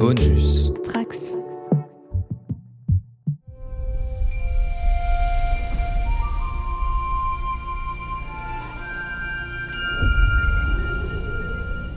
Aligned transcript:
Bonus. 0.00 0.72
Trax. 0.82 1.36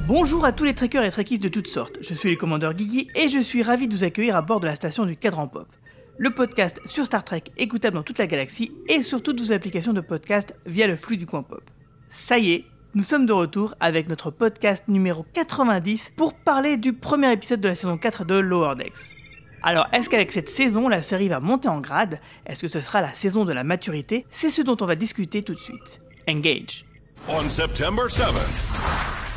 Bonjour 0.05 0.43
à 0.43 0.51
tous 0.51 0.65
les 0.65 0.73
trekkers 0.73 1.05
et 1.05 1.11
trekkies 1.11 1.39
de 1.39 1.47
toutes 1.47 1.67
sortes, 1.67 1.97
je 2.01 2.13
suis 2.13 2.29
le 2.29 2.35
commandeur 2.35 2.73
Guigui 2.73 3.07
et 3.15 3.29
je 3.29 3.39
suis 3.39 3.63
ravi 3.63 3.87
de 3.87 3.95
vous 3.95 4.03
accueillir 4.03 4.35
à 4.35 4.41
bord 4.41 4.59
de 4.59 4.65
la 4.65 4.75
station 4.75 5.05
du 5.05 5.15
Cadran 5.15 5.47
Pop. 5.47 5.69
Le 6.17 6.31
podcast 6.31 6.81
sur 6.83 7.05
Star 7.05 7.23
Trek 7.23 7.43
écoutable 7.55 7.95
dans 7.95 8.03
toute 8.03 8.19
la 8.19 8.27
galaxie 8.27 8.73
et 8.89 9.01
sur 9.01 9.23
toutes 9.23 9.39
vos 9.39 9.53
applications 9.53 9.93
de 9.93 10.01
podcast 10.01 10.57
via 10.65 10.87
le 10.87 10.97
flux 10.97 11.15
du 11.15 11.25
coin 11.25 11.43
pop. 11.43 11.63
Ça 12.09 12.37
y 12.37 12.51
est, 12.51 12.65
nous 12.95 13.03
sommes 13.03 13.25
de 13.25 13.33
retour 13.33 13.73
avec 13.79 14.07
notre 14.07 14.29
podcast 14.29 14.83
numéro 14.87 15.25
90 15.33 16.11
pour 16.15 16.33
parler 16.33 16.77
du 16.77 16.93
premier 16.93 17.31
épisode 17.31 17.59
de 17.61 17.67
la 17.67 17.75
saison 17.75 17.97
4 17.97 18.25
de 18.25 18.35
Lower 18.35 18.75
Decks. 18.75 19.15
Alors, 19.63 19.87
est-ce 19.93 20.09
qu'avec 20.09 20.31
cette 20.31 20.49
saison, 20.49 20.89
la 20.89 21.01
série 21.01 21.29
va 21.29 21.39
monter 21.39 21.69
en 21.69 21.79
grade? 21.79 22.19
Est-ce 22.45 22.61
que 22.61 22.67
ce 22.67 22.81
sera 22.81 23.01
la 23.01 23.13
saison 23.13 23.45
de 23.45 23.53
la 23.53 23.63
maturité? 23.63 24.25
C'est 24.29 24.49
ce 24.49 24.61
dont 24.61 24.77
on 24.81 24.85
va 24.85 24.95
discuter 24.95 25.41
tout 25.41 25.53
de 25.55 25.59
suite. 25.59 26.01
Engage. 26.29 26.85
On 27.29 27.49
September 27.49 28.03
7th, 28.09 28.63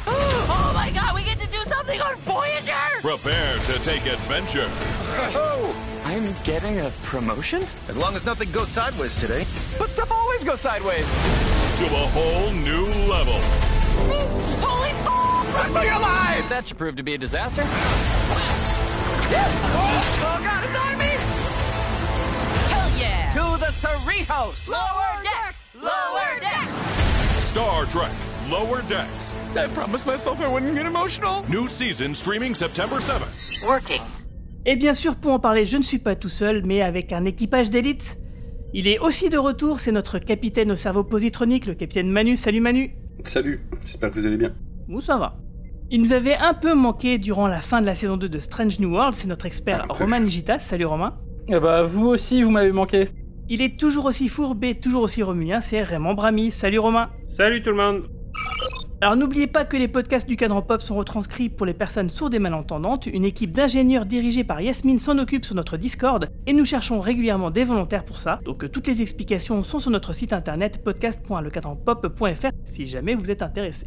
Oh 0.08 0.72
my 0.74 0.90
god, 0.92 1.14
we 1.14 1.22
get 1.24 1.36
to 1.38 1.46
do 1.50 1.58
something 1.68 2.00
on 2.00 2.16
Voyager! 2.24 2.72
prepare 3.02 3.56
to 3.72 3.78
take 3.82 4.06
adventure 4.06 4.68
I'm 6.06 6.32
getting 6.44 6.78
a 6.78 6.92
promotion? 7.02 7.66
As 7.88 7.96
long 7.96 8.14
as 8.14 8.24
nothing 8.24 8.52
goes 8.52 8.68
sideways 8.68 9.16
today. 9.16 9.44
But 9.76 9.90
stuff 9.90 10.12
always 10.12 10.44
goes 10.44 10.60
sideways. 10.60 11.04
to 11.78 11.84
a 11.84 12.06
whole 12.14 12.52
new 12.52 12.86
level. 13.10 13.34
Holy 14.62 14.90
f! 14.90 15.54
Run 15.56 15.72
for 15.72 15.82
your 15.82 15.98
lives! 15.98 16.48
That 16.48 16.68
should 16.68 16.78
prove 16.78 16.94
to 16.94 17.02
be 17.02 17.14
a 17.14 17.18
disaster. 17.18 17.62
Oh, 17.64 17.76
oh 20.22 20.40
god, 20.44 20.64
it's 20.64 20.78
on 20.78 20.96
me! 20.96 21.16
Hell 22.70 23.00
yeah! 23.00 23.30
To 23.30 23.58
the 23.58 23.72
Cerritos! 23.72 24.68
Lower 24.68 25.22
decks! 25.24 25.66
Lower 25.74 26.38
decks! 26.38 27.42
Star 27.42 27.84
Trek 27.86 28.12
Lower 28.48 28.82
Decks. 28.82 29.32
I 29.56 29.66
promised 29.66 30.06
myself 30.06 30.38
I 30.38 30.46
wouldn't 30.46 30.76
get 30.76 30.86
emotional. 30.86 31.42
New 31.48 31.66
season 31.66 32.14
streaming 32.14 32.54
September 32.54 32.96
7th. 32.96 33.26
Working. 33.66 34.06
Et 34.68 34.74
bien 34.74 34.94
sûr, 34.94 35.14
pour 35.14 35.30
en 35.30 35.38
parler, 35.38 35.64
je 35.64 35.76
ne 35.76 35.82
suis 35.84 36.00
pas 36.00 36.16
tout 36.16 36.28
seul, 36.28 36.64
mais 36.66 36.82
avec 36.82 37.12
un 37.12 37.24
équipage 37.24 37.70
d'élite. 37.70 38.18
Il 38.74 38.88
est 38.88 38.98
aussi 38.98 39.28
de 39.30 39.38
retour, 39.38 39.78
c'est 39.78 39.92
notre 39.92 40.18
capitaine 40.18 40.72
au 40.72 40.76
cerveau 40.76 41.04
positronique, 41.04 41.66
le 41.66 41.74
capitaine 41.74 42.10
Manu. 42.10 42.34
Salut 42.34 42.58
Manu 42.58 42.90
Salut, 43.22 43.60
j'espère 43.82 44.10
que 44.10 44.16
vous 44.16 44.26
allez 44.26 44.36
bien. 44.36 44.52
Où 44.88 45.00
ça 45.00 45.18
va 45.18 45.36
Il 45.92 46.02
nous 46.02 46.12
avait 46.12 46.34
un 46.34 46.52
peu 46.52 46.74
manqué 46.74 47.18
durant 47.18 47.46
la 47.46 47.60
fin 47.60 47.80
de 47.80 47.86
la 47.86 47.94
saison 47.94 48.16
2 48.16 48.28
de 48.28 48.38
Strange 48.40 48.80
New 48.80 48.90
World, 48.90 49.14
c'est 49.14 49.28
notre 49.28 49.46
expert 49.46 49.86
Romain 49.88 50.18
Nigitas. 50.18 50.58
Salut 50.58 50.86
Romain 50.86 51.14
Eh 51.46 51.60
bah, 51.60 51.84
vous 51.84 52.08
aussi, 52.08 52.42
vous 52.42 52.50
m'avez 52.50 52.72
manqué. 52.72 53.06
Il 53.48 53.62
est 53.62 53.78
toujours 53.78 54.06
aussi 54.06 54.28
fourbé, 54.28 54.74
toujours 54.74 55.04
aussi 55.04 55.22
remulien, 55.22 55.60
c'est 55.60 55.80
Raymond 55.84 56.14
Bramy. 56.14 56.50
Salut 56.50 56.80
Romain 56.80 57.10
Salut 57.28 57.62
tout 57.62 57.70
le 57.70 57.76
monde 57.76 58.08
Alors 59.02 59.14
n'oubliez 59.14 59.46
pas 59.46 59.66
que 59.66 59.76
les 59.76 59.88
podcasts 59.88 60.26
du 60.26 60.36
cadran 60.36 60.62
pop 60.62 60.80
sont 60.80 60.96
retranscrits 60.96 61.50
pour 61.50 61.66
les 61.66 61.74
personnes 61.74 62.08
sourdes 62.08 62.32
et 62.32 62.38
malentendantes. 62.38 63.04
Une 63.04 63.26
équipe 63.26 63.52
d'ingénieurs 63.52 64.06
dirigée 64.06 64.42
par 64.42 64.62
Yasmine 64.62 64.98
s'en 64.98 65.18
occupe 65.18 65.44
sur 65.44 65.54
notre 65.54 65.76
Discord 65.76 66.30
et 66.46 66.54
nous 66.54 66.64
cherchons 66.64 67.00
régulièrement 67.00 67.50
des 67.50 67.64
volontaires 67.64 68.06
pour 68.06 68.18
ça. 68.18 68.40
Donc 68.46 68.64
euh, 68.64 68.68
toutes 68.70 68.86
les 68.86 69.02
explications 69.02 69.62
sont 69.62 69.80
sur 69.80 69.90
notre 69.90 70.14
site 70.14 70.32
internet 70.32 70.82
podcast.lecadranpop.fr 70.82 72.48
si 72.64 72.86
jamais 72.86 73.14
vous 73.14 73.30
êtes 73.30 73.42
intéressé. 73.42 73.86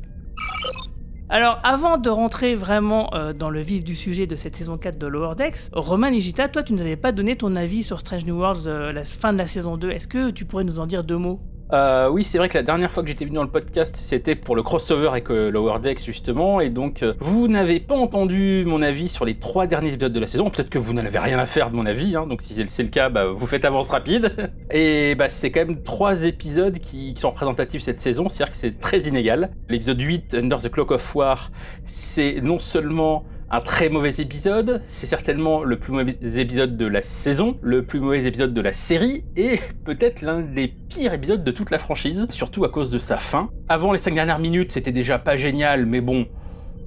Alors 1.27 1.59
avant 1.63 1.97
de 1.97 2.09
rentrer 2.11 2.53
vraiment 2.53 3.11
euh, 3.15 3.33
dans 3.33 3.49
le 3.49 3.61
vif 3.61 3.83
du 3.83 3.95
sujet 3.95 4.27
de 4.27 4.35
cette 4.35 4.55
saison 4.55 4.77
4 4.77 4.99
de 4.99 5.07
Lower 5.07 5.33
Decks, 5.35 5.71
Romain 5.71 6.11
Nigita, 6.11 6.49
toi 6.49 6.61
tu 6.61 6.73
nous 6.73 6.81
avais 6.81 6.97
pas 6.97 7.11
donné 7.11 7.35
ton 7.35 7.55
avis 7.55 7.81
sur 7.81 7.99
Strange 7.99 8.25
New 8.25 8.37
Worlds 8.37 8.67
euh, 8.67 8.93
la 8.93 9.05
fin 9.05 9.33
de 9.33 9.39
la 9.39 9.47
saison 9.47 9.75
2. 9.75 9.89
Est-ce 9.89 10.07
que 10.07 10.29
tu 10.29 10.45
pourrais 10.45 10.65
nous 10.65 10.79
en 10.79 10.85
dire 10.85 11.03
deux 11.03 11.17
mots? 11.17 11.39
Euh, 11.71 12.09
oui, 12.09 12.23
c'est 12.23 12.39
vrai 12.39 12.49
que 12.49 12.57
la 12.57 12.63
dernière 12.63 12.91
fois 12.91 13.03
que 13.03 13.09
j'étais 13.09 13.25
venu 13.25 13.35
dans 13.35 13.43
le 13.43 13.49
podcast, 13.49 13.95
c'était 13.95 14.35
pour 14.35 14.55
le 14.55 14.63
crossover 14.63 15.09
avec 15.09 15.29
euh, 15.29 15.51
Lower 15.51 15.79
Decks, 15.79 16.03
justement, 16.03 16.61
et 16.61 16.69
donc 16.69 17.03
euh, 17.03 17.13
vous 17.19 17.47
n'avez 17.47 17.79
pas 17.79 17.95
entendu 17.95 18.63
mon 18.65 18.81
avis 18.81 19.07
sur 19.07 19.23
les 19.23 19.35
trois 19.35 19.67
derniers 19.67 19.93
épisodes 19.93 20.11
de 20.11 20.19
la 20.19 20.27
saison. 20.27 20.49
Peut-être 20.49 20.69
que 20.69 20.79
vous 20.79 20.93
n'en 20.93 21.05
avez 21.05 21.19
rien 21.19 21.37
à 21.37 21.45
faire 21.45 21.69
de 21.69 21.75
mon 21.75 21.85
avis, 21.85 22.15
hein, 22.15 22.25
donc 22.25 22.41
si 22.41 22.55
c'est 22.67 22.83
le 22.83 22.89
cas, 22.89 23.09
bah, 23.09 23.25
vous 23.27 23.45
faites 23.45 23.65
avance 23.65 23.89
rapide. 23.89 24.51
Et 24.71 25.13
bah, 25.15 25.29
c'est 25.29 25.51
quand 25.51 25.65
même 25.65 25.83
trois 25.83 26.23
épisodes 26.23 26.79
qui, 26.79 27.13
qui 27.13 27.21
sont 27.21 27.29
représentatifs 27.29 27.83
cette 27.83 28.01
saison, 28.01 28.29
c'est-à-dire 28.29 28.51
que 28.51 28.57
c'est 28.57 28.79
très 28.79 29.01
inégal. 29.01 29.51
L'épisode 29.69 30.01
8, 30.01 30.35
Under 30.35 30.59
the 30.59 30.69
Clock 30.69 30.91
of 30.91 31.15
War, 31.15 31.51
c'est 31.85 32.41
non 32.41 32.57
seulement 32.57 33.25
un 33.51 33.61
très 33.61 33.89
mauvais 33.89 34.11
épisode, 34.19 34.81
c'est 34.87 35.07
certainement 35.07 35.63
le 35.63 35.79
plus 35.79 35.91
mauvais 35.91 36.17
épisode 36.37 36.77
de 36.77 36.85
la 36.85 37.01
saison, 37.01 37.57
le 37.61 37.83
plus 37.83 37.99
mauvais 37.99 38.25
épisode 38.25 38.53
de 38.53 38.61
la 38.61 38.73
série, 38.73 39.23
et 39.35 39.59
peut-être 39.85 40.21
l'un 40.21 40.41
des 40.41 40.67
pires 40.67 41.13
épisodes 41.13 41.43
de 41.43 41.51
toute 41.51 41.71
la 41.71 41.79
franchise, 41.79 42.27
surtout 42.29 42.63
à 42.63 42.69
cause 42.69 42.91
de 42.91 42.99
sa 42.99 43.17
fin. 43.17 43.49
Avant 43.67 43.91
les 43.91 43.99
cinq 43.99 44.13
dernières 44.13 44.39
minutes, 44.39 44.71
c'était 44.71 44.91
déjà 44.91 45.17
pas 45.17 45.35
génial, 45.35 45.85
mais 45.85 46.01
bon, 46.01 46.27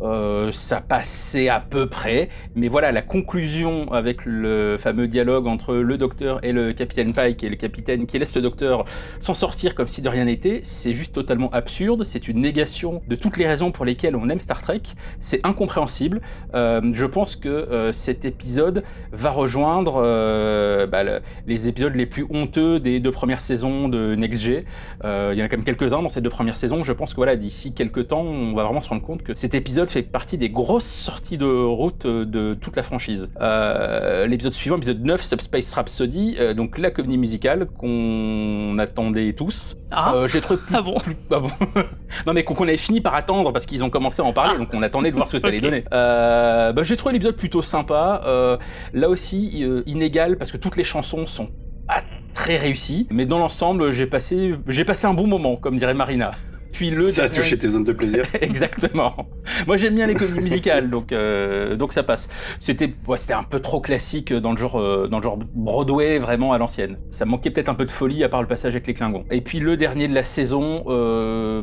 euh, 0.03 0.51
ça 0.53 0.81
passait 0.81 1.49
à 1.49 1.61
peu 1.61 1.89
près. 1.89 2.29
Mais 2.55 2.69
voilà, 2.69 2.93
la 2.93 3.03
conclusion 3.03 3.93
avec 3.93 4.25
le 4.25 4.77
fameux 4.79 5.09
dialogue 5.09 5.47
entre 5.47 5.75
le 5.75 5.99
docteur 5.99 6.45
et 6.45 6.53
le 6.53 6.73
capitaine 6.73 7.13
Pike, 7.13 7.43
et 7.45 7.49
le 7.49 7.57
capitaine 7.57 8.07
qui 8.07 8.19
laisse 8.19 8.35
le 8.35 8.43
docteur 8.43 8.85
s'en 9.21 9.35
sortir 9.35 9.75
comme 9.75 9.89
si 9.89 10.03
de 10.03 10.09
rien 10.09 10.25
n'était, 10.25 10.61
c'est 10.65 10.95
juste 10.95 11.15
totalement 11.15 11.51
absurde. 11.51 12.05
C'est 12.05 12.29
une 12.29 12.41
négation 12.41 13.03
de 13.09 13.15
toutes 13.17 13.37
les 13.37 13.47
raisons 13.47 13.71
pour 13.73 13.85
lesquelles 13.85 14.17
on 14.17 14.29
aime 14.29 14.41
Star 14.41 14.63
Trek. 14.63 14.83
C'est 15.21 15.45
incompréhensible. 15.47 16.21
Euh, 16.55 16.81
je 16.93 17.07
pense 17.07 17.37
que 17.37 17.49
euh, 17.49 17.93
cet 17.93 18.25
épisode 18.25 18.83
va 19.13 19.31
rejoindre 19.31 20.01
euh, 20.03 20.87
bah, 20.87 21.03
le- 21.05 21.21
les 21.47 21.69
épisodes 21.69 21.95
les 21.95 22.07
plus 22.07 22.27
honteux 22.31 22.81
des 22.81 23.01
deux 23.01 23.13
premières 23.13 23.41
saisons 23.41 23.89
de 23.89 24.15
Next 24.15 24.41
G. 24.41 24.65
Euh, 25.05 25.31
il 25.33 25.39
y 25.39 25.43
en 25.43 25.47
a 25.47 25.49
quand 25.49 25.57
même 25.57 25.65
quelques-uns 25.65 26.03
dans 26.03 26.09
ces 26.09 26.21
deux 26.21 26.31
premières 26.31 26.57
saisons. 26.57 26.85
Je 26.85 26.93
pense 26.93 27.13
que 27.13 27.17
voilà, 27.17 27.37
d'ici 27.37 27.73
quelques 27.73 28.09
temps, 28.09 28.23
on 28.23 28.55
va 28.55 28.65
vraiment 28.65 28.81
se 28.81 28.89
rendre 28.89 29.03
compte 29.03 29.23
que 29.23 29.35
cet 29.35 29.55
épisode 29.55 29.89
fait 29.93 30.03
partie 30.03 30.39
des 30.39 30.49
grosses 30.49 30.87
sorties 30.87 31.37
de 31.37 31.45
route 31.47 32.07
euh, 32.07 32.25
de 32.25 32.55
toute 32.55 32.77
la 32.77 32.83
franchise. 32.83 33.31
Euh, 33.41 34.27
L'épisode 34.27 34.53
suivant, 34.55 34.77
épisode 34.79 35.05
9, 35.05 35.23
Subspace 35.23 35.73
Rhapsody, 35.75 36.37
euh, 36.41 36.55
donc 36.55 36.79
la 36.79 36.91
comédie 36.91 37.19
musicale 37.19 37.67
qu'on 37.67 38.77
attendait 38.79 39.35
tous. 39.35 39.77
Ah. 39.91 40.15
Euh, 40.15 40.27
J'ai 40.27 40.41
trouvé 40.41 40.59
plus, 40.67 40.75
Ah 40.75 40.81
bon 40.83 40.95
plus- 40.99 41.17
ah 41.31 41.39
bon. 41.41 41.51
non 42.27 42.33
mais 42.33 42.43
qu'on 42.43 42.65
avait 42.67 42.77
fini 42.79 43.01
par 43.03 43.15
attendre 43.15 43.53
parce 43.53 43.67
qu'ils 43.67 43.85
ont 43.85 43.91
commencé 43.91 44.23
à 44.23 44.25
en 44.25 44.33
parler, 44.33 44.57
donc 44.59 44.69
on 44.73 44.83
attendait 44.83 45.11
de 45.11 45.17
voir 45.17 45.29
ce 45.29 45.33
que 45.33 45.39
ça 45.39 45.49
allait 45.49 45.61
donner. 45.61 45.85
Bah, 45.91 46.73
J'ai 46.83 46.97
trouvé 46.97 47.13
l'épisode 47.13 47.37
plutôt 47.37 47.61
sympa. 47.63 48.59
Là 48.95 49.09
aussi, 49.09 49.65
inégal 49.87 50.39
parce 50.39 50.51
que 50.51 50.57
toutes 50.57 50.77
les 50.77 50.85
chansons 50.85 51.27
sont 51.27 51.49
pas 51.87 52.03
très 52.35 52.57
réussies, 52.57 53.07
mais 53.11 53.27
dans 53.27 53.39
l'ensemble, 53.39 53.91
j'ai 53.91 54.07
passé, 54.07 54.55
j'ai 54.69 54.85
passé 54.87 55.07
un 55.07 55.13
bon 55.15 55.27
moment, 55.27 55.57
comme 55.57 55.77
dirait 55.77 55.93
Marina. 55.95 56.33
Puis 56.73 56.91
le 56.91 57.09
Ça 57.09 57.25
a 57.25 57.29
touché 57.29 57.59
tes 57.59 57.69
zones 57.69 57.85
de 57.85 57.93
plaisir. 57.93 58.25
Exactement. 58.41 59.29
Moi 59.67 59.77
j'aime 59.77 59.95
bien 59.95 60.07
les 60.07 60.15
comédies 60.15 60.41
musicales, 60.41 60.91
donc 60.91 61.13
euh, 61.13 61.77
donc 61.77 61.93
ça 61.93 62.03
passe. 62.03 62.29
C'était 62.61 62.93
ouais, 63.07 63.19
c'était 63.19 63.35
un 63.35 63.45
peu 63.45 63.61
trop 63.61 63.81
classique 63.81 64.33
dans 64.33 64.53
le 64.53 64.59
genre 64.59 64.81
euh, 64.81 65.07
dans 65.09 65.19
le 65.19 65.23
genre 65.23 65.39
Broadway 65.55 66.19
vraiment 66.19 66.53
à 66.53 66.59
l'ancienne. 66.59 66.99
Ça 67.11 67.25
manquait 67.25 67.51
peut-être 67.51 67.69
un 67.69 67.75
peu 67.75 67.85
de 67.85 67.93
folie 67.93 68.25
à 68.25 68.29
part 68.29 68.43
le 68.43 68.49
passage 68.49 68.75
avec 68.75 68.87
les 68.87 68.95
Klingons. 68.95 69.25
Et 69.31 69.41
puis 69.41 69.61
le 69.61 69.77
dernier 69.77 70.09
de 70.09 70.15
la 70.15 70.25
saison. 70.25 70.85
Euh, 70.87 71.63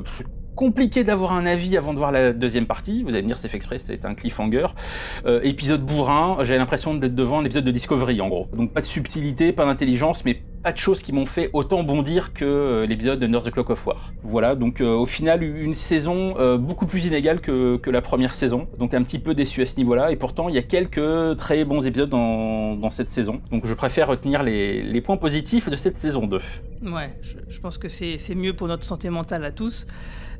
compliqué 0.55 1.03
d'avoir 1.03 1.33
un 1.33 1.45
avis 1.45 1.77
avant 1.77 1.93
de 1.93 1.97
voir 1.97 2.11
la 2.11 2.33
deuxième 2.33 2.65
partie. 2.65 3.03
Vous 3.03 3.09
allez 3.09 3.21
me 3.21 3.27
dire, 3.27 3.37
c'est 3.37 3.47
fait 3.47 3.57
exprès, 3.57 3.77
c'est 3.77 4.05
un 4.05 4.13
cliffhanger. 4.13 4.67
Euh, 5.25 5.41
épisode 5.43 5.85
bourrin, 5.85 6.37
j'ai 6.43 6.57
l'impression 6.57 6.93
d'être 6.95 7.15
devant 7.15 7.41
l'épisode 7.41 7.63
de 7.63 7.71
Discovery, 7.71 8.19
en 8.21 8.27
gros. 8.27 8.47
Donc 8.53 8.73
pas 8.73 8.81
de 8.81 8.85
subtilité, 8.85 9.51
pas 9.51 9.65
d'intelligence, 9.65 10.25
mais 10.25 10.41
pas 10.61 10.73
de 10.73 10.77
choses 10.77 11.01
qui 11.01 11.13
m'ont 11.13 11.25
fait 11.25 11.49
autant 11.53 11.83
bondir 11.83 12.33
que 12.33 12.43
euh, 12.43 12.85
l'épisode 12.85 13.23
Under 13.23 13.41
the 13.41 13.51
Clock 13.51 13.69
of 13.69 13.87
War. 13.87 14.11
Voilà, 14.23 14.55
donc 14.55 14.81
euh, 14.81 14.93
au 14.93 15.05
final, 15.05 15.43
une 15.43 15.73
saison 15.73 16.35
beaucoup 16.57 16.85
plus 16.85 17.05
inégale 17.05 17.39
que, 17.39 17.77
que 17.77 17.89
la 17.89 18.01
première 18.01 18.33
saison. 18.33 18.67
Donc 18.77 18.93
un 18.93 19.03
petit 19.03 19.19
peu 19.19 19.33
déçu 19.33 19.61
à 19.61 19.65
ce 19.65 19.77
niveau-là. 19.77 20.11
Et 20.11 20.15
pourtant, 20.15 20.49
il 20.49 20.55
y 20.55 20.57
a 20.57 20.61
quelques 20.61 21.37
très 21.37 21.63
bons 21.63 21.85
épisodes 21.85 22.09
dans, 22.09 22.75
dans 22.75 22.89
cette 22.89 23.09
saison. 23.09 23.41
Donc 23.51 23.65
je 23.65 23.73
préfère 23.73 24.07
retenir 24.07 24.43
les, 24.43 24.81
les 24.81 25.01
points 25.01 25.17
positifs 25.17 25.69
de 25.69 25.75
cette 25.75 25.97
saison 25.97 26.27
2. 26.27 26.39
Ouais, 26.83 27.17
je, 27.21 27.35
je 27.47 27.59
pense 27.59 27.77
que 27.77 27.89
c'est 27.89 28.35
mieux 28.35 28.53
pour 28.53 28.67
notre 28.67 28.83
santé 28.83 29.09
mentale 29.09 29.45
à 29.45 29.51
tous. 29.51 29.85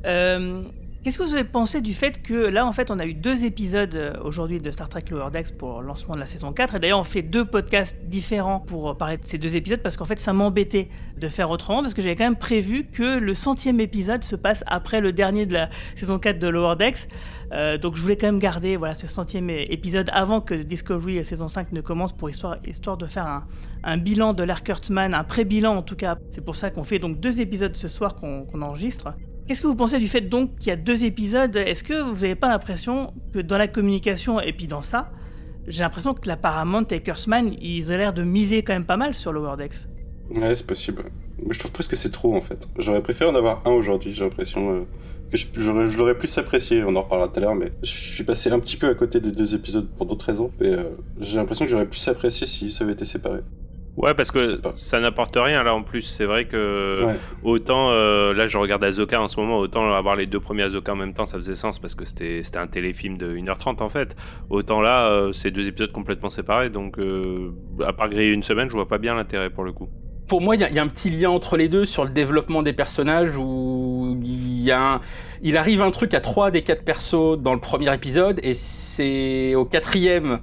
Euh, 0.06 0.62
Qu'est-ce 1.02 1.16
que 1.16 1.22
vous 1.22 1.32
avez 1.32 1.44
pensé 1.44 1.80
du 1.80 1.94
fait 1.94 2.22
que 2.22 2.34
là, 2.34 2.66
en 2.66 2.72
fait, 2.72 2.90
on 2.90 2.98
a 2.98 3.06
eu 3.06 3.14
deux 3.14 3.46
épisodes 3.46 3.94
euh, 3.94 4.12
aujourd'hui 4.22 4.60
de 4.60 4.70
Star 4.70 4.86
Trek 4.86 5.04
Lower 5.10 5.30
Decks 5.32 5.56
pour 5.56 5.80
le 5.80 5.86
lancement 5.86 6.14
de 6.14 6.20
la 6.20 6.26
saison 6.26 6.52
4 6.52 6.74
Et 6.74 6.78
d'ailleurs, 6.78 6.98
on 6.98 7.04
fait 7.04 7.22
deux 7.22 7.46
podcasts 7.46 7.96
différents 8.04 8.60
pour 8.60 8.98
parler 8.98 9.16
de 9.16 9.24
ces 9.24 9.38
deux 9.38 9.56
épisodes 9.56 9.80
parce 9.80 9.96
qu'en 9.96 10.04
fait, 10.04 10.18
ça 10.18 10.34
m'embêtait 10.34 10.90
de 11.16 11.28
faire 11.28 11.48
autrement 11.48 11.80
parce 11.80 11.94
que 11.94 12.02
j'avais 12.02 12.16
quand 12.16 12.24
même 12.24 12.36
prévu 12.36 12.84
que 12.84 13.18
le 13.18 13.34
centième 13.34 13.80
épisode 13.80 14.22
se 14.24 14.36
passe 14.36 14.62
après 14.66 15.00
le 15.00 15.12
dernier 15.12 15.46
de 15.46 15.54
la 15.54 15.70
saison 15.96 16.18
4 16.18 16.38
de 16.38 16.48
Lower 16.48 16.76
Decks. 16.76 17.08
Euh, 17.52 17.78
donc 17.78 17.96
je 17.96 18.02
voulais 18.02 18.18
quand 18.18 18.26
même 18.26 18.38
garder 18.38 18.76
voilà, 18.76 18.94
ce 18.94 19.06
centième 19.06 19.48
épisode 19.48 20.10
avant 20.12 20.42
que 20.42 20.54
Discovery 20.54 21.20
euh, 21.20 21.24
saison 21.24 21.48
5 21.48 21.72
ne 21.72 21.80
commence 21.80 22.12
pour 22.12 22.28
histoire, 22.28 22.58
histoire 22.66 22.98
de 22.98 23.06
faire 23.06 23.42
un, 23.84 23.96
bilan 23.96 24.34
de 24.34 24.42
l'ère 24.42 24.62
Kurtzman, 24.62 25.14
un 25.14 25.24
pré-bilan 25.24 25.74
en 25.78 25.82
tout 25.82 25.96
cas. 25.96 26.18
C'est 26.32 26.44
pour 26.44 26.56
ça 26.56 26.70
qu'on 26.70 26.84
fait 26.84 26.98
donc 26.98 27.20
deux 27.20 27.40
épisodes 27.40 27.74
ce 27.74 27.88
soir 27.88 28.16
qu'on 28.16 28.60
enregistre. 28.60 29.14
Qu'est-ce 29.46 29.62
que 29.62 29.66
vous 29.66 29.74
pensez 29.74 29.98
du 29.98 30.08
fait 30.08 30.20
donc 30.20 30.56
qu'il 30.58 30.68
y 30.68 30.72
a 30.72 30.76
deux 30.76 31.04
épisodes? 31.04 31.54
Est-ce 31.56 31.82
que 31.82 32.00
vous 32.02 32.20
n'avez 32.20 32.36
pas 32.36 32.48
l'impression 32.48 33.12
que 33.32 33.40
dans 33.40 33.58
la 33.58 33.68
communication 33.68 34.40
et 34.40 34.52
puis 34.52 34.66
dans 34.66 34.82
ça, 34.82 35.12
j'ai 35.66 35.80
l'impression 35.80 36.14
que 36.14 36.28
la 36.28 36.36
Paramount 36.36 36.86
et 36.90 37.02
ils 37.62 37.92
ont 37.92 37.96
l'air 37.96 38.12
de 38.12 38.22
miser 38.22 38.62
quand 38.62 38.72
même 38.72 38.84
pas 38.84 38.96
mal 38.96 39.14
sur 39.14 39.32
Lower 39.32 39.56
Decks. 39.56 39.86
Ouais, 40.34 40.54
c'est 40.54 40.66
possible. 40.66 41.04
Mais 41.44 41.52
je 41.52 41.58
trouve 41.58 41.72
presque 41.72 41.90
que 41.90 41.96
c'est 41.96 42.10
trop 42.10 42.34
en 42.36 42.40
fait. 42.40 42.68
J'aurais 42.78 43.02
préféré 43.02 43.30
en 43.30 43.34
avoir 43.34 43.62
un 43.66 43.70
aujourd'hui, 43.70 44.12
j'ai 44.12 44.24
l'impression 44.24 44.72
euh, 44.72 44.80
que 45.30 45.36
je 45.36 45.98
l'aurais 45.98 46.18
plus 46.18 46.36
apprécié, 46.38 46.84
on 46.84 46.94
en 46.96 47.02
reparlera 47.02 47.28
tout 47.28 47.38
à 47.38 47.40
l'heure, 47.40 47.54
mais 47.54 47.72
je 47.82 47.90
suis 47.90 48.24
passé 48.24 48.50
un 48.50 48.58
petit 48.58 48.76
peu 48.76 48.88
à 48.88 48.94
côté 48.94 49.20
des 49.20 49.32
deux 49.32 49.54
épisodes 49.54 49.88
pour 49.96 50.06
d'autres 50.06 50.26
raisons, 50.26 50.50
et 50.60 50.66
euh, 50.66 50.90
j'ai 51.20 51.36
l'impression 51.36 51.64
que 51.64 51.70
j'aurais 51.70 51.86
plus 51.86 52.06
apprécié 52.08 52.46
si 52.46 52.72
ça 52.72 52.84
avait 52.84 52.92
été 52.92 53.04
séparé. 53.04 53.40
Ouais, 54.02 54.14
parce 54.14 54.30
que 54.30 54.60
ça 54.76 54.98
n'apporte 54.98 55.36
rien 55.36 55.62
là 55.62 55.74
en 55.74 55.82
plus. 55.82 56.02
C'est 56.02 56.24
vrai 56.24 56.46
que 56.46 57.04
Ouais. 57.04 57.14
autant 57.44 57.90
euh, 57.90 58.32
là 58.32 58.46
je 58.46 58.56
regarde 58.56 58.82
Azoka 58.82 59.20
en 59.20 59.28
ce 59.28 59.38
moment, 59.38 59.58
autant 59.58 59.92
avoir 59.94 60.16
les 60.16 60.26
deux 60.26 60.40
premiers 60.40 60.62
Azoka 60.62 60.92
en 60.92 60.96
même 60.96 61.12
temps 61.14 61.26
ça 61.26 61.36
faisait 61.36 61.54
sens 61.54 61.78
parce 61.78 61.94
que 61.94 62.04
c'était 62.04 62.42
c'était 62.42 62.58
un 62.58 62.66
téléfilm 62.66 63.18
de 63.18 63.34
1h30 63.36 63.82
en 63.82 63.88
fait. 63.90 64.16
Autant 64.48 64.80
là 64.80 65.08
euh, 65.10 65.32
c'est 65.32 65.50
deux 65.50 65.68
épisodes 65.68 65.92
complètement 65.92 66.30
séparés 66.30 66.70
donc 66.70 66.98
euh, 66.98 67.50
à 67.84 67.92
part 67.92 68.08
griller 68.08 68.30
une 68.32 68.42
semaine, 68.42 68.68
je 68.70 68.74
vois 68.74 68.88
pas 68.88 68.98
bien 68.98 69.14
l'intérêt 69.14 69.50
pour 69.50 69.64
le 69.64 69.72
coup. 69.72 69.88
Pour 70.28 70.40
moi, 70.40 70.54
il 70.54 70.60
y, 70.60 70.64
a- 70.64 70.70
il 70.70 70.76
y 70.76 70.78
a 70.78 70.82
un 70.82 70.86
petit 70.86 71.10
lien 71.10 71.28
entre 71.30 71.56
les 71.56 71.68
deux 71.68 71.84
sur 71.84 72.04
le 72.04 72.10
développement 72.10 72.62
des 72.62 72.72
personnages 72.72 73.36
où 73.36 74.16
il 74.22 74.60
y 74.62 74.70
a 74.70 74.94
un- 74.94 75.00
il 75.42 75.56
arrive 75.56 75.82
un 75.82 75.90
truc 75.90 76.14
à 76.14 76.20
trois 76.20 76.52
des 76.52 76.62
quatre 76.62 76.84
persos 76.84 77.36
dans 77.36 77.52
le 77.52 77.58
premier 77.60 77.92
épisode 77.92 78.38
et 78.44 78.54
c'est 78.54 79.56
au 79.56 79.64
quatrième 79.64 80.38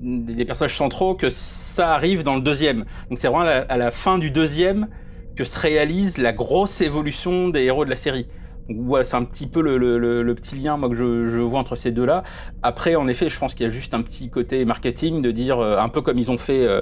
des 0.00 0.44
personnages 0.44 0.76
centraux 0.76 1.14
que 1.14 1.28
ça 1.28 1.94
arrive 1.94 2.22
dans 2.22 2.34
le 2.36 2.40
deuxième. 2.40 2.84
Donc 3.10 3.18
c'est 3.18 3.28
vraiment 3.28 3.44
à 3.68 3.76
la, 3.76 3.90
fin 3.90 4.18
du 4.18 4.30
deuxième 4.30 4.88
que 5.36 5.44
se 5.44 5.58
réalise 5.58 6.18
la 6.18 6.32
grosse 6.32 6.80
évolution 6.80 7.48
des 7.48 7.62
héros 7.62 7.84
de 7.84 7.90
la 7.90 7.96
série. 7.96 8.26
Donc 8.68 8.78
voilà, 8.82 9.02
c'est 9.04 9.16
un 9.16 9.24
petit 9.24 9.46
peu 9.48 9.60
le, 9.62 9.78
le- 9.78 9.98
le- 10.22 10.34
petit 10.34 10.54
lien 10.54 10.76
moi 10.76 10.88
que 10.88 10.94
je, 10.94 11.28
je 11.28 11.40
vois 11.40 11.58
entre 11.58 11.74
ces 11.74 11.90
deux-là. 11.90 12.22
Après, 12.62 12.94
en 12.94 13.08
effet, 13.08 13.28
je 13.28 13.36
pense 13.38 13.54
qu'il 13.54 13.66
y 13.66 13.68
a 13.68 13.72
juste 13.72 13.94
un 13.94 14.02
petit 14.02 14.30
côté 14.30 14.64
marketing 14.64 15.22
de 15.22 15.30
dire 15.32 15.58
euh, 15.58 15.78
un 15.78 15.88
peu 15.88 16.02
comme 16.02 16.18
ils 16.18 16.30
ont 16.30 16.38
fait 16.38 16.64
euh, 16.66 16.80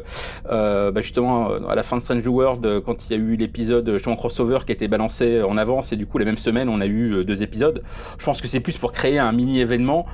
euh, 0.50 0.91
bah, 0.93 1.00
justement 1.00 1.50
euh, 1.50 1.61
à 1.69 1.75
la 1.75 1.82
fin 1.82 1.97
de 1.97 2.03
Strange 2.03 2.26
World 2.26 2.67
euh, 2.67 2.81
quand 2.81 3.09
il 3.09 3.12
y 3.12 3.14
a 3.14 3.19
eu 3.23 3.37
l'épisode 3.37 3.91
justement 3.94 4.17
crossover 4.17 4.59
qui 4.67 4.73
a 4.73 4.75
été 4.75 4.87
balancé 4.87 5.43
en 5.43 5.56
avance 5.56 5.93
et 5.93 5.97
du 5.97 6.06
coup 6.06 6.19
la 6.19 6.26
même 6.26 6.37
semaine 6.38 6.69
on 6.69 6.81
a 6.81 6.87
eu 6.87 7.25
deux 7.25 7.43
épisodes. 7.43 7.82
Je 8.19 8.25
pense 8.25 8.41
que 8.43 8.49
c'est 8.49 8.61
plus 8.61 8.76
pour 8.76 8.93
créer 8.93 9.19
un 9.19 9.32
mini 9.32 9.61
événement. 9.61 10.06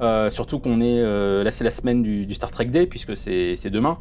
Euh, 0.00 0.30
surtout 0.30 0.60
qu'on 0.60 0.80
est 0.80 1.00
euh, 1.00 1.42
là 1.42 1.50
c'est 1.50 1.64
la 1.64 1.72
semaine 1.72 2.02
du, 2.02 2.32
Star 2.34 2.50
Trek 2.52 2.66
Day 2.66 2.86
puisque 2.86 3.16
c'est 3.16 3.70
demain. 3.70 3.98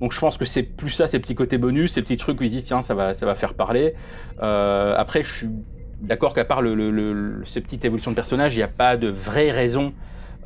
Donc 0.00 0.12
je 0.12 0.20
pense 0.20 0.36
que 0.36 0.44
c'est 0.44 0.62
plus 0.62 0.90
ça, 0.90 1.08
ces 1.08 1.18
petits 1.18 1.34
côtés 1.34 1.58
bonus, 1.58 1.92
ces 1.92 2.02
petits 2.02 2.16
trucs 2.16 2.40
où 2.40 2.44
ils 2.44 2.50
se 2.50 2.54
disent 2.54 2.64
tiens 2.64 2.82
ça 2.82 2.94
va 2.94 3.34
faire 3.34 3.54
parler. 3.54 3.94
Euh, 4.42 4.94
après 4.96 5.22
je 5.22 5.32
suis 5.32 5.48
d'accord 6.00 6.34
qu'à 6.34 6.44
part 6.44 6.62
le, 6.62 6.74
le- 6.74 6.90
le- 6.90 7.42
ces 7.46 7.60
petites 7.60 7.84
évolutions 7.84 8.10
de 8.12 8.16
personnages, 8.16 8.54
il 8.54 8.58
n'y 8.58 8.62
a 8.62 8.68
pas 8.68 8.96
de 8.96 9.08
vraie 9.08 9.50
raison 9.50 9.92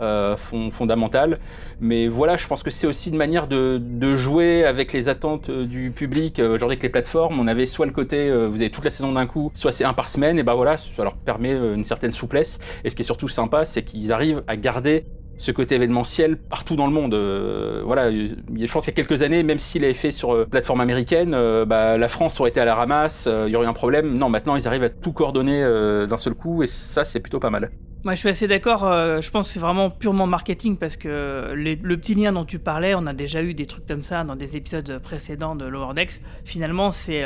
euh, 0.00 0.36
fond- 0.36 0.70
fondamentale. 0.70 1.38
Mais 1.80 2.08
voilà, 2.08 2.36
je 2.36 2.46
pense 2.46 2.62
que 2.62 2.70
c'est 2.70 2.86
aussi 2.86 3.10
une 3.10 3.16
manière 3.16 3.46
de, 3.46 3.78
de 3.82 4.14
jouer 4.14 4.64
avec 4.64 4.92
les 4.92 5.08
attentes 5.08 5.50
euh, 5.50 5.64
du 5.66 5.90
public. 5.90 6.38
Euh, 6.38 6.54
Aujourd'hui, 6.54 6.74
avec 6.74 6.82
les 6.82 6.88
plateformes, 6.88 7.38
on 7.38 7.46
avait 7.46 7.66
soit 7.66 7.86
le 7.86 7.92
côté, 7.92 8.28
euh, 8.28 8.48
vous 8.48 8.60
avez 8.60 8.70
toute 8.70 8.84
la 8.84 8.90
saison 8.90 9.12
d'un 9.12 9.26
coup, 9.26 9.50
soit 9.54 9.72
c'est 9.72 9.84
un 9.84 9.92
par 9.92 10.08
semaine, 10.08 10.38
et 10.38 10.42
ben 10.42 10.54
voilà, 10.54 10.76
ça 10.76 11.02
leur 11.04 11.16
permet 11.16 11.52
une 11.52 11.84
certaine 11.84 12.12
souplesse. 12.12 12.58
Et 12.84 12.90
ce 12.90 12.96
qui 12.96 13.02
est 13.02 13.04
surtout 13.04 13.28
sympa, 13.28 13.64
c'est 13.64 13.82
qu'ils 13.82 14.12
arrivent 14.12 14.42
à 14.46 14.56
garder 14.56 15.04
ce 15.42 15.50
côté 15.50 15.74
événementiel 15.74 16.36
partout 16.36 16.76
dans 16.76 16.86
le 16.86 16.92
monde. 16.92 17.14
Euh, 17.14 17.82
voilà, 17.84 18.04
euh, 18.04 18.28
je 18.56 18.72
pense 18.72 18.84
qu'il 18.84 18.96
y 18.96 19.00
a 19.00 19.04
quelques 19.04 19.22
années, 19.22 19.42
même 19.42 19.58
s'il 19.58 19.82
avait 19.82 19.92
fait 19.92 20.12
sur 20.12 20.32
euh, 20.32 20.46
plateforme 20.46 20.80
américaine, 20.80 21.34
euh, 21.34 21.64
bah, 21.64 21.98
la 21.98 22.08
France 22.08 22.38
aurait 22.38 22.50
été 22.50 22.60
à 22.60 22.64
la 22.64 22.76
ramasse, 22.76 23.28
il 23.46 23.50
y 23.50 23.56
aurait 23.56 23.66
eu 23.66 23.68
un 23.68 23.72
problème. 23.72 24.16
Non, 24.16 24.28
maintenant 24.28 24.54
ils 24.54 24.68
arrivent 24.68 24.84
à 24.84 24.88
tout 24.88 25.12
coordonner 25.12 25.60
d'un 26.08 26.18
seul 26.18 26.34
coup, 26.34 26.62
et 26.62 26.68
ça 26.68 27.02
c'est 27.02 27.18
plutôt 27.18 27.40
pas 27.40 27.50
mal. 27.50 27.72
Moi, 28.04 28.14
je 28.14 28.20
suis 28.20 28.28
assez 28.28 28.46
d'accord. 28.46 28.80
je 28.82 29.30
pense 29.32 29.46
que 29.48 29.52
c'est 29.52 29.60
vraiment 29.60 29.90
purement 29.90 30.26
marketing 30.28 30.76
parce 30.76 30.96
que 30.96 31.52
les- 31.56 31.76
le 31.82 31.96
petit 31.96 32.14
lien 32.14 32.32
dont 32.32 32.44
tu 32.44 32.58
parlais, 32.60 32.94
on 32.94 33.06
a 33.06 33.12
déjà 33.12 33.42
eu 33.42 33.54
des 33.54 33.66
trucs 33.66 33.86
comme 33.86 34.02
ça 34.04 34.22
dans 34.22 34.36
des 34.36 34.56
épisodes 34.56 35.00
précédents 35.02 35.56
de 35.56 35.64
Lower 35.64 35.94
Decks. 35.94 36.20
Finalement, 36.44 36.90
c'est 36.92 37.24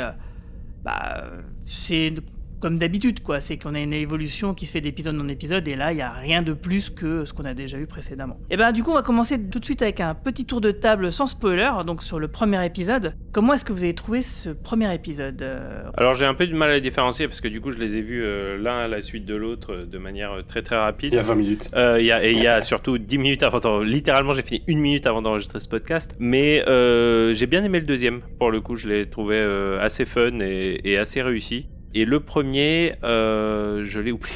bah, 0.83 1.23
c'est 1.67 2.11
comme 2.59 2.77
d'habitude, 2.77 3.21
quoi. 3.21 3.39
C'est 3.41 3.57
qu'on 3.57 3.75
a 3.75 3.79
une 3.79 3.93
évolution 3.93 4.53
qui 4.53 4.65
se 4.65 4.71
fait 4.71 4.81
d'épisode 4.81 5.19
en 5.19 5.27
épisode 5.27 5.67
et 5.67 5.75
là, 5.75 5.91
il 5.91 5.95
n'y 5.95 6.01
a 6.01 6.11
rien 6.11 6.41
de 6.41 6.53
plus 6.53 6.89
que 6.89 7.25
ce 7.25 7.33
qu'on 7.33 7.45
a 7.45 7.53
déjà 7.53 7.77
eu 7.77 7.85
précédemment. 7.87 8.39
Et 8.49 8.57
ben, 8.57 8.71
du 8.71 8.83
coup, 8.83 8.91
on 8.91 8.95
va 8.95 9.01
commencer 9.03 9.39
tout 9.41 9.59
de 9.59 9.65
suite 9.65 9.81
avec 9.81 9.99
un 9.99 10.15
petit 10.15 10.45
tour 10.45 10.61
de 10.61 10.71
table 10.71 11.11
sans 11.11 11.27
spoiler, 11.27 11.69
donc 11.85 12.03
sur 12.03 12.19
le 12.19 12.27
premier 12.27 12.65
épisode. 12.65 13.13
Comment 13.31 13.53
est-ce 13.53 13.65
que 13.65 13.73
vous 13.73 13.83
avez 13.83 13.93
trouvé 13.95 14.21
ce 14.21 14.49
premier 14.49 14.93
épisode 14.93 15.41
euh, 15.41 15.83
Alors 15.95 16.13
j'ai 16.15 16.25
un 16.25 16.33
peu 16.33 16.47
du 16.47 16.53
mal 16.55 16.69
à 16.71 16.75
les 16.75 16.81
différencier 16.81 17.27
parce 17.27 17.41
que 17.41 17.47
du 17.47 17.61
coup 17.61 17.71
je 17.71 17.77
les 17.77 17.95
ai 17.95 18.01
vus 18.01 18.23
euh, 18.23 18.57
l'un 18.57 18.79
à 18.79 18.87
la 18.87 19.01
suite 19.01 19.25
de 19.25 19.35
l'autre 19.35 19.73
euh, 19.73 19.85
de 19.85 19.97
manière 19.97 20.31
euh, 20.31 20.41
très 20.41 20.61
très 20.63 20.75
rapide. 20.77 21.13
Il 21.13 21.17
y 21.17 21.19
a 21.19 21.23
20 21.23 21.35
minutes. 21.35 21.69
Euh, 21.75 21.97
il 21.99 22.05
y 22.05 22.11
a, 22.11 22.25
et 22.25 22.31
il 22.31 22.39
y 22.39 22.47
a 22.47 22.61
surtout 22.61 22.97
10 22.97 23.17
minutes 23.17 23.43
avant. 23.43 23.59
d'en- 23.59 23.81
Littéralement, 23.81 24.33
j'ai 24.33 24.41
fini 24.41 24.63
une 24.67 24.79
minute 24.79 25.05
avant 25.07 25.21
d'enregistrer 25.21 25.59
ce 25.59 25.67
podcast. 25.67 26.15
Mais 26.19 26.63
euh, 26.67 27.33
j'ai 27.33 27.45
bien 27.47 27.63
aimé 27.63 27.79
le 27.79 27.85
deuxième. 27.85 28.21
Pour 28.39 28.51
le 28.51 28.61
coup, 28.61 28.75
je 28.75 28.87
l'ai 28.87 29.09
trouvé 29.09 29.35
euh, 29.35 29.79
assez 29.81 30.05
fun 30.05 30.39
et, 30.41 30.81
et 30.83 30.97
assez 30.97 31.21
réussi. 31.21 31.67
Et 31.97 32.05
le 32.05 32.19
premier, 32.19 32.93
euh, 33.03 33.81
je 33.83 33.99
l'ai 33.99 34.11
oublié. 34.11 34.35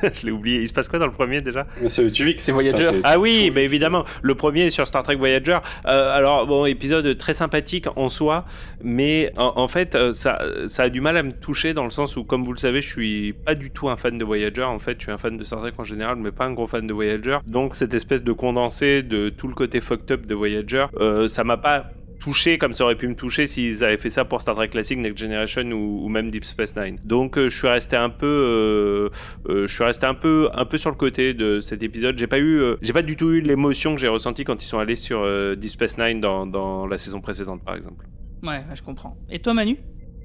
je 0.14 0.24
l'ai 0.24 0.30
oublié. 0.30 0.60
Il 0.60 0.68
se 0.68 0.72
passe 0.72 0.88
quoi 0.88 1.00
dans 1.00 1.06
le 1.06 1.12
premier 1.12 1.40
déjà? 1.40 1.66
Mais 1.82 1.88
C'est 1.88 2.08
Tuvix. 2.08 2.40
C'est 2.40 2.52
Voyager. 2.52 2.86
Enfin, 2.86 3.00
Ah 3.02 3.18
oui, 3.18 3.50
bah 3.50 3.62
évidemment. 3.62 4.04
Le 4.22 4.36
premier 4.36 4.66
est 4.66 4.70
sur 4.70 4.86
Star 4.86 5.02
Trek 5.02 5.16
Voyager. 5.16 5.58
Euh, 5.86 6.16
alors 6.16 6.46
bon, 6.46 6.66
épisode 6.66 7.18
très 7.18 7.34
sympathique 7.34 7.86
en 7.96 8.08
soi, 8.08 8.44
mais 8.80 9.32
en, 9.36 9.54
en 9.56 9.66
fait, 9.66 9.96
euh, 9.96 10.12
ça, 10.12 10.38
ça 10.68 10.84
a 10.84 10.88
du 10.88 11.00
mal 11.00 11.16
à 11.16 11.24
me 11.24 11.32
toucher 11.32 11.74
dans 11.74 11.84
le 11.84 11.90
sens 11.90 12.16
où, 12.16 12.22
comme 12.22 12.44
vous 12.44 12.52
le 12.52 12.58
savez, 12.58 12.80
je 12.80 12.88
suis 12.88 13.32
pas 13.32 13.56
du 13.56 13.72
tout 13.72 13.88
un 13.88 13.96
fan 13.96 14.16
de 14.16 14.24
Voyager. 14.24 14.62
En 14.62 14.78
fait, 14.78 14.96
je 14.98 15.02
suis 15.06 15.12
un 15.12 15.18
fan 15.18 15.36
de 15.36 15.42
Star 15.42 15.60
Trek 15.60 15.72
en 15.78 15.84
général, 15.84 16.16
mais 16.16 16.30
pas 16.30 16.44
un 16.44 16.52
gros 16.52 16.68
fan 16.68 16.86
de 16.86 16.92
Voyager. 16.92 17.38
Donc 17.48 17.74
cette 17.74 17.92
espèce 17.92 18.22
de 18.22 18.32
condensé 18.32 19.02
de 19.02 19.30
tout 19.30 19.48
le 19.48 19.54
côté 19.54 19.80
fucked 19.80 20.12
up 20.12 20.26
de 20.26 20.34
Voyager, 20.36 20.86
euh, 21.00 21.26
ça 21.28 21.42
m'a 21.42 21.56
pas 21.56 21.90
touché 22.20 22.58
comme 22.58 22.72
ça 22.72 22.84
aurait 22.84 22.94
pu 22.96 23.08
me 23.08 23.16
toucher 23.16 23.46
s'ils 23.48 23.82
avaient 23.82 23.96
fait 23.96 24.10
ça 24.10 24.24
pour 24.24 24.40
Star 24.40 24.54
Trek 24.54 24.68
Classic, 24.68 24.96
Next 24.98 25.18
Generation 25.18 25.62
ou, 25.72 26.04
ou 26.04 26.08
même 26.08 26.30
Deep 26.30 26.44
Space 26.44 26.76
Nine. 26.76 26.98
Donc 27.04 27.36
euh, 27.36 27.48
je 27.48 27.58
suis 27.58 27.66
resté 27.66 27.96
un 27.96 28.10
peu, 28.10 28.26
euh, 28.26 29.08
euh, 29.48 29.66
je 29.66 29.74
suis 29.74 29.82
resté 29.84 30.06
un 30.06 30.14
peu, 30.14 30.48
un 30.54 30.64
peu 30.66 30.78
sur 30.78 30.90
le 30.90 30.96
côté 30.96 31.34
de 31.34 31.60
cet 31.60 31.82
épisode. 31.82 32.16
J'ai 32.18 32.26
pas 32.28 32.38
eu, 32.38 32.60
euh, 32.60 32.76
j'ai 32.82 32.92
pas 32.92 33.02
du 33.02 33.16
tout 33.16 33.30
eu 33.32 33.40
l'émotion 33.40 33.94
que 33.94 34.00
j'ai 34.00 34.08
ressentie 34.08 34.44
quand 34.44 34.62
ils 34.62 34.66
sont 34.66 34.78
allés 34.78 34.96
sur 34.96 35.22
euh, 35.22 35.56
Deep 35.56 35.70
Space 35.70 35.98
Nine 35.98 36.20
dans, 36.20 36.46
dans 36.46 36.86
la 36.86 36.98
saison 36.98 37.20
précédente, 37.20 37.64
par 37.64 37.74
exemple. 37.74 38.06
Ouais, 38.42 38.60
je 38.74 38.82
comprends. 38.82 39.16
Et 39.30 39.38
toi, 39.40 39.52
Manu? 39.54 39.76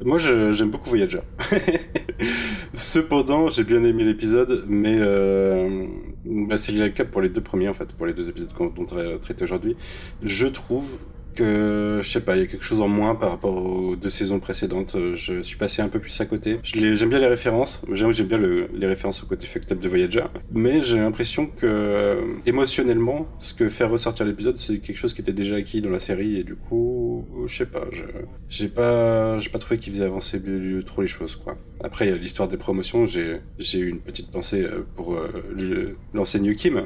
Moi, 0.03 0.18
j'aime 0.18 0.71
beaucoup 0.71 0.89
Voyager. 0.89 1.19
Cependant, 2.74 3.50
j'ai 3.50 3.63
bien 3.63 3.83
aimé 3.83 4.03
l'épisode, 4.03 4.65
mais 4.68 4.95
euh, 5.00 5.86
bah, 6.25 6.57
c'est 6.57 6.74
le 6.74 6.89
cas 6.89 7.06
pour 7.06 7.21
les 7.21 7.30
deux 7.30 7.42
premiers, 7.42 7.69
en 7.69 7.74
fait, 7.74 7.94
pour 7.94 8.06
les 8.06 8.13
deux 8.13 8.27
épisodes 8.30 8.51
qu'on- 8.53 8.68
dont 8.68 8.86
on 8.92 8.95
va 8.95 9.18
traiter 9.19 9.44
aujourd'hui. 9.44 9.77
Je 10.21 10.47
trouve 10.47 10.99
que, 11.35 11.99
je 12.01 12.09
sais 12.09 12.21
pas, 12.21 12.35
il 12.35 12.39
y 12.39 12.44
a 12.44 12.47
quelque 12.47 12.65
chose 12.65 12.81
en 12.81 12.87
moins 12.87 13.13
par 13.15 13.30
rapport 13.30 13.56
aux 13.56 13.95
deux 13.95 14.09
saisons 14.09 14.39
précédentes. 14.39 14.95
Euh, 14.95 15.13
Je 15.15 15.42
suis 15.42 15.57
passé 15.57 15.81
un 15.81 15.87
peu 15.89 15.99
plus 15.99 16.19
à 16.21 16.25
côté. 16.25 16.59
J'aime 16.63 17.09
bien 17.09 17.19
les 17.19 17.27
références, 17.27 17.81
j'aime 17.92 18.11
bien 18.11 18.37
le- 18.37 18.68
les 18.73 18.87
références 18.87 19.21
au 19.23 19.27
côté 19.27 19.45
fucked 19.45 19.71
up 19.71 19.80
de 19.80 19.87
Voyager, 19.87 20.23
mais 20.51 20.81
j'ai 20.81 20.97
l'impression 20.97 21.45
que, 21.47 21.65
euh, 21.65 22.21
émotionnellement, 22.45 23.27
ce 23.39 23.54
que 23.54 23.69
fait 23.69 23.83
ressortir 23.85 24.25
l'épisode, 24.25 24.57
c'est 24.57 24.77
quelque 24.80 24.97
chose 24.97 25.13
qui 25.13 25.21
était 25.21 25.33
déjà 25.33 25.56
acquis 25.57 25.81
dans 25.81 25.89
la 25.89 25.99
série, 25.99 26.37
et 26.39 26.44
du 26.44 26.56
coup, 26.56 27.25
je 27.45 27.56
sais 27.56 27.65
pas, 27.65 27.85
je- 27.92 28.04
j'ai 28.49 28.68
pas, 28.69 29.37
j'ai 29.39 29.49
pas 29.49 29.59
trouvé 29.59 29.77
qu'il 29.77 29.94
faisait 29.94 30.06
avancer 30.06 30.42
trop 30.85 31.01
les 31.01 31.07
choses, 31.07 31.35
quoi. 31.35 31.57
Après, 31.83 32.06
il 32.07 32.09
y 32.09 32.13
a 32.13 32.18
l'histoire 32.18 32.47
des 32.47 32.57
promotions, 32.57 33.06
j'ai, 33.06 33.42
j'ai 33.59 33.80
eu 33.80 33.89
une 33.89 33.99
petite 33.99 34.31
pensée 34.31 34.63
euh, 34.63 34.85
pour 34.95 35.13
euh, 35.13 35.30
le- 35.56 35.95
l'enseigne 36.13 36.56
Kim, 36.56 36.83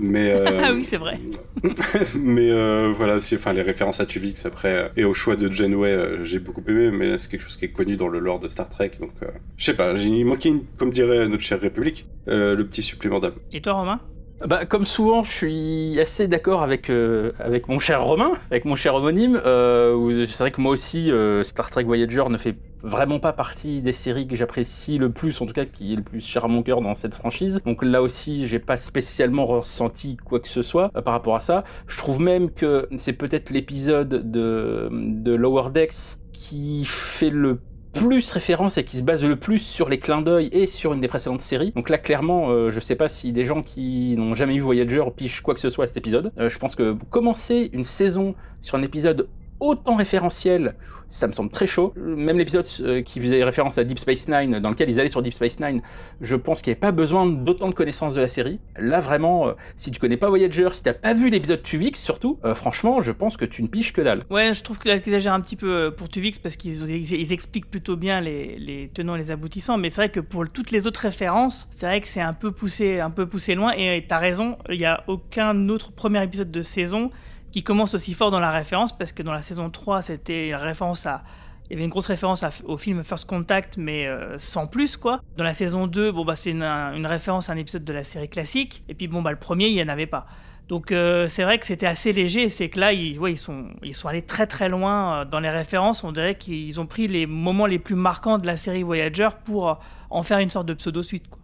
mais. 0.00 0.30
euh, 0.32 0.44
Ah 0.64 0.72
oui, 0.74 0.82
c'est 0.84 0.96
vrai. 0.96 1.18
mais 2.18 2.50
voilà, 2.96 3.20
c'est, 3.20 3.36
enfin, 3.36 3.52
les 3.52 3.62
références 3.62 3.81
à 4.00 4.06
Tuvix 4.06 4.44
après, 4.46 4.74
euh, 4.74 4.88
et 4.96 5.04
au 5.04 5.14
choix 5.14 5.36
de 5.36 5.50
Janeway, 5.50 5.90
euh, 5.92 6.24
j'ai 6.24 6.38
beaucoup 6.38 6.62
aimé, 6.68 6.90
mais 6.90 7.18
c'est 7.18 7.30
quelque 7.30 7.42
chose 7.42 7.56
qui 7.56 7.64
est 7.66 7.72
connu 7.72 7.96
dans 7.96 8.08
le 8.08 8.18
lore 8.18 8.40
de 8.40 8.48
Star 8.48 8.68
Trek, 8.68 8.92
donc 9.00 9.12
euh, 9.22 9.26
je 9.56 9.64
sais 9.64 9.74
pas, 9.74 9.94
j'ai- 9.96 10.08
une- 10.48 10.64
comme 10.78 10.90
dirait 10.90 11.28
notre 11.28 11.42
chère 11.42 11.60
République, 11.60 12.06
le 12.26 12.62
petit 12.62 12.82
supplément 12.82 13.18
d'âme. 13.20 13.34
Et 13.52 13.60
toi, 13.60 13.72
Romain? 13.74 14.00
Bah, 14.46 14.66
comme 14.66 14.86
souvent, 14.86 15.22
je 15.22 15.30
suis 15.30 16.00
assez 16.00 16.26
d'accord 16.26 16.62
avec, 16.62 16.90
euh, 16.90 17.32
avec 17.38 17.68
mon 17.68 17.78
cher 17.78 18.02
Romain, 18.02 18.32
avec 18.50 18.64
mon 18.64 18.74
cher 18.74 18.94
homonyme. 18.94 19.40
Euh, 19.44 20.26
c'est 20.26 20.38
vrai 20.38 20.50
que 20.50 20.60
moi 20.60 20.72
aussi, 20.72 21.12
euh, 21.12 21.44
Star 21.44 21.70
Trek 21.70 21.84
Voyager 21.84 22.24
ne 22.28 22.38
fait 22.38 22.56
vraiment 22.82 23.20
pas 23.20 23.32
partie 23.32 23.80
des 23.80 23.92
séries 23.92 24.26
que 24.26 24.34
j'apprécie 24.34 24.98
le 24.98 25.10
plus, 25.10 25.40
en 25.40 25.46
tout 25.46 25.52
cas 25.52 25.64
qui 25.64 25.92
est 25.92 25.96
le 25.96 26.02
plus 26.02 26.20
cher 26.20 26.44
à 26.44 26.48
mon 26.48 26.62
cœur 26.62 26.80
dans 26.80 26.96
cette 26.96 27.14
franchise. 27.14 27.60
Donc 27.64 27.84
là 27.84 28.02
aussi, 28.02 28.46
j'ai 28.46 28.58
pas 28.58 28.76
spécialement 28.76 29.46
ressenti 29.46 30.16
quoi 30.16 30.40
que 30.40 30.48
ce 30.48 30.62
soit 30.62 30.90
euh, 30.96 31.02
par 31.02 31.14
rapport 31.14 31.36
à 31.36 31.40
ça. 31.40 31.62
Je 31.86 31.96
trouve 31.96 32.20
même 32.20 32.50
que 32.50 32.88
c'est 32.98 33.12
peut-être 33.12 33.50
l'épisode 33.50 34.30
de, 34.30 34.88
de 34.90 35.34
Lower 35.34 35.70
Decks 35.70 36.18
qui 36.32 36.84
fait 36.84 37.30
le 37.30 37.60
plus 37.92 38.30
référence 38.30 38.78
et 38.78 38.84
qui 38.84 38.96
se 38.96 39.02
base 39.02 39.22
le 39.24 39.36
plus 39.36 39.58
sur 39.58 39.88
les 39.88 39.98
clins 39.98 40.22
d'œil 40.22 40.48
et 40.52 40.66
sur 40.66 40.92
une 40.92 41.00
des 41.00 41.08
précédentes 41.08 41.42
séries. 41.42 41.72
Donc 41.76 41.90
là, 41.90 41.98
clairement, 41.98 42.50
euh, 42.50 42.70
je 42.70 42.80
sais 42.80 42.96
pas 42.96 43.08
si 43.08 43.32
des 43.32 43.44
gens 43.44 43.62
qui 43.62 44.14
n'ont 44.16 44.34
jamais 44.34 44.54
vu 44.54 44.60
Voyager 44.60 45.02
pichent 45.14 45.42
quoi 45.42 45.54
que 45.54 45.60
ce 45.60 45.70
soit 45.70 45.84
à 45.84 45.88
cet 45.88 45.96
épisode. 45.96 46.32
Euh, 46.38 46.48
je 46.48 46.58
pense 46.58 46.74
que 46.74 46.96
commencer 47.10 47.70
une 47.72 47.84
saison 47.84 48.34
sur 48.60 48.76
un 48.76 48.82
épisode 48.82 49.28
autant 49.62 49.94
référentiel, 49.94 50.74
ça 51.08 51.28
me 51.28 51.32
semble 51.32 51.50
très 51.50 51.66
chaud. 51.66 51.94
Même 51.96 52.36
l'épisode 52.36 52.66
euh, 52.80 53.02
qui 53.02 53.20
faisait 53.20 53.44
référence 53.44 53.78
à 53.78 53.84
Deep 53.84 53.98
Space 53.98 54.28
Nine, 54.28 54.58
dans 54.58 54.70
lequel 54.70 54.90
ils 54.90 54.98
allaient 54.98 55.08
sur 55.08 55.22
Deep 55.22 55.34
Space 55.34 55.60
Nine, 55.60 55.82
je 56.20 56.36
pense 56.36 56.62
qu'il 56.62 56.70
n'y 56.70 56.74
avait 56.74 56.80
pas 56.80 56.90
besoin 56.90 57.26
d'autant 57.26 57.68
de 57.68 57.74
connaissances 57.74 58.14
de 58.14 58.20
la 58.20 58.28
série. 58.28 58.58
Là, 58.76 59.00
vraiment, 59.00 59.48
euh, 59.48 59.52
si 59.76 59.90
tu 59.90 60.00
connais 60.00 60.16
pas 60.16 60.28
Voyager, 60.28 60.68
si 60.72 60.82
t'as 60.82 60.94
pas 60.94 61.14
vu 61.14 61.30
l'épisode 61.30 61.62
Tuvix, 61.62 62.00
surtout, 62.00 62.38
euh, 62.44 62.54
franchement, 62.54 63.02
je 63.02 63.12
pense 63.12 63.36
que 63.36 63.44
tu 63.44 63.62
ne 63.62 63.68
piches 63.68 63.92
que 63.92 64.00
dalle. 64.00 64.24
Ouais, 64.30 64.52
je 64.54 64.62
trouve 64.62 64.78
qu'ils 64.80 64.90
exagèrent 64.90 65.34
un 65.34 65.40
petit 65.40 65.56
peu 65.56 65.94
pour 65.96 66.08
Tuvix 66.08 66.38
parce 66.40 66.56
qu'ils 66.56 66.90
ils, 66.90 67.12
ils 67.12 67.32
expliquent 67.32 67.70
plutôt 67.70 67.96
bien 67.96 68.20
les, 68.20 68.58
les 68.58 68.88
tenants 68.92 69.14
et 69.14 69.18
les 69.18 69.30
aboutissants. 69.30 69.78
Mais 69.78 69.90
c'est 69.90 70.00
vrai 70.00 70.08
que 70.08 70.20
pour 70.20 70.48
toutes 70.48 70.72
les 70.72 70.88
autres 70.88 71.00
références, 71.00 71.68
c'est 71.70 71.86
vrai 71.86 72.00
que 72.00 72.08
c'est 72.08 72.20
un 72.20 72.34
peu 72.34 72.50
poussé, 72.50 72.98
un 72.98 73.10
peu 73.10 73.26
poussé 73.26 73.54
loin. 73.54 73.72
Et 73.76 74.04
t'as 74.08 74.18
raison, 74.18 74.58
il 74.70 74.78
n'y 74.78 74.86
a 74.86 75.04
aucun 75.06 75.68
autre 75.68 75.92
premier 75.92 76.22
épisode 76.24 76.50
de 76.50 76.62
saison 76.62 77.10
qui 77.52 77.62
commence 77.62 77.94
aussi 77.94 78.14
fort 78.14 78.30
dans 78.30 78.40
la 78.40 78.50
référence 78.50 78.96
parce 78.96 79.12
que 79.12 79.22
dans 79.22 79.32
la 79.32 79.42
saison 79.42 79.70
3, 79.70 80.02
c'était 80.02 80.50
la 80.50 80.58
référence 80.58 81.06
à. 81.06 81.22
Il 81.66 81.74
y 81.74 81.76
avait 81.76 81.84
une 81.84 81.90
grosse 81.90 82.08
référence 82.08 82.44
au 82.64 82.76
film 82.76 83.02
First 83.02 83.24
Contact, 83.26 83.78
mais 83.78 84.06
euh, 84.06 84.38
sans 84.38 84.66
plus, 84.66 84.98
quoi. 84.98 85.22
Dans 85.38 85.44
la 85.44 85.54
saison 85.54 85.86
2, 85.86 86.12
bon, 86.12 86.24
bah, 86.24 86.36
c'est 86.36 86.50
une, 86.50 86.64
une 86.64 87.06
référence 87.06 87.48
à 87.48 87.54
un 87.54 87.56
épisode 87.56 87.84
de 87.84 87.92
la 87.94 88.04
série 88.04 88.28
classique. 88.28 88.82
Et 88.88 88.94
puis, 88.94 89.08
bon, 89.08 89.22
bah, 89.22 89.30
le 89.30 89.38
premier, 89.38 89.68
il 89.68 89.74
n'y 89.76 89.82
en 89.82 89.88
avait 89.88 90.06
pas. 90.08 90.26
Donc, 90.68 90.90
euh, 90.90 91.28
c'est 91.28 91.42
vrai 91.42 91.58
que 91.58 91.66
c'était 91.66 91.86
assez 91.86 92.12
léger. 92.12 92.48
C'est 92.48 92.68
que 92.68 92.80
là, 92.80 92.94
ils, 92.94 93.18
ouais, 93.18 93.32
ils, 93.32 93.38
sont, 93.38 93.66
ils 93.82 93.94
sont 93.94 94.08
allés 94.08 94.22
très 94.22 94.46
très 94.46 94.70
loin 94.70 95.20
euh, 95.20 95.24
dans 95.24 95.40
les 95.40 95.50
références. 95.50 96.02
On 96.04 96.12
dirait 96.12 96.36
qu'ils 96.36 96.80
ont 96.80 96.86
pris 96.86 97.08
les 97.08 97.26
moments 97.26 97.66
les 97.66 97.78
plus 97.78 97.94
marquants 97.94 98.38
de 98.38 98.46
la 98.46 98.56
série 98.56 98.82
Voyager 98.82 99.28
pour 99.44 99.68
euh, 99.68 99.74
en 100.10 100.22
faire 100.22 100.38
une 100.38 100.48
sorte 100.48 100.66
de 100.66 100.74
pseudo-suite, 100.74 101.28
quoi. 101.28 101.41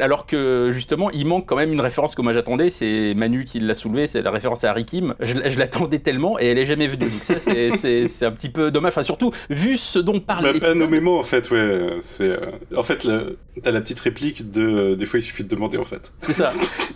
Alors 0.00 0.26
que 0.26 0.70
justement, 0.72 1.10
il 1.10 1.26
manque 1.26 1.46
quand 1.46 1.56
même 1.56 1.72
une 1.72 1.80
référence 1.80 2.14
que 2.14 2.22
moi 2.22 2.32
j'attendais, 2.32 2.70
c'est 2.70 3.14
Manu 3.14 3.44
qui 3.44 3.60
l'a 3.60 3.74
soulevé, 3.74 4.06
c'est 4.06 4.22
la 4.22 4.30
référence 4.30 4.64
à 4.64 4.70
Harry 4.70 4.84
Kim. 4.84 5.14
Je, 5.20 5.34
je 5.48 5.58
l'attendais 5.58 5.98
tellement 5.98 6.38
et 6.40 6.46
elle 6.46 6.58
est 6.58 6.64
jamais 6.64 6.86
venue. 6.88 7.04
Donc 7.04 7.20
ça, 7.22 7.38
c'est- 7.38 7.70
c'est 7.76 8.08
c'est 8.08 8.26
un 8.26 8.32
petit 8.32 8.48
peu 8.48 8.70
dommage. 8.70 8.90
Enfin, 8.90 9.02
surtout, 9.02 9.32
vu 9.50 9.76
ce 9.76 9.98
dont 9.98 10.20
parle 10.20 10.44
Bah, 10.52 10.58
pas 10.60 10.74
nommément 10.74 11.18
en 11.18 11.22
fait, 11.22 11.50
ouais. 11.50 11.90
C'est 12.00 12.28
euh, 12.30 12.38
en 12.76 12.82
fait 12.82 13.04
la- 13.04 13.24
t'as 13.62 13.70
la 13.72 13.80
petite 13.80 14.00
réplique 14.00 14.50
de 14.50 14.62
euh, 14.62 14.96
des 14.96 15.06
fois 15.06 15.18
il 15.18 15.22
suffit 15.22 15.44
de 15.44 15.48
demander 15.48 15.78
en 15.78 15.84
fait. 15.84 16.12
C'est 16.18 16.32
ça. 16.32 16.52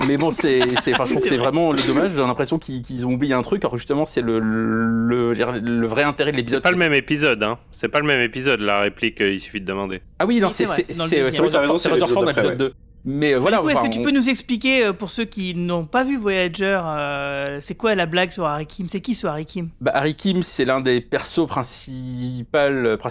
Mais 0.09 0.17
bon, 0.17 0.31
c'est, 0.33 0.61
c'est, 0.83 0.93
enfin, 0.95 1.05
je 1.07 1.11
trouve 1.13 1.23
que 1.23 1.29
c'est 1.29 1.37
vraiment 1.37 1.73
le 1.73 1.87
dommage. 1.87 2.13
J'ai 2.13 2.19
l'impression 2.19 2.59
qu'ils, 2.59 2.83
qu'ils 2.83 3.07
ont 3.07 3.13
oublié 3.13 3.35
un 3.35 3.43
truc. 3.43 3.63
Alors 3.65 3.77
justement, 3.77 4.07
c'est 4.07 4.21
le, 4.23 4.39
le, 4.39 5.33
le, 5.35 5.59
le 5.61 5.87
vrai 5.87 6.03
intérêt 6.03 6.33
de 6.33 6.37
l'épisode. 6.37 6.63
Pas 6.63 6.71
le 6.71 6.77
c'est- 6.77 6.83
même 6.83 6.95
épisode, 6.95 7.43
hein. 7.43 7.59
C'est 7.73 7.89
pas 7.89 8.01
le 8.01 8.07
même 8.07 8.21
épisode, 8.21 8.61
la 8.61 8.81
réplique, 8.81 9.21
euh, 9.21 9.33
il 9.33 9.41
suffit 9.41 9.61
de 9.61 9.67
demander. 9.67 10.01
Ah 10.19 10.27
oui, 10.27 10.41
non, 10.41 10.51
c'est, 10.51 10.67
c'est 10.67 10.87
c'est, 10.87 10.95
c'est 10.95 11.09
c'est, 11.09 11.31
c'est 11.31 11.43
Rutherford- 11.43 11.79
c'est 11.79 11.89
c'est 11.91 11.99
dans 11.99 12.07
l'épisode 12.07 12.27
l'épisode 12.29 12.57
2. 12.59 12.73
Mais 13.05 13.35
euh, 13.35 13.39
voilà, 13.39 13.59
coup, 13.59 13.69
est-ce 13.69 13.79
enfin, 13.79 13.89
que 13.89 13.93
tu 13.95 14.01
on- 14.01 14.03
peux 14.03 14.11
nous 14.11 14.29
expliquer, 14.29 14.87
euh, 14.87 14.93
pour 14.93 15.11
ceux 15.11 15.25
qui 15.25 15.55
n'ont 15.55 15.85
pas 15.85 16.05
vu 16.05 16.17
Voyager, 16.17 16.81
euh, 16.85 17.59
c'est 17.61 17.75
quoi 17.75 17.95
la 17.95 18.07
blague 18.07 18.31
sur 18.31 18.47
Harry 18.47 18.67
Kim? 18.67 18.87
C'est 18.87 19.01
qui 19.01 19.15
ce 19.15 19.27
Harry 19.27 19.45
Kim? 19.47 19.69
Bah, 19.81 19.91
Harry 19.95 20.15
Kim, 20.15 20.43
c'est 20.43 20.65
l'un 20.65 20.81
des 20.81 21.01
persos 21.01 21.47
principaux, 21.47 22.59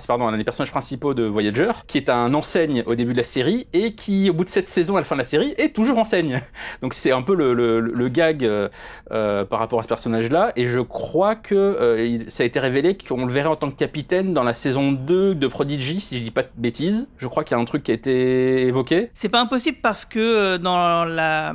pardon, 0.07 0.29
l'un 0.29 0.37
des 0.37 0.43
personnages 0.43 0.71
principaux 0.71 1.13
de 1.13 1.23
Voyager, 1.23 1.71
qui 1.87 1.97
est 1.97 2.09
un 2.09 2.33
enseigne 2.33 2.83
au 2.85 2.95
début 2.95 3.13
de 3.13 3.17
la 3.17 3.23
série 3.23 3.67
et 3.73 3.93
qui, 3.93 4.29
au 4.29 4.33
bout 4.33 4.45
de 4.45 4.49
cette 4.49 4.69
saison, 4.69 4.95
à 4.95 4.99
la 4.99 5.05
fin 5.05 5.15
de 5.15 5.21
la 5.21 5.25
série, 5.25 5.53
est 5.57 5.75
toujours 5.75 5.97
enseigne. 5.97 6.41
Donc 6.81 6.93
c'est 6.93 7.11
un 7.11 7.21
peu 7.21 7.35
le, 7.35 7.53
le, 7.53 7.79
le 7.79 8.07
gag 8.09 8.43
euh, 8.43 9.45
par 9.45 9.59
rapport 9.59 9.79
à 9.79 9.83
ce 9.83 9.87
personnage-là. 9.87 10.53
Et 10.55 10.67
je 10.67 10.79
crois 10.79 11.35
que 11.35 11.55
euh, 11.55 12.19
ça 12.29 12.43
a 12.43 12.45
été 12.45 12.59
révélé 12.59 12.97
qu'on 12.97 13.25
le 13.25 13.31
verrait 13.31 13.49
en 13.49 13.55
tant 13.55 13.69
que 13.69 13.75
capitaine 13.77 14.33
dans 14.33 14.43
la 14.43 14.53
saison 14.53 14.91
2 14.91 15.35
de 15.35 15.47
Prodigy, 15.47 15.99
si 15.99 16.17
je 16.17 16.23
dis 16.23 16.31
pas 16.31 16.43
de 16.43 16.49
bêtises. 16.57 17.09
Je 17.17 17.27
crois 17.27 17.43
qu'il 17.43 17.55
y 17.55 17.59
a 17.59 17.61
un 17.61 17.65
truc 17.65 17.83
qui 17.83 17.91
a 17.91 17.93
été 17.95 18.67
évoqué. 18.67 19.09
C'est 19.13 19.29
pas 19.29 19.41
impossible 19.41 19.77
parce 19.83 20.05
que 20.05 20.19
euh, 20.19 20.57
dans 20.57 21.05
la, 21.05 21.53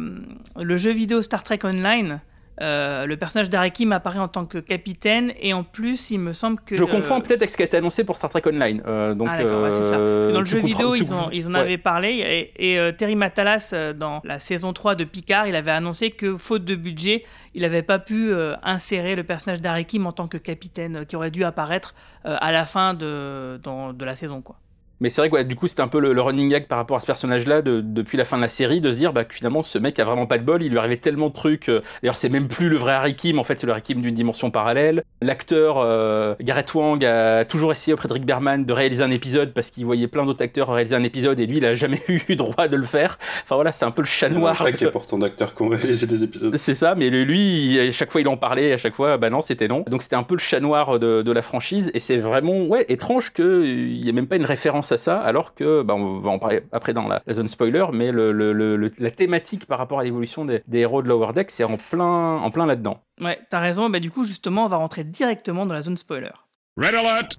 le 0.57 0.77
jeu 0.77 0.93
vidéo 0.93 1.21
Star 1.23 1.43
Trek 1.43 1.59
Online, 1.65 2.21
euh, 2.61 3.07
le 3.07 3.17
personnage 3.17 3.49
d'Harry 3.51 3.71
Kim 3.71 3.93
apparaît 3.93 4.19
en 4.19 4.27
tant 4.27 4.45
que 4.45 4.59
capitaine 4.59 5.33
et 5.41 5.55
en 5.55 5.63
plus, 5.63 6.11
il 6.11 6.19
me 6.19 6.33
semble 6.33 6.61
que. 6.61 6.77
Je 6.77 6.83
euh, 6.83 6.87
confonds 6.87 7.21
peut-être 7.21 7.41
avec 7.43 7.51
ce 7.51 7.57
qui 7.57 7.63
a 7.63 7.67
été 7.67 7.77
annoncé 7.77 8.03
pour 8.05 8.17
Star 8.17 8.31
Trek 8.31 8.43
Online. 8.47 8.83
Euh, 8.87 9.15
donc, 9.15 9.29
ah 9.31 9.43
d'accord, 9.43 9.63
ouais, 9.63 9.71
c'est 9.71 9.85
ça. 9.85 9.97
Parce 9.97 10.27
que 10.27 10.33
dans 10.33 10.41
le 10.41 10.47
jeu 10.47 10.59
vidéo, 10.59 10.95
ils, 10.97 11.15
ont, 11.15 11.17
comprends- 11.17 11.31
ils 11.31 11.49
en 11.49 11.55
ouais. 11.55 11.61
avaient 11.61 11.79
parlé. 11.79 12.51
Et, 12.59 12.75
et, 12.75 12.93
Terry 12.97 13.15
Matalas, 13.17 13.73
dans 13.97 14.21
la 14.25 14.39
saison 14.41 14.73
3 14.73 14.97
de 14.97 15.05
Picard, 15.05 15.47
il 15.47 15.55
avait 15.57 15.71
annoncé 15.71 16.11
que, 16.11 16.37
faute 16.37 16.65
de 16.65 16.75
budget, 16.75 17.25
il 17.55 17.63
n'avait 17.63 17.83
pas 17.83 17.99
pu 18.01 18.33
insérer 18.63 19.15
le 19.17 19.23
personnage 19.25 19.63
d'Harry 19.63 19.85
Kim 19.85 20.07
en 20.07 20.13
tant 20.13 20.27
que 20.27 20.37
capitaine, 20.37 21.07
qui 21.07 21.15
aurait 21.17 21.31
dû 21.31 21.45
apparaître 21.45 21.95
à 22.25 22.51
la 22.53 22.67
fin 22.67 22.93
de, 22.93 23.59
dans- 23.63 23.93
de 23.93 24.05
la 24.05 24.17
saison. 24.17 24.43
Quoi. 24.43 24.57
Mais 25.01 25.11
c'est 25.11 25.21
vrai 25.21 25.29
que 25.31 25.35
ouais, 25.35 25.45
du 25.45 25.55
coup, 25.57 25.69
c'était 25.69 25.83
un 25.83 25.89
peu 25.89 26.01
le, 26.01 26.13
le 26.13 26.21
running 26.21 26.49
gag 26.49 26.67
par 26.67 26.79
rapport 26.79 26.97
à 26.97 27.01
ce 27.01 27.07
personnage-là 27.07 27.63
de- 27.63 27.81
depuis 27.81 28.19
la 28.19 28.25
fin 28.25 28.37
de 28.37 28.43
la 28.43 28.49
série, 28.49 28.81
de 28.81 28.91
se 28.93 28.97
dire 28.97 29.13
bah, 29.13 29.25
que 29.25 29.35
finalement, 29.35 29.63
ce 29.63 29.79
mec 29.79 29.99
a 30.01 30.05
vraiment 30.05 30.27
pas 30.27 30.39
de 30.39 30.45
bol, 30.45 30.63
il 30.63 30.71
lui 30.71 30.79
arrivait 30.79 30.97
tellement 30.97 31.29
de 31.29 31.35
trucs. 31.35 31.69
euh, 31.69 31.83
D'ailleurs, 32.03 32.17
c'est 32.17 32.29
même 32.29 32.49
plus 32.49 32.69
le 32.69 32.77
vrai 32.77 32.93
Harry 32.93 33.15
Kim, 33.15 33.39
en 33.39 33.45
fait, 33.45 33.61
c'est 33.61 33.67
le 33.67 33.73
Harry 33.73 33.83
Kim 33.83 34.03
d'une 34.03 34.15
dimension 34.15 34.51
parallèle. 34.51 35.05
L'acteur 35.23 35.77
euh, 35.79 36.35
Gareth 36.41 36.75
Wang 36.75 37.05
a 37.05 37.45
toujours 37.45 37.73
essayé 37.73 37.93
auprès 37.95 38.09
de 38.09 38.13
Rick 38.13 38.25
Berman 38.27 38.65
de 38.65 38.73
réaliser 38.73 39.03
un 39.05 39.11
épisode 39.11 39.53
parce 39.53 39.71
qu'il 39.71 39.85
voyait 39.85 40.07
plein 40.09 40.25
d'autres 40.27 40.43
acteurs 40.43 40.69
réaliser 40.69 40.97
un 40.97 41.05
épisode 41.05 41.39
et 41.41 41.47
lui, 41.47 41.59
il 41.59 41.65
a 41.65 41.75
jamais 41.75 42.01
eu 42.29 42.37
droit 42.37 42.69
de 42.69 42.77
le 42.77 42.85
faire. 42.87 43.19
Enfin 43.45 43.55
voilà, 43.55 43.73
c'est 43.73 43.85
un 43.85 43.91
peu 43.91 44.03
le 44.03 44.07
chat 44.07 44.29
noir. 44.29 44.53
Après, 44.55 44.73
de- 44.73 44.77
qu'il 44.77 44.85
y 44.87 44.89
a 44.89 44.93
pourtant 44.93 45.19
d'acteurs 45.19 45.55
qui 45.55 45.63
ont 45.63 45.69
réalisé 45.69 46.07
des 46.07 46.25
épisodes. 46.25 46.57
c'est 46.57 46.75
ça, 46.75 46.95
mais 46.95 47.11
lui, 47.11 47.79
à 47.81 47.91
chaque 47.93 48.11
fois 48.13 48.21
il 48.21 48.29
en 48.29 48.37
parlait, 48.37 48.73
à 48.73 48.79
chaque 48.79 48.95
fois, 48.95 49.17
bah 49.17 49.31
non, 49.31 49.41
c'était 49.43 49.69
non. 49.69 49.85
Donc 49.89 50.03
c'était 50.03 50.17
un 50.17 50.23
peu 50.23 50.35
le 50.35 50.41
chat 50.41 50.61
noir 50.61 50.99
de, 50.99 51.23
de 51.23 51.33
la 51.33 51.43
franchise, 51.43 51.91
et 51.95 52.01
c'est 52.01 52.17
vraiment, 52.17 52.65
ouais, 52.67 52.85
étrange 52.89 53.33
qu'il 53.33 54.01
n'y 54.03 54.09
ait 54.09 54.13
même 54.13 54.27
pas 54.27 54.37
une 54.37 54.45
référence 54.45 54.88
à 54.93 54.97
ça, 54.97 55.21
alors 55.21 55.55
que, 55.55 55.83
bah, 55.83 55.95
on 55.95 56.21
va 56.21 56.31
en 56.31 56.39
parler 56.39 56.63
après 56.73 56.93
dans 56.95 57.07
la, 57.09 57.23
la 57.27 57.35
zone 57.35 57.49
spoiler, 57.49 57.87
mais 57.93 58.11
le, 58.13 58.33
le- 58.33 58.53
le- 58.53 58.77
le- 58.77 58.93
la 58.99 59.11
thématique 59.11 59.67
par 59.67 59.79
rapport 59.79 60.01
à 60.01 60.05
l'évolution 60.05 60.45
des, 60.45 60.63
des 60.67 60.79
héros 60.81 61.03
de 61.03 61.09
Lower 61.09 61.33
Deck, 61.33 61.51
c'est 61.51 61.65
en 61.65 61.77
plein, 61.77 62.37
en 62.37 62.51
plein 62.51 62.67
là-dedans. 62.67 63.01
Ouais, 63.21 63.39
t'as 63.51 63.61
raison. 63.61 63.89
Bah, 63.91 64.01
du 64.01 64.11
coup, 64.11 64.25
justement, 64.25 64.65
on 64.65 64.69
va 64.69 64.77
rentrer 64.77 65.05
directement 65.05 65.67
dans 65.67 65.75
la 65.75 65.83
zone 65.83 65.97
spoiler. 65.97 66.31
Red 66.77 66.95
alert! 66.95 67.39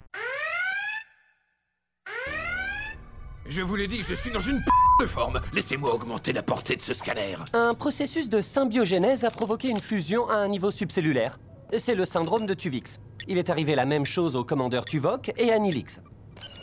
Je 3.48 3.62
vous 3.62 3.76
l'ai 3.76 3.88
dit, 3.88 4.04
je 4.08 4.14
suis 4.14 4.30
dans 4.32 4.40
une 4.40 4.60
p 4.60 4.66
de 5.02 5.08
forme. 5.08 5.40
Laissez-moi 5.54 5.94
augmenter 5.94 6.34
la 6.34 6.44
portée 6.44 6.76
de 6.76 6.82
ce 6.82 6.94
scanner. 6.94 7.36
Un 7.54 7.74
processus 7.74 8.30
de 8.30 8.42
symbiogénèse 8.42 9.24
a 9.26 9.32
provoqué 9.32 9.70
une 9.70 9.80
fusion 9.80 10.30
à 10.30 10.36
un 10.36 10.48
niveau 10.48 10.70
subcellulaire. 10.72 11.38
C'est 11.78 11.96
le 11.96 12.06
syndrome 12.06 12.46
de 12.46 12.54
Tuvix. 12.54 13.00
Il 13.28 13.38
est 13.38 13.50
arrivé 13.50 13.76
la 13.76 13.86
même 13.86 14.06
chose 14.06 14.36
au 14.36 14.44
commandeur 14.44 14.86
Tuvok 14.86 15.32
et 15.38 15.52
à 15.52 15.58
Nilix. 15.60 16.02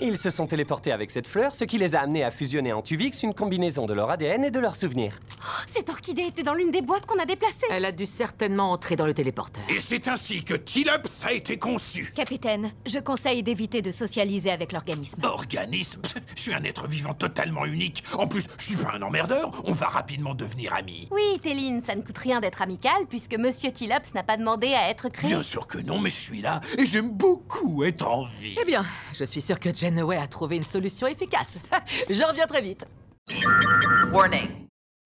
Ils 0.00 0.18
se 0.18 0.30
sont 0.30 0.46
téléportés 0.46 0.92
avec 0.92 1.10
cette 1.10 1.26
fleur, 1.26 1.54
ce 1.54 1.64
qui 1.64 1.78
les 1.78 1.94
a 1.94 2.00
amenés 2.00 2.22
à 2.22 2.30
fusionner 2.30 2.72
en 2.72 2.82
Tuvix 2.82 3.22
une 3.22 3.32
combinaison 3.32 3.86
de 3.86 3.94
leur 3.94 4.10
ADN 4.10 4.44
et 4.44 4.50
de 4.50 4.60
leurs 4.60 4.76
souvenirs. 4.76 5.18
Cette 5.66 5.88
orchidée 5.88 6.22
était 6.22 6.42
dans 6.42 6.52
l'une 6.54 6.70
des 6.70 6.82
boîtes 6.82 7.06
qu'on 7.06 7.18
a 7.18 7.24
déplacées. 7.24 7.66
Elle 7.70 7.84
a 7.86 7.92
dû 7.92 8.04
certainement 8.04 8.72
entrer 8.72 8.96
dans 8.96 9.06
le 9.06 9.14
téléporteur. 9.14 9.62
Et 9.70 9.80
c'est 9.80 10.08
ainsi 10.08 10.44
que 10.44 10.54
Tilops 10.54 11.24
a 11.24 11.32
été 11.32 11.58
conçu. 11.58 12.12
Capitaine, 12.14 12.72
je 12.84 12.98
conseille 12.98 13.42
d'éviter 13.42 13.80
de 13.80 13.90
socialiser 13.90 14.50
avec 14.50 14.72
l'organisme. 14.72 15.20
Organisme? 15.24 16.02
Je 16.34 16.42
suis 16.42 16.54
un 16.54 16.62
être 16.64 16.86
vivant 16.86 17.14
totalement 17.14 17.64
unique. 17.64 18.04
En 18.18 18.28
plus, 18.28 18.46
je 18.58 18.64
suis 18.64 18.76
pas 18.76 18.92
un 18.94 19.02
emmerdeur. 19.02 19.62
On 19.64 19.72
va 19.72 19.86
rapidement 19.86 20.34
devenir 20.34 20.74
amis. 20.74 21.08
Oui, 21.10 21.38
Téline, 21.40 21.80
ça 21.80 21.94
ne 21.94 22.02
coûte 22.02 22.18
rien 22.18 22.40
d'être 22.40 22.60
amical 22.60 23.06
puisque 23.08 23.34
Monsieur 23.34 23.72
Tilops 23.72 24.12
n'a 24.14 24.22
pas 24.22 24.36
demandé 24.36 24.74
à 24.74 24.90
être 24.90 25.08
créé. 25.08 25.30
Bien 25.30 25.42
sûr 25.42 25.66
que 25.66 25.78
non, 25.78 25.98
mais 25.98 26.10
je 26.10 26.16
suis 26.20 26.42
là 26.42 26.60
et 26.76 26.86
j'aime 26.86 27.10
beaucoup 27.10 27.82
être 27.84 28.08
en 28.08 28.24
vie. 28.24 28.56
Eh 28.60 28.64
bien, 28.64 28.84
je 29.18 29.24
suis 29.24 29.40
sûr 29.40 29.58
que 29.58 29.74
Janeway 29.74 30.16
a 30.16 30.26
trouvé 30.26 30.56
une 30.56 30.62
solution 30.62 31.06
efficace. 31.06 31.56
je 32.10 32.22
reviens 32.22 32.46
très 32.46 32.60
vite. 32.62 32.84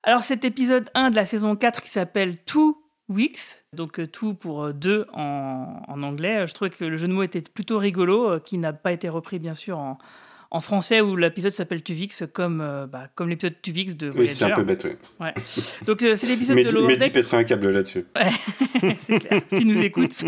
Alors, 0.03 0.23
cet 0.23 0.45
épisode 0.45 0.89
1 0.95 1.11
de 1.11 1.17
la 1.17 1.27
saison 1.27 1.57
4 1.57 1.83
qui 1.83 1.91
s'appelle 1.91 2.39
Two 2.45 2.77
Weeks, 3.09 3.41
donc 3.75 3.99
euh, 4.01 4.07
tout 4.07 4.35
pour 4.35 4.65
euh, 4.65 4.73
deux 4.73 5.07
en, 5.13 5.83
en 5.87 6.03
anglais, 6.03 6.39
euh, 6.39 6.47
je 6.47 6.55
trouvais 6.55 6.71
que 6.71 6.85
le 6.85 6.97
jeu 6.97 7.09
de 7.09 7.13
mots 7.13 7.23
était 7.23 7.41
plutôt 7.43 7.79
rigolo, 7.79 8.39
qui 8.41 8.57
n'a 8.59 8.73
pas 8.73 8.93
été 8.93 9.09
repris 9.09 9.39
bien 9.39 9.55
sûr 9.55 9.79
en, 9.79 9.99
en 10.53 10.61
français 10.61 11.01
où 11.01 11.17
l'épisode 11.17 11.53
s'appelle 11.53 11.83
Tuvix, 11.83 12.23
comme, 12.33 12.61
euh, 12.61 12.87
bah, 12.87 13.09
comme 13.15 13.29
l'épisode 13.29 13.61
Tuvix 13.63 13.97
de 13.97 14.09
Oui, 14.09 14.15
Voyager. 14.15 14.35
c'est 14.35 14.45
un 14.45 14.55
peu 14.55 14.63
bête, 14.65 14.85
oui. 14.85 14.93
Ouais. 15.21 15.35
Donc, 15.87 16.03
euh, 16.03 16.17
c'est 16.17 16.27
l'épisode 16.29 16.57
de 16.57 16.63
Mehdi, 16.63 16.75
Lower 16.75 16.87
Mehdi 16.87 16.99
Decks. 17.01 17.13
pèterait 17.13 17.37
un 17.39 17.45
câble 17.45 17.71
là-dessus. 17.71 18.05
c'est 19.07 19.19
clair, 19.21 19.43
s'il 19.53 19.67
nous 19.67 19.81
écoute. 19.81 20.13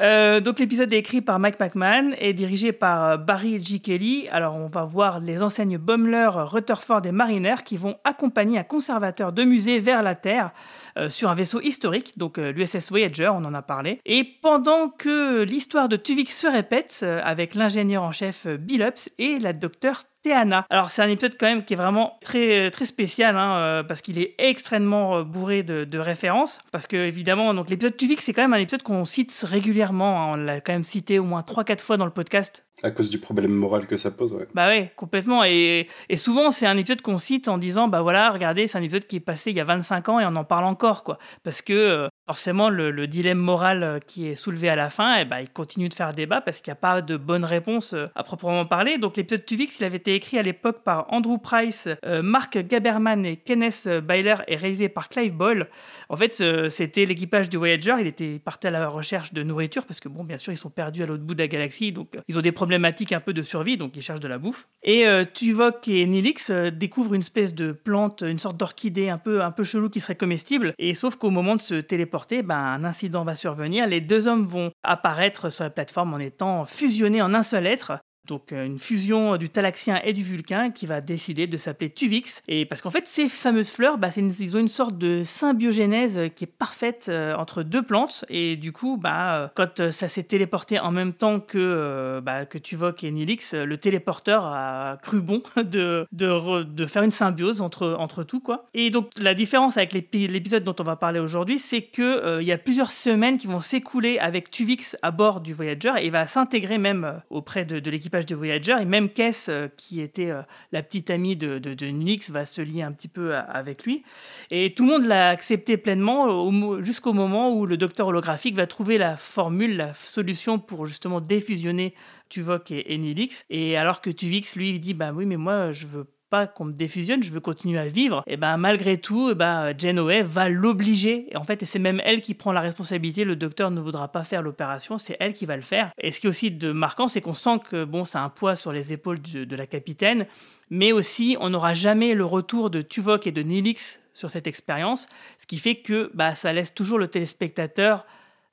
Euh, 0.00 0.40
donc 0.40 0.58
l'épisode 0.58 0.92
est 0.92 0.98
écrit 0.98 1.20
par 1.20 1.38
Mike 1.38 1.60
McMahon 1.60 2.12
et 2.18 2.32
dirigé 2.32 2.72
par 2.72 3.04
euh, 3.04 3.16
Barry 3.16 3.62
G. 3.62 3.78
Kelly. 3.78 4.28
Alors 4.30 4.56
on 4.56 4.66
va 4.66 4.84
voir 4.84 5.20
les 5.20 5.42
enseignes 5.42 5.78
Bummler, 5.78 6.30
Rutherford 6.34 7.06
et 7.06 7.12
Mariner 7.12 7.56
qui 7.64 7.76
vont 7.76 7.96
accompagner 8.02 8.58
un 8.58 8.64
conservateur 8.64 9.32
de 9.32 9.44
musée 9.44 9.78
vers 9.78 10.02
la 10.02 10.16
Terre 10.16 10.50
euh, 10.98 11.08
sur 11.08 11.30
un 11.30 11.36
vaisseau 11.36 11.60
historique, 11.60 12.18
donc 12.18 12.38
l'USS 12.38 12.90
Voyager, 12.90 13.28
on 13.28 13.44
en 13.44 13.54
a 13.54 13.62
parlé. 13.62 14.00
Et 14.04 14.24
pendant 14.24 14.88
que 14.88 15.42
l'histoire 15.42 15.88
de 15.88 15.96
Tuvix 15.96 16.34
se 16.34 16.46
répète 16.46 17.04
avec 17.22 17.54
l'ingénieur 17.54 18.02
en 18.02 18.12
chef 18.12 18.46
Billups 18.46 19.08
et 19.18 19.38
la 19.38 19.52
docteure 19.52 20.02
Théana. 20.24 20.64
Alors 20.70 20.90
c'est 20.90 21.02
un 21.02 21.08
épisode 21.08 21.36
quand 21.38 21.46
même 21.46 21.64
qui 21.64 21.74
est 21.74 21.76
vraiment 21.76 22.18
très 22.22 22.70
très 22.70 22.86
spécial 22.86 23.36
hein, 23.36 23.56
euh, 23.58 23.82
parce 23.82 24.00
qu'il 24.00 24.18
est 24.18 24.34
extrêmement 24.38 25.18
euh, 25.18 25.22
bourré 25.22 25.62
de, 25.62 25.84
de 25.84 25.98
références 25.98 26.58
parce 26.72 26.86
que 26.86 26.96
évidemment 26.96 27.52
donc 27.52 27.68
l'épisode 27.68 27.94
Tuvix 27.96 28.24
c'est 28.24 28.32
quand 28.32 28.40
même 28.42 28.54
un 28.54 28.58
épisode 28.58 28.82
qu'on 28.82 29.04
cite 29.04 29.44
régulièrement 29.46 30.22
hein. 30.22 30.32
on 30.32 30.36
l'a 30.36 30.60
quand 30.62 30.72
même 30.72 30.82
cité 30.82 31.18
au 31.18 31.24
moins 31.24 31.42
3-4 31.42 31.80
fois 31.80 31.96
dans 31.98 32.06
le 32.06 32.10
podcast 32.10 32.64
À 32.82 32.90
cause 32.90 33.10
du 33.10 33.18
problème 33.18 33.52
moral 33.52 33.86
que 33.86 33.96
ça 33.98 34.10
pose, 34.10 34.32
ouais. 34.32 34.46
bah 34.54 34.66
ouais, 34.68 34.92
complètement. 34.96 35.44
Et, 35.44 35.88
et 36.08 36.16
souvent, 36.16 36.50
c'est 36.50 36.66
un 36.66 36.76
épisode 36.76 37.02
qu'on 37.02 37.18
cite 37.18 37.46
en 37.48 37.56
disant, 37.56 37.86
bah 37.88 38.02
voilà, 38.02 38.30
regardez, 38.30 38.66
c'est 38.66 38.78
un 38.78 38.82
épisode 38.82 39.06
qui 39.06 39.16
est 39.16 39.20
passé 39.20 39.50
il 39.50 39.56
y 39.56 39.60
a 39.60 39.64
25 39.64 40.08
ans 40.08 40.20
et 40.20 40.24
on 40.26 40.34
en 40.34 40.44
parle 40.44 40.64
encore, 40.64 41.04
quoi. 41.04 41.18
Parce 41.44 41.62
que, 41.62 41.72
euh, 41.72 42.08
forcément, 42.26 42.70
le, 42.70 42.90
le 42.90 43.06
dilemme 43.06 43.38
moral 43.38 43.82
euh, 43.82 43.98
qui 43.98 44.28
est 44.28 44.34
soulevé 44.34 44.68
à 44.68 44.76
la 44.76 44.88
fin, 44.88 45.18
eh 45.18 45.24
ben, 45.24 45.40
il 45.40 45.50
continue 45.50 45.88
de 45.88 45.94
faire 45.94 46.12
débat 46.14 46.40
parce 46.40 46.60
qu'il 46.60 46.70
n'y 46.70 46.76
a 46.78 46.80
pas 46.80 47.02
de 47.02 47.16
bonne 47.16 47.44
réponse 47.44 47.92
euh, 47.92 48.06
à 48.14 48.24
proprement 48.24 48.64
parler. 48.64 48.98
Donc, 48.98 49.16
l'épisode 49.16 49.44
Tuvix, 49.44 49.78
il 49.78 49.84
avait 49.84 49.98
été 49.98 50.14
écrit 50.14 50.38
à 50.38 50.42
l'époque 50.42 50.82
par 50.84 51.12
Andrew 51.12 51.38
Price, 51.38 51.88
euh, 52.04 52.22
Mark 52.22 52.56
Gaberman 52.56 53.26
et 53.26 53.36
Kenneth 53.36 53.88
Byler 54.02 54.36
et 54.48 54.56
réalisé 54.56 54.88
par 54.88 55.08
Clive 55.08 55.34
Boyle. 55.34 55.68
En 56.08 56.16
fait, 56.16 56.42
c'était 56.70 57.04
l'équipage 57.06 57.48
du 57.48 57.56
Voyager. 57.56 57.96
Il 58.00 58.06
était 58.06 58.38
parti 58.38 58.66
à 58.66 58.70
la 58.70 58.88
recherche 58.88 59.32
de 59.32 59.42
nourriture 59.42 59.84
parce 59.84 60.00
que, 60.00 60.08
bon, 60.08 60.24
bien 60.24 60.36
sûr, 60.36 60.52
ils 60.52 60.56
sont 60.56 60.70
perdus 60.70 61.02
à 61.02 61.06
l'autre 61.06 61.22
bout 61.22 61.34
de 61.34 61.42
la 61.42 61.48
galaxie. 61.48 61.92
Donc, 61.92 62.16
ils 62.28 62.38
ont 62.38 62.42
des 62.42 62.52
problématiques 62.52 63.12
un 63.12 63.20
peu 63.20 63.32
de 63.32 63.42
survie. 63.42 63.76
Donc, 63.76 63.96
ils 63.96 64.02
cherchent 64.02 64.20
de 64.20 64.28
la 64.28 64.38
bouffe. 64.38 64.68
Et 64.82 65.04
Tuvok 65.32 65.88
et 65.88 66.06
Nilix 66.06 66.50
découvrent 66.50 67.14
une 67.14 67.22
espèce 67.22 67.54
de 67.54 67.72
plante, 67.72 68.22
une 68.26 68.38
sorte 68.38 68.56
d'orchidée 68.56 69.08
un 69.08 69.18
peu, 69.18 69.42
un 69.42 69.50
peu 69.50 69.64
chelou 69.64 69.88
qui 69.88 70.00
serait 70.00 70.16
comestible. 70.16 70.74
Et 70.78 70.94
sauf 70.94 71.16
qu'au 71.16 71.30
moment 71.30 71.56
de 71.56 71.60
se 71.60 71.74
téléporter, 71.74 72.13
ben, 72.42 72.56
un 72.56 72.84
incident 72.84 73.24
va 73.24 73.34
survenir. 73.34 73.86
Les 73.86 74.00
deux 74.00 74.28
hommes 74.28 74.44
vont 74.44 74.72
apparaître 74.82 75.50
sur 75.50 75.64
la 75.64 75.70
plateforme 75.70 76.14
en 76.14 76.18
étant 76.18 76.64
fusionnés 76.64 77.22
en 77.22 77.34
un 77.34 77.42
seul 77.42 77.66
être. 77.66 77.98
Donc 78.26 78.52
euh, 78.52 78.64
une 78.64 78.78
fusion 78.78 79.36
du 79.36 79.48
Talaxien 79.48 80.00
et 80.04 80.12
du 80.12 80.22
Vulcain 80.22 80.70
qui 80.70 80.86
va 80.86 81.00
décider 81.00 81.46
de 81.46 81.56
s'appeler 81.56 81.90
Tuvix. 81.90 82.42
Et 82.48 82.64
parce 82.64 82.80
qu'en 82.80 82.90
fait, 82.90 83.06
ces 83.06 83.28
fameuses 83.28 83.70
fleurs, 83.70 83.98
bah, 83.98 84.08
ils 84.16 84.56
ont 84.56 84.60
une 84.60 84.68
sorte 84.68 84.96
de 84.98 85.22
symbiogénèse 85.24 86.20
qui 86.34 86.44
est 86.44 86.52
parfaite 86.58 87.06
euh, 87.08 87.34
entre 87.36 87.62
deux 87.62 87.82
plantes. 87.82 88.24
Et 88.28 88.56
du 88.56 88.72
coup, 88.72 88.96
bah, 88.96 89.34
euh, 89.36 89.48
quand 89.54 89.80
euh, 89.80 89.90
ça 89.90 90.08
s'est 90.08 90.22
téléporté 90.22 90.78
en 90.78 90.90
même 90.90 91.12
temps 91.12 91.40
que, 91.40 91.58
euh, 91.58 92.20
bah, 92.20 92.44
Tuvok 92.46 93.04
et 93.04 93.10
Nilix, 93.10 93.54
euh, 93.54 93.64
le 93.64 93.76
téléporteur 93.78 94.44
a 94.44 94.98
cru 95.02 95.20
bon 95.20 95.42
de, 95.56 96.06
de, 96.12 96.26
re- 96.28 96.64
de 96.64 96.86
faire 96.86 97.02
une 97.02 97.10
symbiose 97.10 97.60
entre, 97.60 97.96
tout. 98.24 98.40
Quoi. 98.40 98.66
Et 98.74 98.90
donc 98.90 99.10
la 99.18 99.34
différence 99.34 99.76
avec 99.76 99.92
l'épi- 99.92 100.26
l'épisode 100.28 100.64
dont 100.64 100.76
on 100.80 100.84
va 100.84 100.96
parler 100.96 101.20
aujourd'hui, 101.20 101.58
c'est 101.58 101.82
qu'il 101.82 102.04
il 102.40 102.46
y 102.46 102.52
a 102.52 102.58
plusieurs 102.58 102.90
semaines 102.90 103.38
qui 103.38 103.46
vont 103.46 103.60
s'écouler 103.60 104.18
avec 104.18 104.50
Tuvix 104.50 104.96
à 105.02 105.10
bord 105.10 105.40
du 105.40 105.52
Voyager 105.52 105.92
et 105.98 106.06
il 106.06 106.10
va 106.12 106.26
s'intégrer 106.26 106.78
même 106.78 107.04
euh, 107.04 107.12
auprès 107.30 107.64
de, 107.64 107.78
de 107.80 107.90
de 108.20 108.34
Voyager. 108.34 108.76
Et 108.80 108.84
même 108.84 109.08
Kess, 109.10 109.48
euh, 109.48 109.68
qui 109.76 110.00
était 110.00 110.30
euh, 110.30 110.42
la 110.72 110.82
petite 110.82 111.10
amie 111.10 111.36
de, 111.36 111.58
de, 111.58 111.86
Nilix, 111.86 112.30
va 112.30 112.46
se 112.46 112.62
lier 112.62 112.82
un 112.82 112.92
petit 112.92 113.08
peu 113.08 113.34
avec 113.34 113.84
lui. 113.84 114.04
Et 114.50 114.74
tout 114.74 114.84
le 114.84 114.90
monde 114.90 115.06
l'a 115.06 115.28
accepté 115.28 115.76
pleinement 115.76 116.50
mo- 116.50 116.82
jusqu'au 116.82 117.12
moment 117.12 117.52
où 117.52 117.66
le 117.66 117.76
docteur 117.76 118.06
holographique 118.08 118.54
va 118.54 118.66
trouver 118.66 118.98
la 118.98 119.16
formule, 119.16 119.76
la 119.76 119.94
solution 119.94 120.58
pour 120.58 120.86
justement 120.86 121.20
défusionner 121.20 121.94
Tuvok 122.28 122.70
et, 122.70 122.94
et 122.94 122.98
Nilix. 122.98 123.44
Et 123.50 123.76
alors 123.76 124.00
que 124.00 124.10
Tuvix, 124.10 124.56
lui, 124.56 124.78
dit 124.78 124.94
Bah 124.94 125.12
oui, 125.12 125.26
mais 125.26 125.36
moi, 125.36 125.72
je 125.72 125.86
veux 125.86 126.06
qu'on 126.46 126.66
me 126.66 126.72
défusionne, 126.72 127.22
je 127.22 127.32
veux 127.32 127.40
continuer 127.40 127.78
à 127.78 127.86
vivre. 127.86 128.22
Et 128.26 128.36
ben 128.36 128.56
malgré 128.56 128.98
tout, 128.98 129.30
et 129.30 129.34
ben 129.34 129.72
Janeway 129.76 130.22
va 130.22 130.48
l'obliger. 130.48 131.26
Et 131.30 131.36
en 131.36 131.44
fait, 131.44 131.62
et 131.62 131.66
c'est 131.66 131.78
même 131.78 132.00
elle 132.04 132.20
qui 132.20 132.34
prend 132.34 132.52
la 132.52 132.60
responsabilité. 132.60 133.24
Le 133.24 133.36
docteur 133.36 133.70
ne 133.70 133.80
voudra 133.80 134.08
pas 134.08 134.24
faire 134.24 134.42
l'opération, 134.42 134.98
c'est 134.98 135.16
elle 135.20 135.32
qui 135.32 135.46
va 135.46 135.56
le 135.56 135.62
faire. 135.62 135.92
Et 135.98 136.10
ce 136.10 136.20
qui 136.20 136.26
est 136.26 136.30
aussi 136.30 136.50
de 136.50 136.72
marquant, 136.72 137.08
c'est 137.08 137.20
qu'on 137.20 137.32
sent 137.32 137.60
que 137.70 137.84
bon, 137.84 138.04
ça 138.04 138.20
a 138.20 138.24
un 138.24 138.28
poids 138.28 138.56
sur 138.56 138.72
les 138.72 138.92
épaules 138.92 139.20
de, 139.20 139.44
de 139.44 139.56
la 139.56 139.66
capitaine, 139.66 140.26
mais 140.70 140.92
aussi 140.92 141.36
on 141.40 141.50
n'aura 141.50 141.74
jamais 141.74 142.14
le 142.14 142.24
retour 142.24 142.70
de 142.70 142.82
Tuvok 142.82 143.26
et 143.26 143.32
de 143.32 143.42
Nilix 143.42 144.00
sur 144.14 144.30
cette 144.30 144.46
expérience, 144.46 145.08
ce 145.38 145.46
qui 145.46 145.58
fait 145.58 145.76
que 145.76 146.10
bah, 146.14 146.34
ça 146.34 146.52
laisse 146.52 146.72
toujours 146.72 146.98
le 146.98 147.08
téléspectateur 147.08 148.06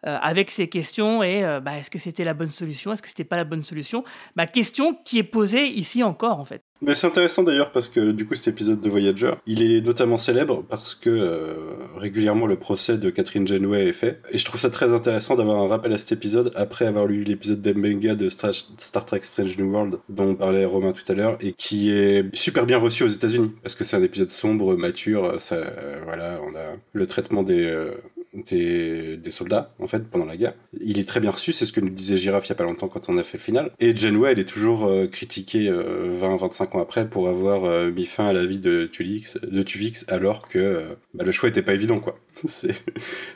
euh, 0.07 0.17
avec 0.19 0.49
ses 0.49 0.67
questions 0.67 1.21
et 1.21 1.45
euh, 1.45 1.59
bah, 1.59 1.77
est-ce 1.77 1.91
que 1.91 1.99
c'était 1.99 2.23
la 2.23 2.33
bonne 2.33 2.49
solution, 2.49 2.91
est-ce 2.91 3.03
que 3.03 3.07
c'était 3.07 3.23
pas 3.23 3.37
la 3.37 3.43
bonne 3.43 3.61
solution? 3.61 4.03
Bah, 4.35 4.47
Question 4.47 4.95
qui 5.05 5.19
est 5.19 5.23
posée 5.23 5.67
ici 5.67 6.01
encore 6.01 6.39
en 6.39 6.45
fait. 6.45 6.60
Mais 6.81 6.95
c'est 6.95 7.05
intéressant 7.05 7.43
d'ailleurs 7.43 7.71
parce 7.71 7.89
que 7.89 8.11
du 8.11 8.25
coup 8.25 8.35
cet 8.35 8.47
épisode 8.47 8.81
de 8.81 8.89
Voyager, 8.89 9.33
il 9.45 9.61
est 9.61 9.81
notamment 9.81 10.17
célèbre 10.17 10.63
parce 10.67 10.95
que 10.95 11.09
euh, 11.09 11.53
régulièrement 11.95 12.47
le 12.47 12.55
procès 12.55 12.97
de 12.97 13.09
Catherine 13.11 13.47
Janeway 13.47 13.87
est 13.87 13.93
fait. 13.93 14.19
Et 14.31 14.39
je 14.39 14.45
trouve 14.45 14.59
ça 14.59 14.71
très 14.71 14.91
intéressant 14.91 15.35
d'avoir 15.35 15.59
un 15.59 15.67
rappel 15.67 15.93
à 15.93 15.99
cet 15.99 16.11
épisode 16.13 16.51
après 16.55 16.87
avoir 16.87 17.05
lu 17.05 17.23
l'épisode 17.23 17.61
d'Embenga 17.61 18.15
de 18.15 18.29
Star, 18.29 18.51
Star 18.53 19.05
Trek 19.05 19.19
Strange 19.21 19.57
New 19.59 19.71
World 19.71 19.99
dont 20.09 20.33
parlait 20.33 20.65
Romain 20.65 20.91
tout 20.91 21.09
à 21.11 21.13
l'heure 21.15 21.37
et 21.39 21.53
qui 21.53 21.91
est 21.91 22.25
super 22.35 22.65
bien 22.65 22.79
reçu 22.79 23.03
aux 23.03 23.07
États-Unis 23.07 23.51
parce 23.61 23.75
que 23.75 23.83
c'est 23.83 23.97
un 23.97 24.03
épisode 24.03 24.31
sombre, 24.31 24.75
mature. 24.75 25.39
Ça, 25.39 25.55
euh, 25.55 26.01
voilà, 26.05 26.39
on 26.43 26.55
a 26.55 26.77
le 26.93 27.05
traitement 27.05 27.43
des 27.43 27.63
euh, 27.63 27.91
des, 28.33 29.17
des 29.17 29.31
soldats 29.31 29.73
en 29.79 29.87
fait 29.87 30.07
pendant 30.09 30.25
la 30.25 30.37
guerre. 30.37 30.53
Il 30.79 30.99
est 30.99 31.07
très 31.07 31.19
bien 31.19 31.31
reçu, 31.31 31.51
c'est 31.53 31.65
ce 31.65 31.73
que 31.73 31.81
nous 31.81 31.89
disait 31.89 32.17
Giraffe 32.17 32.45
il 32.47 32.49
y 32.49 32.51
a 32.53 32.55
pas 32.55 32.63
longtemps 32.63 32.87
quand 32.87 33.09
on 33.09 33.17
a 33.17 33.23
fait 33.23 33.37
le 33.37 33.43
final. 33.43 33.71
Et 33.79 33.95
Janeway, 33.95 34.31
elle 34.31 34.39
est 34.39 34.49
toujours 34.49 34.85
euh, 34.85 35.07
critiquée 35.07 35.69
20-25 35.71 36.77
ans 36.77 36.81
après 36.81 37.07
pour 37.07 37.27
avoir 37.27 37.65
euh, 37.65 37.91
mis 37.91 38.05
fin 38.05 38.27
à 38.27 38.33
la 38.33 38.45
vie 38.45 38.59
de 38.59 38.85
Tulix, 38.85 39.37
de 39.41 39.61
Tuvix, 39.63 40.05
alors 40.09 40.47
que 40.47 40.59
euh, 40.59 40.95
bah, 41.13 41.23
le 41.25 41.31
choix 41.31 41.49
était 41.49 41.61
pas 41.61 41.73
évident 41.73 41.99
quoi. 41.99 42.17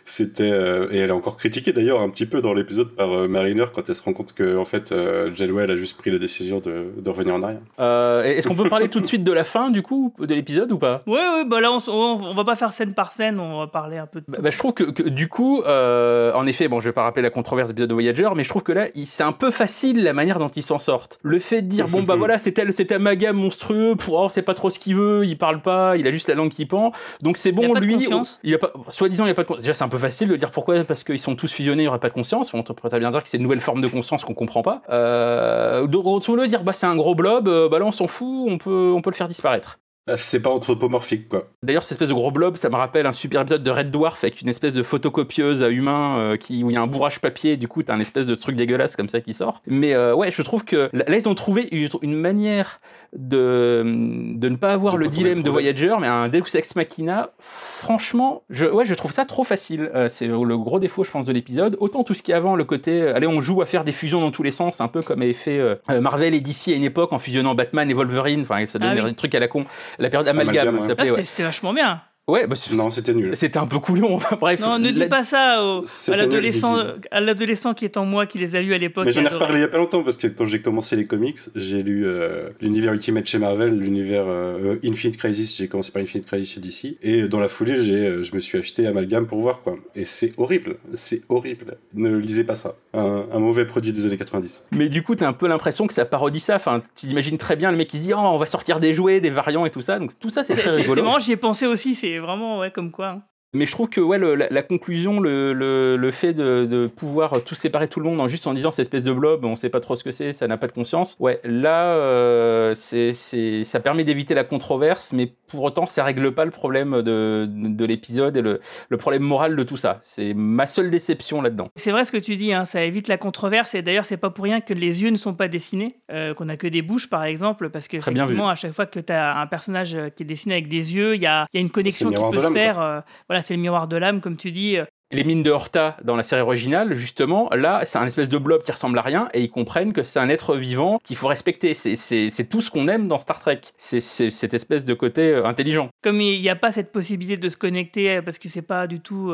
C'était 0.05 0.43
euh, 0.51 0.87
et 0.91 0.97
elle 0.99 1.09
est 1.09 1.13
encore 1.13 1.37
critiquée 1.37 1.73
d'ailleurs 1.73 2.01
un 2.01 2.09
petit 2.09 2.25
peu 2.25 2.41
dans 2.41 2.53
l'épisode 2.53 2.95
par 2.95 3.11
euh, 3.11 3.27
Mariner 3.27 3.65
quand 3.73 3.87
elle 3.89 3.95
se 3.95 4.03
rend 4.03 4.13
compte 4.13 4.33
que 4.33 4.57
en 4.57 4.65
fait 4.65 4.91
euh, 4.91 5.33
Janeway 5.33 5.63
elle 5.63 5.71
a 5.71 5.75
juste 5.75 5.97
pris 5.97 6.11
la 6.11 6.17
décision 6.17 6.59
de, 6.59 6.87
de 6.97 7.09
revenir 7.09 7.35
en 7.35 7.43
arrière. 7.43 7.61
Euh, 7.79 8.23
Est-ce 8.23 8.47
qu'on 8.47 8.55
peut 8.55 8.69
parler 8.69 8.89
tout 8.89 8.99
de 8.99 9.05
suite 9.05 9.23
de 9.23 9.31
la 9.31 9.43
fin 9.43 9.69
du 9.69 9.81
coup 9.81 10.13
de 10.19 10.33
l'épisode 10.33 10.71
ou 10.71 10.77
pas? 10.77 11.03
Ouais, 11.07 11.13
ouais, 11.15 11.45
bah 11.45 11.59
là 11.61 11.71
on, 11.71 11.81
on 11.91 12.33
va 12.33 12.43
pas 12.43 12.55
faire 12.55 12.73
scène 12.73 12.93
par 12.93 13.11
scène, 13.13 13.39
on 13.39 13.59
va 13.59 13.67
parler 13.67 13.97
un 13.97 14.07
peu 14.07 14.21
de. 14.21 14.25
Bah, 14.27 14.37
bah, 14.41 14.49
je 14.51 14.57
trouve 14.57 14.73
que, 14.73 14.83
que, 14.91 15.03
du 15.03 15.27
coup, 15.29 15.61
euh, 15.63 16.31
en 16.33 16.45
effet, 16.47 16.67
bon, 16.67 16.79
je 16.79 16.89
vais 16.89 16.93
pas 16.93 17.03
rappeler 17.03 17.21
la 17.23 17.29
controverse 17.29 17.69
de 17.69 17.73
l'épisode 17.73 17.89
de 17.89 17.93
Voyager, 17.93 18.29
mais 18.35 18.43
je 18.43 18.49
trouve 18.49 18.63
que 18.63 18.71
là, 18.71 18.87
il- 18.95 19.05
c'est 19.07 19.23
un 19.23 19.31
peu 19.31 19.51
facile 19.51 20.03
la 20.03 20.13
manière 20.13 20.39
dont 20.39 20.49
ils 20.49 20.63
s'en 20.63 20.79
sortent. 20.79 21.19
Le 21.23 21.39
fait 21.39 21.61
de 21.61 21.67
dire, 21.67 21.87
bon, 21.89 22.03
bah 22.03 22.15
voilà, 22.15 22.37
c'est 22.37 22.51
tel, 22.51 22.71
cet 22.73 22.91
amalgame 22.91 23.35
monstrueux, 23.37 23.95
pour, 23.95 24.15
oh, 24.15 24.29
c'est 24.29 24.41
pas 24.41 24.53
trop 24.53 24.69
ce 24.69 24.79
qu'il 24.79 24.95
veut, 24.95 25.25
il 25.25 25.37
parle 25.37 25.61
pas, 25.61 25.97
il 25.97 26.05
a 26.07 26.11
juste 26.11 26.27
la 26.29 26.35
langue 26.35 26.51
qui 26.51 26.65
pend, 26.65 26.91
donc 27.21 27.37
c'est 27.37 27.49
Il 27.49 27.59
y 27.59 27.63
a 27.63 27.67
bon, 27.67 27.73
pas 27.73 27.79
de 27.79 27.85
lui, 27.85 27.95
conscience. 27.95 28.39
il 28.43 28.53
a 28.53 28.57
pas, 28.57 28.71
soi-disant, 28.89 29.25
il 29.25 29.29
y 29.29 29.31
a 29.31 29.33
pas 29.33 29.43
de 29.43 29.47
conscience. 29.47 29.63
Déjà, 29.63 29.73
c'est 29.73 29.83
un 29.83 29.89
peu 29.89 29.97
facile 29.97 30.27
de 30.27 30.35
dire 30.35 30.51
pourquoi, 30.51 30.83
parce 30.83 31.03
qu'ils 31.03 31.19
sont 31.19 31.35
tous 31.35 31.51
fusionnés, 31.51 31.83
il 31.83 31.85
y 31.85 31.89
aura 31.89 31.99
pas 31.99 32.09
de 32.09 32.13
conscience. 32.13 32.53
On 32.53 32.61
pourrait 32.63 32.89
très 32.89 32.99
bien 32.99 33.11
dire 33.11 33.23
que 33.23 33.29
c'est 33.29 33.37
une 33.37 33.43
nouvelle 33.43 33.61
forme 33.61 33.81
de 33.81 33.87
conscience 33.87 34.23
qu'on 34.23 34.33
comprend 34.33 34.61
pas. 34.61 34.81
Euh, 34.89 35.87
donc, 35.87 36.05
on 36.05 36.35
le 36.35 36.47
dire, 36.47 36.63
bah, 36.63 36.73
c'est 36.73 36.85
un 36.85 36.95
gros 36.95 37.15
blob, 37.15 37.47
euh, 37.47 37.69
bah 37.69 37.79
là, 37.79 37.85
on 37.85 37.91
s'en 37.91 38.07
fout, 38.07 38.47
on 38.49 38.57
peut, 38.57 38.91
on 38.95 39.01
peut 39.01 39.09
le 39.09 39.15
faire 39.15 39.27
disparaître. 39.27 39.79
Ah, 40.07 40.17
C'est 40.17 40.41
pas 40.41 40.49
anthropomorphique 40.51 41.27
quoi. 41.29 41.47
D'ailleurs, 41.63 41.83
cette 41.83 41.93
espèce 41.93 42.09
de 42.09 42.13
gros 42.13 42.29
blob, 42.31 42.57
ça 42.57 42.69
me 42.69 42.75
rappelle 42.75 43.05
un 43.07 43.13
super 43.13 43.41
épisode 43.41 43.63
de 43.63 43.71
Red 43.71 43.89
Dwarf 43.91 44.23
avec 44.23 44.41
une 44.41 44.49
espèce 44.49 44.73
de 44.73 44.83
photocopieuse 44.83 45.63
à 45.63 45.69
humain 45.69 46.17
euh, 46.19 46.37
qui, 46.37 46.63
où 46.63 46.69
il 46.69 46.73
y 46.73 46.77
a 46.77 46.81
un 46.81 46.87
bourrage 46.87 47.19
papier, 47.19 47.53
et 47.53 47.57
du 47.57 47.67
coup, 47.67 47.81
t'as 47.81 47.95
un 47.95 47.99
espèce 47.99 48.25
de 48.25 48.35
truc 48.35 48.55
dégueulasse 48.55 48.95
comme 48.95 49.09
ça 49.09 49.19
qui 49.21 49.33
sort. 49.33 49.61
Mais 49.65 49.93
euh, 49.93 50.13
ouais, 50.13 50.31
je 50.31 50.41
trouve 50.43 50.63
que 50.63 50.89
là, 50.93 51.15
ils 51.17 51.27
ont 51.27 51.33
trouvé 51.35 51.67
une, 52.01 52.15
manière 52.15 52.79
de, 53.15 53.81
de 53.83 54.49
ne 54.49 54.55
pas 54.55 54.73
avoir 54.73 54.93
De 54.93 54.99
le 54.99 55.07
dilemme 55.07 55.37
le 55.39 55.43
de. 55.43 55.49
Voyager, 55.49 55.95
mais 55.99 56.07
un 56.07 56.27
Deus 56.27 56.55
Ex 56.55 56.75
Machina. 56.75 57.31
Franchement, 57.39 58.43
je, 58.49 58.67
ouais, 58.67 58.85
je 58.85 58.93
trouve 58.93 59.11
ça 59.11 59.25
trop 59.25 59.43
facile. 59.43 59.89
Euh, 59.95 60.07
c'est 60.07 60.27
le 60.27 60.57
gros 60.57 60.79
défaut, 60.79 61.03
je 61.03 61.11
pense, 61.11 61.25
de 61.25 61.31
l'épisode. 61.33 61.77
Autant 61.79 62.03
tout 62.03 62.13
ce 62.13 62.21
qui 62.21 62.31
est 62.31 62.35
avant, 62.35 62.55
le 62.55 62.63
côté, 62.63 63.01
euh, 63.01 63.15
allez, 63.15 63.27
on 63.27 63.41
joue 63.41 63.61
à 63.61 63.65
faire 63.65 63.83
des 63.83 63.91
fusions 63.91 64.21
dans 64.21 64.31
tous 64.31 64.43
les 64.43 64.51
sens, 64.51 64.81
un 64.81 64.87
peu 64.87 65.01
comme 65.01 65.21
avait 65.21 65.33
fait 65.33 65.59
euh, 65.59 65.75
Marvel 66.01 66.33
et 66.33 66.41
DC 66.41 66.67
à 66.69 66.71
une 66.73 66.83
époque 66.83 67.13
en 67.13 67.19
fusionnant 67.19 67.55
Batman 67.55 67.89
et 67.89 67.93
Wolverine. 67.93 68.41
Enfin, 68.41 68.65
ça 68.65 68.79
donnait 68.79 68.99
Ah 68.99 69.03
oui. 69.03 69.09
un 69.09 69.13
truc 69.13 69.33
à 69.33 69.39
la 69.39 69.47
con. 69.47 69.65
La 69.99 70.09
période 70.09 70.27
amalgame, 70.27 70.67
Amalgame, 70.69 70.81
ça 70.81 70.87
ouais. 70.87 70.93
Ah, 70.97 71.05
s'appelait. 71.05 71.07
c'était 71.07 71.19
ouais. 71.19 71.25
c'était 71.25 71.43
vachement 71.43 71.73
bien. 71.73 72.01
Ouais, 72.27 72.47
bah, 72.47 72.55
c'est- 72.55 72.73
Non, 72.73 72.89
c'était 72.89 73.13
nul. 73.13 73.35
c'était 73.35 73.59
un 73.59 73.67
peu 73.67 73.77
couillon. 73.77 74.15
Enfin, 74.15 74.35
Bref. 74.41 74.59
Non, 74.59 74.79
ne 74.79 74.89
dis 74.89 75.05
pas 75.05 75.23
ça 75.23 75.63
au- 75.63 75.85
à 76.11 76.15
l'adolescent, 76.17 76.77
nul, 76.77 76.93
à 77.11 77.21
l'adolescent 77.21 77.75
qui 77.75 77.85
est 77.85 77.97
en 77.97 78.05
moi 78.05 78.25
qui 78.25 78.39
les 78.39 78.55
a 78.55 78.61
lus 78.61 78.73
à 78.73 78.79
l'époque. 78.79 79.05
Mais 79.05 79.11
j'en 79.11 79.23
ai 79.23 79.27
reparlé 79.27 79.59
il 79.59 79.61
y 79.61 79.63
a 79.63 79.67
pas 79.67 79.77
longtemps 79.77 80.01
parce 80.01 80.17
que 80.17 80.25
quand 80.25 80.47
j'ai 80.47 80.59
commencé 80.59 80.95
les 80.95 81.05
comics, 81.05 81.37
j'ai 81.53 81.83
lu 81.83 82.03
euh, 82.07 82.49
l'univers 82.61 82.93
Ultimate 82.93 83.27
chez 83.27 83.37
Marvel, 83.37 83.77
l'univers 83.79 84.23
euh, 84.27 84.77
Infinite 84.83 85.17
Crisis, 85.17 85.55
j'ai 85.57 85.67
commencé 85.67 85.91
par 85.91 86.01
Infinite 86.01 86.25
Crisis 86.25 86.55
chez 86.55 86.59
DC 86.59 86.97
et 87.03 87.27
dans 87.27 87.39
la 87.39 87.47
foulée, 87.47 87.75
j'ai 87.83 87.93
euh, 88.07 88.23
je 88.23 88.33
me 88.33 88.39
suis 88.39 88.57
acheté 88.57 88.87
Amalgam 88.87 89.27
pour 89.27 89.39
voir 89.41 89.61
quoi. 89.61 89.75
Et 89.95 90.05
c'est 90.05 90.31
horrible, 90.39 90.77
c'est 90.93 91.21
horrible. 91.29 91.77
Ne 91.93 92.17
lisez 92.17 92.43
pas 92.43 92.55
ça. 92.55 92.73
Un, 92.95 93.25
un 93.31 93.39
mauvais 93.39 93.65
produit 93.65 93.93
des 93.93 94.05
années 94.07 94.17
90. 94.17 94.63
Mais 94.71 94.89
du 94.89 95.03
coup, 95.03 95.15
t'as 95.15 95.27
un 95.27 95.33
peu 95.33 95.47
l'impression 95.47 95.85
que 95.85 95.93
ça 95.93 96.05
parodie 96.05 96.39
ça. 96.39 96.55
Enfin, 96.55 96.81
tu 96.95 97.05
imagines 97.07 97.37
très 97.37 97.55
bien 97.55 97.69
le 97.69 97.77
mec 97.77 97.87
qui 97.89 97.97
se 97.97 98.03
dit, 98.03 98.13
oh, 98.13 98.19
on 98.19 98.37
va 98.37 98.45
sortir 98.47 98.79
des 98.79 98.93
jouets, 98.93 99.19
des 99.19 99.29
variants 99.29 99.65
et 99.65 99.69
tout 99.69 99.81
ça. 99.81 99.99
Donc 99.99 100.17
tout 100.19 100.29
ça, 100.31 100.43
c'est 100.43 100.55
très 100.55 100.71
rigolo. 100.77 100.95
c'est 100.95 101.01
marrant, 101.03 101.19
j'y 101.19 101.33
ai 101.33 101.35
pensé 101.37 101.67
aussi, 101.67 101.93
c'est 101.93 102.14
vraiment 102.19 102.59
ouais, 102.59 102.71
comme 102.71 102.91
quoi. 102.91 103.09
hein. 103.09 103.23
Mais 103.55 103.65
je 103.65 103.71
trouve 103.71 103.89
que 103.89 104.01
ouais, 104.01 104.17
le- 104.17 104.35
la, 104.35 104.47
la 104.49 104.61
conclusion, 104.61 105.19
le, 105.19 105.53
le, 105.53 105.97
le 105.97 106.11
fait 106.11 106.33
de, 106.33 106.65
de 106.65 106.87
pouvoir 106.87 107.41
tout 107.43 107.55
séparer 107.55 107.87
tout 107.87 107.99
le 107.99 108.05
monde 108.09 108.19
en 108.21 108.27
juste 108.27 108.45
en 108.47 108.53
disant 108.53 108.69
cette 108.71 108.83
espèce 108.83 109.03
de 109.03 109.11
blob, 109.13 109.43
on 109.45 109.55
sait 109.55 109.69
pas 109.69 109.79
trop 109.79 109.95
ce 109.95 110.03
que 110.03 110.11
c'est, 110.11 110.31
ça 110.33 110.47
n'a 110.47 110.57
pas 110.57 110.67
de 110.67 110.71
conscience. 110.73 111.15
Ouais, 111.19 111.39
là, 111.43 111.95
euh, 111.95 112.73
c'est, 112.75 113.13
c'est, 113.13 113.63
ça 113.63 113.79
permet 113.79 114.03
d'éviter 114.03 114.33
la 114.33 114.43
controverse, 114.43 115.13
mais 115.13 115.31
pour 115.47 115.63
autant, 115.63 115.85
ça 115.85 116.03
règle 116.03 116.33
pas 116.33 116.43
le 116.45 116.51
problème 116.51 117.01
de, 117.01 117.47
de 117.49 117.85
l'épisode 117.85 118.35
et 118.37 118.41
le, 118.41 118.59
le 118.89 118.97
problème 118.97 119.21
moral 119.23 119.55
de 119.55 119.63
tout 119.63 119.77
ça. 119.77 119.99
C'est 120.01 120.33
ma 120.33 120.67
seule 120.67 120.89
déception 120.91 121.41
là-dedans. 121.41 121.69
C'est 121.75 121.91
vrai 121.91 122.03
ce 122.05 122.11
que 122.11 122.17
tu 122.17 122.35
dis, 122.35 122.53
hein, 122.53 122.65
ça 122.65 122.83
évite 122.83 123.07
la 123.07 123.17
controverse 123.17 123.73
et 123.75 123.81
d'ailleurs 123.81 124.05
c'est 124.05 124.17
pas 124.17 124.29
pour 124.29 124.43
rien 124.43 124.59
que 124.61 124.73
les 124.73 125.01
yeux 125.03 125.09
ne 125.11 125.17
sont 125.17 125.33
pas 125.33 125.47
dessinés, 125.47 125.95
euh, 126.11 126.33
qu'on 126.33 126.49
a 126.49 126.57
que 126.57 126.67
des 126.67 126.81
bouches 126.81 127.09
par 127.09 127.23
exemple, 127.23 127.69
parce 127.69 127.87
que 127.87 127.97
effectivement 127.97 128.49
à 128.49 128.55
chaque 128.55 128.73
fois 128.73 128.85
que 128.85 128.99
tu 128.99 129.13
as 129.13 129.39
un 129.39 129.47
personnage 129.47 129.95
qui 130.15 130.23
est 130.23 130.25
dessiné 130.25 130.55
avec 130.55 130.67
des 130.67 130.93
yeux, 130.95 131.15
il 131.15 131.21
y 131.21 131.25
a, 131.27 131.45
il 131.53 131.57
y 131.57 131.59
a 131.59 131.61
une 131.61 131.69
connexion 131.69 132.09
qui 132.09 132.15
peut 132.31 132.41
se 132.41 132.53
faire. 132.53 132.81
euh, 132.81 132.99
voilà, 133.29 133.41
c'est 133.45 133.55
le 133.55 133.61
miroir 133.61 133.87
de 133.87 133.97
l'âme 133.97 134.21
comme 134.21 134.37
tu 134.37 134.51
dis. 134.51 134.77
euh, 134.77 134.85
les 135.11 135.23
mines 135.23 135.43
de 135.43 135.51
Horta 135.51 135.97
dans 136.03 136.15
la 136.15 136.23
série 136.23 136.41
originale, 136.41 136.95
justement, 136.95 137.49
là, 137.51 137.81
c'est 137.85 137.99
un 137.99 138.05
espèce 138.05 138.27
de 138.27 138.37
blob 138.37 138.63
qui 138.63 138.71
ressemble 138.71 138.97
à 138.97 139.03
rien 139.03 139.29
et 139.33 139.41
ils 139.41 139.51
comprennent 139.51 139.93
que 139.93 140.03
c'est 140.03 140.19
un 140.19 140.29
être 140.29 140.55
vivant 140.55 140.99
qu'il 141.03 141.15
faut 141.15 141.27
respecter. 141.27 141.73
C'est 141.75 142.49
tout 142.49 142.61
ce 142.61 142.71
qu'on 142.71 142.87
aime 142.87 143.07
dans 143.07 143.19
Star 143.19 143.39
Trek. 143.39 143.61
C'est 143.77 144.01
cette 144.01 144.53
espèce 144.53 144.83
de 144.83 144.93
côté 144.93 145.29
euh, 145.29 145.45
intelligent. 145.45 145.89
Comme 146.01 146.21
il 146.21 146.41
n'y 146.41 146.49
a 146.49 146.55
pas 146.55 146.71
cette 146.71 146.91
possibilité 146.91 147.37
de 147.37 147.49
se 147.49 147.57
connecter 147.57 148.17
euh, 148.17 148.21
parce 148.21 148.39
que 148.39 148.49
c'est 148.49 148.61
pas 148.61 148.87
du 148.87 148.99
tout 148.99 149.31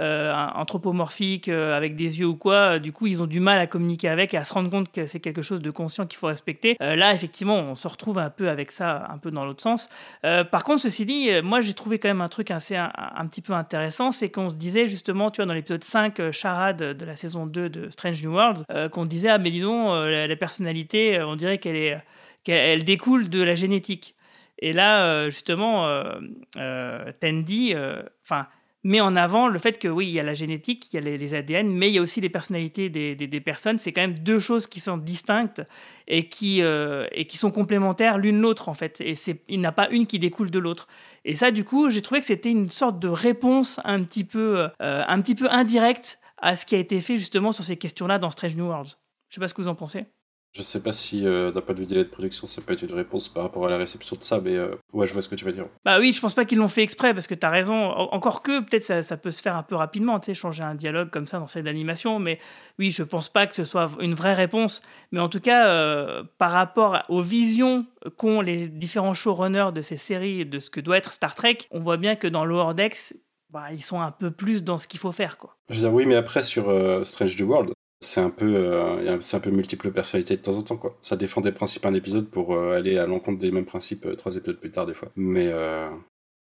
euh, 0.00 0.34
anthropomorphique 0.54 1.48
avec 1.48 1.96
des 1.96 2.18
yeux 2.18 2.26
ou 2.26 2.36
quoi, 2.36 2.78
du 2.78 2.92
coup, 2.92 3.06
ils 3.06 3.22
ont 3.22 3.26
du 3.26 3.40
mal 3.40 3.58
à 3.60 3.66
communiquer 3.66 4.08
avec 4.08 4.34
et 4.34 4.36
à 4.36 4.44
se 4.44 4.52
rendre 4.52 4.70
compte 4.70 4.90
que 4.90 5.06
c'est 5.06 5.20
quelque 5.20 5.42
chose 5.42 5.60
de 5.60 5.70
conscient 5.70 6.06
qu'il 6.06 6.18
faut 6.18 6.26
respecter. 6.26 6.76
Là, 6.80 7.14
effectivement, 7.14 7.56
on 7.56 7.74
se 7.74 7.86
retrouve 7.86 8.18
un 8.18 8.30
peu 8.30 8.48
avec 8.48 8.70
ça, 8.70 9.06
un 9.10 9.18
peu 9.18 9.30
dans 9.30 9.44
l'autre 9.44 9.62
sens. 9.62 9.88
Par 10.22 10.64
contre, 10.64 10.82
ceci 10.82 11.06
dit, 11.06 11.30
moi, 11.42 11.60
j'ai 11.60 11.74
trouvé 11.74 11.98
quand 11.98 12.08
même 12.08 12.20
un 12.20 12.28
truc 12.28 12.50
assez 12.50 12.76
un, 12.76 12.90
un 12.96 13.26
petit 13.26 13.42
peu 13.42 13.52
intéressant, 13.52 14.12
c'est 14.12 14.30
qu'on 14.30 14.50
se 14.50 14.54
disait 14.54 14.88
justement, 14.88 15.21
tu 15.30 15.36
vois, 15.36 15.46
dans 15.46 15.54
l'épisode 15.54 15.84
5, 15.84 16.20
euh, 16.20 16.32
Charade 16.32 16.82
de 16.82 17.04
la 17.04 17.16
saison 17.16 17.46
2 17.46 17.68
de 17.68 17.90
Strange 17.90 18.22
New 18.22 18.32
Worlds, 18.32 18.64
euh, 18.70 18.88
qu'on 18.88 19.04
disait, 19.04 19.28
ah, 19.28 19.38
mais 19.38 19.50
dis 19.50 19.60
donc, 19.60 19.90
euh, 19.90 20.10
la, 20.10 20.26
la 20.26 20.36
personnalité, 20.36 21.18
euh, 21.18 21.26
on 21.26 21.36
dirait 21.36 21.58
qu'elle 21.58 21.76
est, 21.76 21.98
qu'elle 22.44 22.56
elle 22.80 22.84
découle 22.84 23.28
de 23.28 23.42
la 23.42 23.54
génétique. 23.54 24.14
Et 24.58 24.72
là, 24.72 25.04
euh, 25.06 25.30
justement, 25.30 25.86
euh, 25.88 26.20
euh, 26.56 27.12
Tandy, 27.20 27.72
euh, 27.74 28.02
enfin, 28.24 28.46
met 28.84 29.00
en 29.00 29.14
avant 29.14 29.48
le 29.48 29.58
fait 29.58 29.78
que 29.78 29.88
oui, 29.88 30.08
il 30.08 30.12
y 30.12 30.20
a 30.20 30.22
la 30.22 30.34
génétique, 30.34 30.88
il 30.92 30.96
y 30.96 30.98
a 30.98 31.00
les, 31.00 31.34
ADN, 31.34 31.70
mais 31.70 31.88
il 31.88 31.94
y 31.94 31.98
a 31.98 32.02
aussi 32.02 32.20
les 32.20 32.28
personnalités 32.28 32.88
des, 32.88 33.14
des- 33.14 33.40
personnes. 33.40 33.78
C'est 33.78 33.92
quand 33.92 34.00
même 34.00 34.18
deux 34.18 34.40
choses 34.40 34.66
qui 34.66 34.80
sont 34.80 34.96
distinctes 34.96 35.62
et 36.08 36.28
qui, 36.28 36.62
euh, 36.62 37.06
et 37.12 37.26
qui 37.26 37.36
sont 37.36 37.50
complémentaires 37.50 38.18
l'une 38.18 38.40
l'autre, 38.40 38.68
en 38.68 38.74
fait. 38.74 39.00
Et 39.00 39.14
il 39.48 39.60
n'y 39.60 39.66
a 39.66 39.72
pas 39.72 39.88
une 39.90 40.06
qui 40.06 40.18
découle 40.18 40.50
de 40.50 40.58
l'autre. 40.58 40.88
Et 41.24 41.36
ça, 41.36 41.50
du 41.50 41.64
coup, 41.64 41.90
j'ai 41.90 42.02
trouvé 42.02 42.20
que 42.20 42.26
c'était 42.26 42.50
une 42.50 42.70
sorte 42.70 42.98
de 42.98 43.08
réponse 43.08 43.80
un 43.84 44.02
petit 44.02 44.24
peu, 44.24 44.58
euh, 44.58 44.68
un 45.06 45.20
petit 45.20 45.34
peu 45.34 45.48
indirecte 45.50 46.18
à 46.38 46.56
ce 46.56 46.66
qui 46.66 46.74
a 46.74 46.78
été 46.78 47.00
fait 47.00 47.18
justement 47.18 47.52
sur 47.52 47.64
ces 47.64 47.76
questions-là 47.76 48.18
dans 48.18 48.30
Strange 48.30 48.56
New 48.56 48.66
Worlds. 48.66 48.98
Je 49.28 49.34
sais 49.34 49.40
pas 49.40 49.48
ce 49.48 49.54
que 49.54 49.62
vous 49.62 49.68
en 49.68 49.74
pensez. 49.76 50.06
Je 50.54 50.60
sais 50.62 50.82
pas 50.82 50.92
si, 50.92 51.26
euh, 51.26 51.50
d'un 51.50 51.62
point 51.62 51.74
de 51.74 51.80
vue 51.80 51.86
délai 51.86 52.04
de 52.04 52.10
production, 52.10 52.46
ça 52.46 52.60
peut 52.60 52.74
être 52.74 52.82
une 52.82 52.92
réponse 52.92 53.28
par 53.30 53.42
rapport 53.44 53.64
à 53.66 53.70
la 53.70 53.78
réception 53.78 54.16
de 54.16 54.22
ça, 54.24 54.38
mais 54.38 54.54
euh, 54.56 54.74
ouais, 54.92 55.06
je 55.06 55.12
vois 55.14 55.22
ce 55.22 55.28
que 55.30 55.34
tu 55.34 55.46
veux 55.46 55.52
dire. 55.52 55.64
Bah 55.84 55.98
oui, 55.98 56.12
je 56.12 56.20
pense 56.20 56.34
pas 56.34 56.44
qu'ils 56.44 56.58
l'ont 56.58 56.68
fait 56.68 56.82
exprès 56.82 57.14
parce 57.14 57.26
que 57.26 57.34
t'as 57.34 57.48
raison. 57.48 57.72
En- 57.74 58.12
Encore 58.14 58.42
que 58.42 58.60
peut-être 58.60 58.82
ça, 58.82 59.02
ça 59.02 59.16
peut 59.16 59.30
se 59.30 59.40
faire 59.40 59.56
un 59.56 59.62
peu 59.62 59.76
rapidement, 59.76 60.20
tu 60.20 60.26
sais, 60.26 60.34
changer 60.34 60.62
un 60.62 60.74
dialogue 60.74 61.08
comme 61.08 61.26
ça 61.26 61.38
dans 61.38 61.46
cette 61.46 61.66
animation. 61.66 62.18
Mais 62.18 62.38
oui, 62.78 62.90
je 62.90 63.02
pense 63.02 63.30
pas 63.30 63.46
que 63.46 63.54
ce 63.54 63.64
soit 63.64 63.90
une 64.00 64.12
vraie 64.14 64.34
réponse. 64.34 64.82
Mais 65.10 65.20
en 65.20 65.30
tout 65.30 65.40
cas, 65.40 65.68
euh, 65.68 66.22
par 66.36 66.52
rapport 66.52 67.02
aux 67.08 67.22
visions 67.22 67.86
qu'ont 68.18 68.42
les 68.42 68.68
différents 68.68 69.14
showrunners 69.14 69.70
de 69.74 69.80
ces 69.80 69.96
séries 69.96 70.40
et 70.42 70.44
de 70.44 70.58
ce 70.58 70.68
que 70.68 70.80
doit 70.80 70.98
être 70.98 71.14
Star 71.14 71.34
Trek, 71.34 71.58
on 71.70 71.80
voit 71.80 71.96
bien 71.96 72.14
que 72.14 72.26
dans 72.26 72.44
Lower 72.44 72.74
Decks, 72.74 73.14
bah, 73.48 73.68
ils 73.72 73.82
sont 73.82 74.00
un 74.02 74.10
peu 74.10 74.30
plus 74.30 74.62
dans 74.62 74.76
ce 74.76 74.86
qu'il 74.86 75.00
faut 75.00 75.12
faire, 75.12 75.38
quoi. 75.38 75.56
Je 75.70 75.74
veux 75.76 75.80
dire, 75.80 75.92
oui, 75.94 76.04
mais 76.04 76.14
après, 76.16 76.42
sur 76.42 76.68
euh, 76.68 77.04
Strange 77.04 77.38
New 77.40 77.46
World, 77.48 77.72
c'est 78.02 78.20
un 78.20 78.30
peu 78.30 78.56
euh, 78.56 79.20
c'est 79.20 79.36
un 79.36 79.40
peu 79.40 79.50
multiple 79.50 79.90
personnalité 79.92 80.36
de 80.36 80.42
temps 80.42 80.56
en 80.56 80.62
temps, 80.62 80.76
quoi. 80.76 80.96
Ça 81.00 81.16
défend 81.16 81.40
des 81.40 81.52
principes 81.52 81.86
un 81.86 81.94
épisode 81.94 82.28
pour 82.28 82.54
euh, 82.54 82.76
aller 82.76 82.98
à 82.98 83.06
l'encontre 83.06 83.38
des 83.40 83.50
mêmes 83.50 83.64
principes 83.64 84.06
euh, 84.06 84.16
trois 84.16 84.36
épisodes 84.36 84.58
plus 84.58 84.70
tard, 84.70 84.86
des 84.86 84.94
fois. 84.94 85.10
Mais 85.16 85.52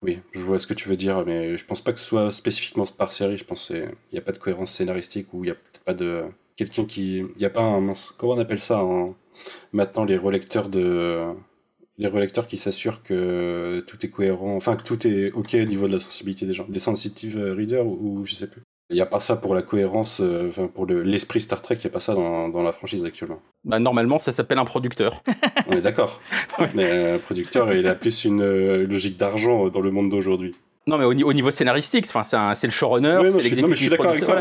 oui, 0.03 0.21
je 0.33 0.41
vois 0.41 0.61
ce 0.61 0.67
que 0.67 0.75
tu 0.75 0.89
veux 0.89 0.97
dire, 0.97 1.25
mais 1.25 1.57
je 1.57 1.65
pense 1.65 1.81
pas 1.81 1.93
que 1.93 1.99
ce 1.99 2.05
soit 2.05 2.33
spécifiquement 2.33 2.85
par 2.87 3.13
série. 3.13 3.37
Je 3.39 3.45
pense 3.45 3.69
qu'il 3.69 3.91
n'y 4.13 4.19
a 4.19 4.23
pas 4.23 4.33
de 4.33 4.39
cohérence 4.39 4.71
scénaristique 4.73 5.33
ou 5.33 5.45
il 5.45 5.49
n'y 5.49 5.53
a 5.53 5.57
pas 5.85 5.95
de. 5.95 6.25
Quelqu'un 6.57 6.85
qui. 6.85 7.19
Il 7.19 7.39
n'y 7.39 7.47
a 7.47 7.51
pas 7.51 7.63
un. 7.63 7.93
Comment 8.19 8.35
on 8.35 8.39
appelle 8.39 8.59
ça 8.59 8.83
en... 8.85 9.15
Maintenant, 9.73 10.05
les 10.05 10.17
relecteurs 10.17 10.69
de. 10.69 11.25
Les 11.99 12.09
relecteurs 12.09 12.47
qui 12.49 12.57
s'assurent 12.57 13.03
que 13.03 13.85
tout 13.87 14.05
est 14.05 14.11
cohérent, 14.11 14.57
enfin 14.57 14.75
que 14.77 14.83
tout 14.83 15.07
est 15.07 15.31
ok 15.31 15.55
au 15.55 15.65
niveau 15.65 15.87
de 15.87 15.93
la 15.95 16.01
sensibilité 16.01 16.45
des 16.47 16.53
gens. 16.53 16.67
Des 16.69 16.81
sensitive 16.81 17.39
readers 17.39 17.87
ou, 17.87 18.21
ou 18.21 18.27
je 18.27 18.35
sais 18.35 18.49
plus. 18.49 18.63
Il 18.91 18.97
n'y 18.97 19.01
a 19.01 19.07
pas 19.07 19.19
ça 19.19 19.37
pour 19.37 19.55
la 19.55 19.63
cohérence, 19.63 20.21
euh, 20.21 20.49
enfin 20.49 20.67
pour 20.69 20.85
le- 20.85 21.03
l'esprit 21.03 21.41
Star 21.41 21.63
Trek, 21.63 21.77
il 21.77 21.81
n'y 21.81 21.87
a 21.87 21.91
pas 21.91 22.01
ça 22.01 22.15
dans, 22.15 22.51
dans 22.51 22.63
la 22.63 22.71
franchise 22.73 23.05
actuellement. 23.05 23.41
Bah, 23.65 23.79
normalement, 23.79 24.19
ça 24.19 24.31
s'appelle 24.31 24.59
un 24.59 24.67
producteur. 24.67 25.23
On 25.69 25.73
est 25.73 25.81
d'accord. 25.81 26.21
Mais 26.75 26.85
euh, 26.93 27.13
le 27.15 27.19
producteur, 27.19 27.73
il 27.73 27.87
a 27.87 27.95
plus 27.95 28.25
une 28.27 28.43
euh, 28.43 28.87
logique 28.87 29.17
d'argent 29.17 29.69
dans 29.69 29.81
le 29.81 29.91
monde 29.91 30.11
d'aujourd'hui. 30.11 30.55
Non, 30.87 30.99
mais 30.99 31.05
au, 31.05 31.15
ni- 31.15 31.25
au 31.25 31.33
niveau 31.33 31.51
scénaristique, 31.51 32.05
c'est 32.07 32.67
le 32.67 32.71
showrunner, 32.73 33.17
Oui, 33.23 33.31
c'est 33.31 33.37
l'exécutif 33.45 33.89
toi. 34.27 34.37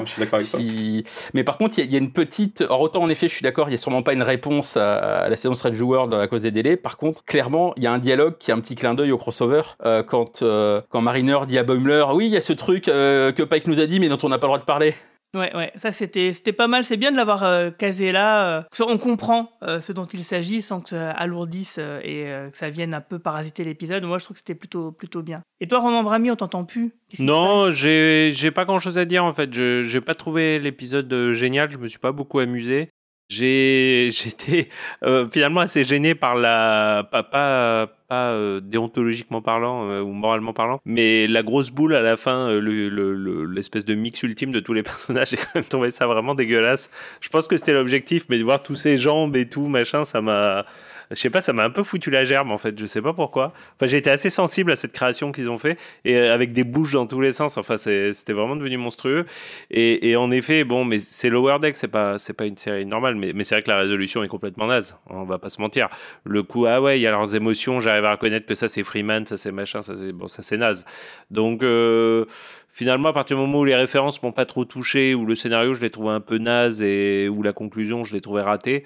Si- 0.60 1.04
Mais 1.34 1.44
par 1.46 1.58
contre, 1.58 1.80
il 1.80 1.86
y, 1.86 1.88
a- 1.88 1.92
y 1.92 1.96
a 1.96 2.00
une 2.00 2.12
petite. 2.12 2.62
Alors, 2.62 2.82
autant 2.82 3.02
en 3.02 3.08
effet, 3.10 3.30
je 3.30 3.34
suis 3.34 3.44
d'accord, 3.44 3.68
il 3.68 3.72
n'y 3.72 3.76
a 3.76 3.78
sûrement 3.78 4.04
pas 4.04 4.12
une 4.14 4.24
réponse 4.24 4.76
à, 4.76 4.98
à 5.24 5.30
la 5.30 5.38
saison 5.38 5.56
Strange 5.56 5.82
World 5.82 6.14
à 6.14 6.28
cause 6.28 6.42
des 6.42 6.52
délais. 6.52 6.76
Par 6.76 6.98
contre, 6.98 7.24
clairement, 7.24 7.74
il 7.78 7.84
y 7.84 7.88
a 7.88 7.94
un 7.94 7.98
dialogue 8.00 8.36
qui 8.40 8.52
est 8.52 8.54
un 8.54 8.60
petit 8.60 8.76
clin 8.76 8.94
d'œil 8.94 9.12
au 9.14 9.18
crossover. 9.18 9.62
euh, 9.86 10.04
quand, 10.04 10.42
euh, 10.42 10.82
quand 10.90 11.00
Mariner 11.02 11.40
dit 11.48 11.58
à 11.58 11.64
Boimler 11.64 12.06
Oui, 12.14 12.26
il 12.26 12.34
y 12.34 12.38
a 12.38 12.42
ce 12.42 12.52
truc 12.54 12.88
euh, 12.90 13.32
que 13.32 13.44
Pike 13.44 13.68
nous 13.68 13.80
a 13.80 13.86
dit, 13.86 14.00
mais 14.02 14.10
dont 14.10 14.18
on 14.24 14.30
n'a 14.30 14.38
pas 14.38 14.48
le 14.48 14.50
droit 14.50 14.60
de 14.60 14.66
parler. 14.66 14.94
Ouais, 15.36 15.56
ouais, 15.56 15.72
ça 15.76 15.92
c'était 15.92 16.32
c'était 16.32 16.54
pas 16.54 16.68
mal. 16.68 16.84
C'est 16.84 16.98
bien 16.98 17.12
de 17.12 17.18
l'avoir 17.18 17.44
euh, 17.44 17.72
casé 17.72 18.12
là. 18.12 18.58
euh, 18.60 18.86
on 18.88 19.00
comprend 19.00 19.52
euh, 19.64 19.82
ce 19.82 19.92
dont 19.92 20.06
il 20.06 20.24
s'agit 20.24 20.62
sans 20.62 20.80
que 20.80 20.90
ça 20.90 21.10
alourdisse 21.10 21.78
euh, 21.80 22.00
et 22.04 22.52
que 22.52 22.58
ça 22.58 22.70
vienne 22.70 22.94
un 22.94 23.02
peu 23.02 23.18
parasiter 23.18 23.64
l'épisode. 23.64 24.04
Moi, 24.04 24.20
je 24.20 24.26
trouve 24.26 24.36
que 24.36 24.40
c'était 24.40 24.54
plutôt 24.54 24.92
plutôt 24.92 25.24
bien. 25.24 25.42
Et 25.60 25.68
toi, 25.68 25.80
Roman 25.80 26.04
Brami, 26.04 26.30
on 26.30 26.36
t'entend 26.36 26.66
plus? 26.66 26.92
Non, 27.20 27.72
j'ai 27.72 28.32
j'ai 28.36 28.52
pas 28.52 28.66
grand 28.66 28.80
chose 28.80 28.98
à 29.00 29.06
dire 29.06 29.26
en 29.26 29.34
fait. 29.34 29.52
Je 29.54 29.82
j'ai 29.82 30.02
pas 30.02 30.14
trouvé 30.14 30.60
l'épisode 30.60 31.34
génial. 31.34 31.72
Je 31.72 31.80
me 31.80 31.88
suis 31.88 32.00
pas 32.00 32.12
beaucoup 32.12 32.38
amusé. 32.38 32.90
J'ai 33.30 34.10
j'étais 34.14 34.70
euh, 35.04 35.28
finalement 35.30 35.62
assez 35.62 35.84
gêné 35.84 36.14
par 36.16 36.36
la 36.36 37.08
pas 37.12 37.24
pas, 37.24 37.90
euh, 38.12 38.60
déontologiquement 38.62 39.42
parlant 39.42 39.90
euh, 39.90 40.02
ou 40.02 40.12
moralement 40.12 40.54
parlant, 40.54 40.80
mais 40.86 41.26
la 41.28 41.42
grosse 41.42 41.72
boule 41.72 41.96
à 41.96 42.02
la 42.02 42.16
fin, 42.18 42.48
euh, 42.50 42.60
le- 42.60 42.90
le- 42.90 43.14
le- 43.16 43.46
l'espèce 43.46 43.86
de 43.86 43.96
mix 43.96 44.22
ultime 44.22 44.52
de 44.52 44.60
tous 44.60 44.74
les 44.74 44.84
personnages. 44.84 45.30
J'ai 45.32 45.38
quand 45.38 45.56
même 45.56 45.64
trouvé 45.64 45.90
ça 45.90 46.06
vraiment 46.06 46.36
dégueulasse. 46.36 46.92
Je 47.22 47.30
pense 47.30 47.48
que 47.48 47.58
c'était 47.58 47.74
l'objectif, 47.74 48.26
mais 48.30 48.38
de 48.38 48.44
voir 48.44 48.62
tous 48.62 48.76
ces 48.76 48.98
jambes 48.98 49.36
et 49.36 49.50
tout 49.50 49.68
machin, 49.68 50.06
ça 50.06 50.22
m'a 50.22 50.66
je 51.12 51.16
sais 51.16 51.30
pas, 51.30 51.42
ça 51.42 51.54
m'a 51.54 51.64
un 51.64 51.70
peu 51.70 51.84
foutu 51.84 52.10
la 52.10 52.26
gerbe 52.26 52.52
en 52.52 52.58
fait, 52.58 52.78
je 52.80 52.86
sais 52.86 53.02
pas 53.02 53.14
pourquoi. 53.14 53.54
Enfin, 53.76 53.88
j'ai 53.88 53.98
été 53.98 54.10
assez 54.10 54.30
sensible 54.30 54.72
à 54.72 54.76
cette 54.76 54.92
création 54.92 55.32
qu'ils 55.32 55.50
ont 55.50 55.58
fait 55.58 55.78
et 56.06 56.16
euh, 56.16 56.34
avec 56.34 56.54
des 56.54 56.64
bouches 56.64 56.94
dans 56.94 57.08
tous 57.08 57.22
les 57.22 57.32
sens. 57.32 57.58
Enfin, 57.58 57.78
c'était 57.78 58.34
vraiment 58.34 58.56
devenu 58.56 58.78
monstrueux. 58.78 59.26
Et, 59.72 60.10
et 60.10 60.16
en 60.16 60.32
effet, 60.32 60.64
bon, 60.64 60.86
mais 60.86 61.00
c'est 61.00 61.30
Lower 61.30 61.60
Deck, 61.60 61.78
c'est 61.78 61.88
pas 61.88 62.20
c'est 62.20 62.34
pas 62.34 62.46
une 62.46 62.58
série 62.58 62.86
normale, 62.86 63.16
mais, 63.16 63.34
mais 63.34 63.44
c'est 63.44 63.56
vrai 63.56 63.64
que 63.64 63.70
la 63.70 63.78
résolution 63.78 64.24
est 64.24 64.28
complètement 64.28 64.68
naze. 64.68 64.96
On 65.10 65.24
va 65.24 65.38
pas 65.38 65.50
se 65.50 65.62
mentir. 65.62 65.90
Le 66.24 66.44
coup, 66.44 66.66
ah 66.66 66.82
ouais, 66.82 67.00
il 67.00 67.02
y 67.02 67.08
a 67.08 67.12
leurs 67.12 67.36
émotions, 67.36 67.80
j'arrive 67.80 68.06
à 68.06 68.12
reconnaître 68.12 68.46
que 68.46 68.56
ça 68.56 68.68
c'est 68.68 68.84
Freeman, 68.84 69.26
ça 69.28 69.38
c'est 69.38 69.52
machin, 69.52 69.82
ça 69.82 69.94
c'est 69.98 70.12
bon, 70.12 70.28
ça 70.28 70.44
c'est 70.44 70.58
naze. 70.58 70.86
Donc 71.32 71.64
euh, 71.64 72.26
finalement, 72.72 73.10
à 73.10 73.14
partir 73.14 73.38
du 73.38 73.42
moment 73.42 73.60
où 73.60 73.66
les 73.66 73.76
références 73.76 74.22
m'ont 74.24 74.32
pas 74.32 74.46
trop 74.46 74.66
touché, 74.66 75.16
où 75.16 75.26
le 75.26 75.36
scénario 75.36 75.74
je 75.74 75.82
l'ai 75.82 75.90
trouvé 75.90 76.10
un 76.12 76.22
peu 76.22 76.38
naze 76.38 76.82
et 76.82 77.30
où 77.30 77.44
la 77.44 77.54
conclusion 77.54 78.04
je 78.04 78.14
l'ai 78.14 78.22
trouvé 78.22 78.42
ratée. 78.42 78.84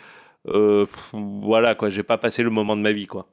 Euh, 0.49 0.85
pff, 0.85 1.09
voilà 1.13 1.75
quoi, 1.75 1.89
j'ai 1.89 2.03
pas 2.03 2.17
passé 2.17 2.43
le 2.43 2.49
moment 2.49 2.75
de 2.75 2.81
ma 2.81 2.91
vie 2.91 3.07
quoi. 3.07 3.27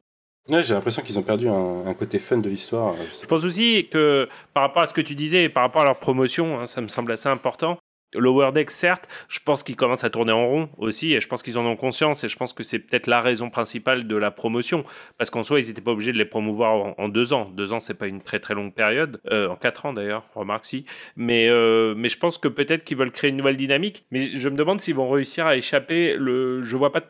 Ouais, 0.49 0.63
j'ai 0.63 0.75
l'impression 0.75 1.03
qu'ils 1.03 1.19
ont 1.19 1.23
perdu 1.23 1.49
un, 1.49 1.87
un 1.87 1.95
côté 1.95 2.19
fun 2.19 2.37
de 2.39 2.51
l'histoire. 2.51 2.95
Je 3.09 3.13
sais 3.15 3.23
Je 3.23 3.29
pense 3.29 3.45
aussi 3.45 3.89
que 3.91 4.29
par 4.53 4.65
rapport 4.65 4.83
à 4.83 4.87
ce 4.87 4.93
que 4.95 5.01
tu 5.01 5.15
disais 5.15 5.49
par 5.49 5.63
rapport 5.63 5.83
à 5.83 5.87
leur 5.87 5.99
promotion, 5.99 6.61
hein, 6.61 6.67
ça 6.67 6.81
me 6.83 6.89
semble 6.89 7.13
assez 7.13 7.29
important. 7.29 7.79
Lower 8.15 8.53
Deck, 8.53 8.71
certes, 8.71 9.09
je 9.29 9.41
pense 9.41 9.63
qu'ils 9.63 9.77
commencent 9.77 10.05
à 10.05 10.11
tourner 10.11 10.33
en 10.33 10.47
rond 10.47 10.69
aussi, 10.79 11.15
et 11.15 11.21
je 11.21 11.29
pense 11.29 11.43
qu'ils 11.43 11.59
en 11.59 11.67
ont 11.67 11.77
conscience, 11.77 12.25
et 12.25 12.29
je 12.29 12.37
pense 12.37 12.53
que 12.53 12.63
c'est 12.63 12.79
peut-être 12.79 13.07
la 13.07 13.21
raison 13.21 13.51
principale 13.51 14.07
de 14.07 14.17
la 14.17 14.31
promotion, 14.31 14.85
parce 15.19 15.31
qu'en 15.31 15.43
soi, 15.43 15.61
ils 15.61 15.69
n'étaient 15.69 15.83
pas 15.83 15.93
obligés 15.93 16.13
de 16.13 16.19
les 16.19 16.25
promouvoir 16.25 16.95
en, 16.99 17.09
deux 17.09 17.33
ans. 17.33 17.51
Deux 17.55 17.73
ans, 17.73 17.81
c'est 17.81 17.95
pas 17.95 18.07
une 18.07 18.21
très 18.21 18.41
très 18.41 18.55
longue 18.55 18.73
période, 18.73 19.21
euh, 19.31 19.49
en 19.49 19.57
quatre 19.57 19.87
ans 19.87 19.93
d'ailleurs, 19.93 20.25
remarque 20.35 20.67
si. 20.67 20.85
Mais, 21.17 21.49
euh, 21.49 21.95
mais 21.97 22.09
je 22.09 22.19
pense 22.19 22.39
que 22.39 22.49
peut-être 22.49 22.85
qu'ils 22.85 22.97
veulent 22.97 23.13
créer 23.13 23.31
une 23.31 23.37
nouvelle 23.37 23.57
dynamique, 23.57 24.05
mais 24.11 24.21
je 24.21 24.49
me 24.49 24.57
demande 24.57 24.81
s'ils 24.81 24.95
vont 24.95 25.11
réussir 25.11 25.47
à 25.47 25.57
échapper. 25.57 26.17
Le, 26.17 26.63
je 26.63 26.77
vois 26.77 26.93
pas 26.93 27.03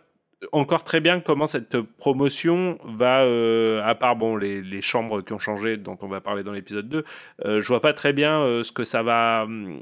encore 0.52 0.84
très 0.84 1.00
bien 1.00 1.20
comment 1.20 1.46
cette 1.46 1.80
promotion 1.80 2.78
va, 2.84 3.22
euh, 3.22 3.82
à 3.84 3.94
part 3.94 4.16
bon 4.16 4.36
les, 4.36 4.62
les 4.62 4.82
chambres 4.82 5.22
qui 5.22 5.32
ont 5.32 5.38
changé, 5.38 5.76
dont 5.76 5.98
on 6.02 6.08
va 6.08 6.20
parler 6.20 6.42
dans 6.42 6.52
l'épisode 6.52 6.88
2, 6.88 7.04
euh, 7.44 7.62
je 7.62 7.68
vois 7.68 7.80
pas 7.80 7.92
très 7.92 8.12
bien 8.12 8.40
euh, 8.40 8.64
ce 8.64 8.72
que 8.72 8.84
ça 8.84 9.02
va, 9.02 9.44
hum, 9.44 9.80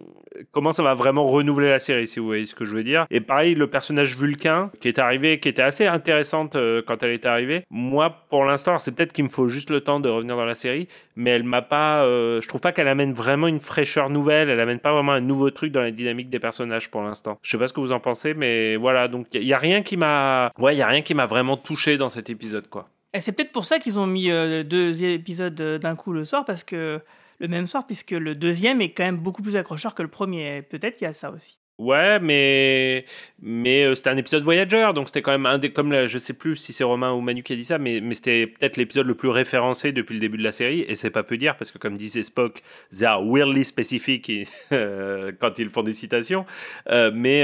comment 0.50 0.72
ça 0.72 0.82
va 0.82 0.94
vraiment 0.94 1.24
renouveler 1.24 1.68
la 1.68 1.78
série, 1.78 2.06
si 2.06 2.20
vous 2.20 2.26
voyez 2.26 2.46
ce 2.46 2.54
que 2.54 2.64
je 2.64 2.74
veux 2.74 2.84
dire. 2.84 3.06
Et 3.10 3.20
pareil, 3.20 3.54
le 3.54 3.66
personnage 3.66 4.16
Vulcain 4.16 4.70
qui 4.80 4.88
est 4.88 4.98
arrivé, 4.98 5.40
qui 5.40 5.48
était 5.48 5.62
assez 5.62 5.86
intéressante 5.86 6.56
quand 6.86 7.02
elle 7.02 7.10
est 7.10 7.26
arrivée. 7.26 7.64
Moi, 7.70 8.10
pour 8.30 8.44
l'instant, 8.44 8.78
c'est 8.78 8.94
peut-être 8.94 9.12
qu'il 9.12 9.24
me 9.24 9.28
faut 9.28 9.48
juste 9.48 9.70
le 9.70 9.80
temps 9.80 10.00
de 10.00 10.08
revenir 10.08 10.36
dans 10.36 10.44
la 10.44 10.54
série, 10.54 10.88
mais 11.16 11.30
elle 11.30 11.44
m'a 11.44 11.62
pas, 11.62 12.04
je 12.04 12.46
trouve 12.48 12.60
pas 12.60 12.72
qu'elle 12.72 12.88
amène 12.88 13.12
vraiment 13.12 13.46
une 13.46 13.60
fraîcheur 13.60 14.10
nouvelle. 14.10 14.48
Elle 14.48 14.60
amène 14.60 14.78
pas 14.78 14.92
vraiment 14.92 15.12
un 15.12 15.20
nouveau 15.20 15.50
truc 15.50 15.72
dans 15.72 15.80
la 15.80 15.90
dynamique 15.90 16.30
des 16.30 16.38
personnages 16.38 16.90
pour 16.90 17.02
l'instant. 17.02 17.38
Je 17.42 17.50
sais 17.50 17.58
pas 17.58 17.68
ce 17.68 17.72
que 17.72 17.80
vous 17.80 17.92
en 17.92 18.00
pensez, 18.00 18.34
mais 18.34 18.76
voilà. 18.76 19.08
Donc 19.08 19.26
il 19.32 19.44
y 19.44 19.54
a 19.54 19.58
rien 19.58 19.82
qui 19.82 19.96
m'a, 19.96 20.51
ouais, 20.58 20.74
il 20.74 20.78
y 20.78 20.82
a 20.82 20.86
rien 20.86 21.02
qui 21.02 21.14
m'a 21.14 21.26
vraiment 21.26 21.56
touché 21.56 21.96
dans 21.96 22.08
cet 22.08 22.30
épisode, 22.30 22.68
quoi. 22.68 22.88
Et 23.14 23.20
c'est 23.20 23.32
peut-être 23.32 23.52
pour 23.52 23.66
ça 23.66 23.78
qu'ils 23.78 23.98
ont 23.98 24.06
mis 24.06 24.30
euh, 24.30 24.62
deux 24.62 25.02
épisodes 25.04 25.60
euh, 25.60 25.78
d'un 25.78 25.96
coup 25.96 26.12
le 26.12 26.24
soir, 26.24 26.44
parce 26.44 26.64
que 26.64 27.00
le 27.38 27.48
même 27.48 27.66
soir, 27.66 27.86
puisque 27.86 28.12
le 28.12 28.34
deuxième 28.34 28.80
est 28.80 28.92
quand 28.92 29.04
même 29.04 29.18
beaucoup 29.18 29.42
plus 29.42 29.56
accrocheur 29.56 29.94
que 29.94 30.02
le 30.02 30.08
premier. 30.08 30.62
Peut-être 30.62 30.96
qu'il 30.96 31.06
y 31.06 31.08
a 31.08 31.12
ça 31.12 31.30
aussi. 31.30 31.58
Ouais, 31.78 32.20
mais 32.20 33.04
mais 33.40 33.84
euh, 33.84 33.94
c'était 33.94 34.10
un 34.10 34.16
épisode 34.16 34.44
Voyager, 34.44 34.90
donc 34.94 35.08
c'était 35.08 35.22
quand 35.22 35.32
même 35.32 35.46
un 35.46 35.58
des 35.58 35.72
comme 35.72 35.90
là, 35.90 36.06
je 36.06 36.18
sais 36.18 36.34
plus 36.34 36.54
si 36.54 36.72
c'est 36.72 36.84
Romain 36.84 37.12
ou 37.12 37.20
Manu 37.20 37.42
qui 37.42 37.54
a 37.54 37.56
dit 37.56 37.64
ça, 37.64 37.78
mais 37.78 38.00
mais 38.00 38.14
c'était 38.14 38.46
peut-être 38.46 38.76
l'épisode 38.76 39.06
le 39.06 39.14
plus 39.14 39.30
référencé 39.30 39.90
depuis 39.90 40.14
le 40.14 40.20
début 40.20 40.36
de 40.36 40.44
la 40.44 40.52
série, 40.52 40.84
et 40.86 40.94
c'est 40.94 41.10
pas 41.10 41.22
peu 41.22 41.38
dire 41.38 41.56
parce 41.56 41.72
que 41.72 41.78
comme 41.78 41.96
disait 41.96 42.22
Spock, 42.22 42.62
they 42.96 43.06
are 43.06 43.26
weirdly 43.26 43.64
specific 43.64 44.30
euh, 44.72 45.32
quand 45.40 45.58
ils 45.58 45.70
font 45.70 45.82
des 45.82 45.94
citations, 45.94 46.44
euh, 46.90 47.10
mais 47.12 47.42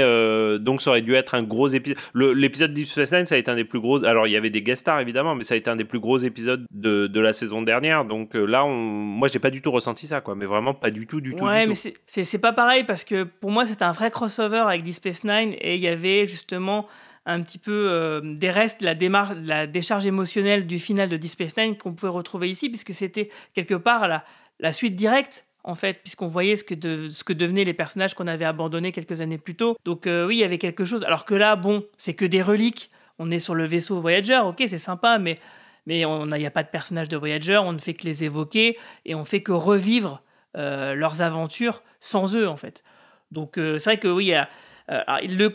donc 0.59 0.81
ça 0.81 0.91
aurait 0.91 1.01
dû 1.01 1.15
être 1.15 1.33
un 1.33 1.43
gros 1.43 1.67
épisode. 1.67 1.97
L'épisode 2.13 2.73
Deep 2.73 2.87
Space 2.87 3.11
Nine, 3.11 3.25
ça 3.25 3.35
a 3.35 3.39
été 3.39 3.49
un 3.49 3.55
des 3.55 3.65
plus 3.65 3.81
gros. 3.81 4.05
Alors 4.05 4.27
il 4.27 4.31
y 4.31 4.37
avait 4.37 4.51
des 4.51 4.61
guest 4.61 4.81
stars 4.81 5.01
évidemment, 5.01 5.35
mais 5.35 5.43
ça 5.43 5.55
a 5.55 5.57
été 5.57 5.69
un 5.69 5.75
des 5.75 5.85
plus 5.85 5.99
gros 5.99 6.19
épisodes 6.19 6.65
de 6.71 7.07
de 7.07 7.19
la 7.19 7.33
saison 7.33 7.63
dernière, 7.63 8.05
donc 8.05 8.35
là, 8.35 8.63
on, 8.63 8.73
moi 8.73 9.27
j'ai 9.27 9.39
pas 9.39 9.49
du 9.49 9.61
tout 9.61 9.71
ressenti 9.71 10.07
ça, 10.07 10.21
quoi, 10.21 10.35
mais 10.35 10.45
vraiment 10.45 10.75
pas 10.75 10.91
du 10.91 11.07
tout, 11.07 11.19
du 11.19 11.35
tout. 11.35 11.43
Ouais, 11.43 11.63
du 11.63 11.73
mais 11.73 11.93
c'est 12.05 12.37
pas 12.37 12.53
pareil 12.53 12.83
parce 12.85 13.03
que 13.03 13.23
pour 13.23 13.51
moi 13.51 13.65
c'était 13.65 13.83
un 13.83 13.91
vrai 13.91 14.11
crossover 14.19 14.57
avec 14.67 14.83
Deep 14.83 14.95
Space 14.95 15.23
Nine 15.23 15.53
et 15.61 15.75
il 15.75 15.81
y 15.81 15.87
avait 15.87 16.27
justement 16.27 16.87
un 17.25 17.41
petit 17.41 17.57
peu 17.57 17.71
euh, 17.89 18.21
des 18.23 18.49
restes, 18.49 18.81
la, 18.81 18.95
démarche, 18.95 19.37
la 19.43 19.65
décharge 19.65 20.05
émotionnelle 20.05 20.67
du 20.67 20.77
final 20.79 21.07
de 21.09 21.15
Deep 21.17 21.31
Space 21.31 21.55
Nine 21.57 21.77
qu'on 21.77 21.93
pouvait 21.93 22.11
retrouver 22.11 22.49
ici 22.49 22.69
puisque 22.69 22.93
c'était 22.93 23.29
quelque 23.53 23.75
part 23.75 24.07
la, 24.09 24.25
la 24.59 24.73
suite 24.73 24.95
directe 24.97 25.45
en 25.63 25.75
fait, 25.75 26.01
puisqu'on 26.01 26.27
voyait 26.27 26.55
ce 26.57 26.63
que, 26.65 26.73
de- 26.73 27.07
ce 27.09 27.23
que 27.23 27.33
devenaient 27.33 27.63
les 27.65 27.73
personnages 27.73 28.13
qu'on 28.13 28.27
avait 28.27 28.45
abandonnés 28.45 28.91
quelques 28.91 29.21
années 29.21 29.37
plus 29.37 29.55
tôt. 29.55 29.77
Donc 29.85 30.05
euh, 30.07 30.25
oui, 30.27 30.35
il 30.37 30.39
y 30.39 30.43
avait 30.43 30.57
quelque 30.57 30.83
chose. 30.85 31.03
Alors 31.03 31.23
que 31.25 31.35
là, 31.35 31.55
bon, 31.55 31.85
c'est 31.97 32.13
que 32.13 32.25
des 32.25 32.41
reliques. 32.41 32.89
On 33.19 33.29
est 33.31 33.39
sur 33.39 33.55
le 33.55 33.65
vaisseau 33.65 33.99
Voyager, 34.01 34.39
ok, 34.43 34.63
c'est 34.67 34.77
sympa, 34.77 35.17
mais 35.19 35.37
mais 35.85 36.01
il 36.01 36.37
n'y 36.37 36.45
a 36.45 36.51
pas 36.51 36.63
de 36.63 36.69
personnages 36.69 37.09
de 37.09 37.17
Voyager, 37.17 37.57
on 37.57 37.73
ne 37.73 37.79
fait 37.79 37.93
que 37.93 38.05
les 38.05 38.23
évoquer 38.23 38.77
et 39.05 39.15
on 39.15 39.25
fait 39.25 39.41
que 39.41 39.51
revivre 39.51 40.21
euh, 40.55 40.93
leurs 40.93 41.21
aventures 41.21 41.81
sans 41.99 42.35
eux 42.35 42.47
en 42.47 42.57
fait. 42.57 42.83
Donc 43.31 43.57
euh, 43.57 43.79
c'est 43.79 43.91
vrai 43.91 43.99
que 43.99 44.07
oui, 44.07 44.25
il 44.25 44.29
y 44.29 44.33
a, 44.33 44.49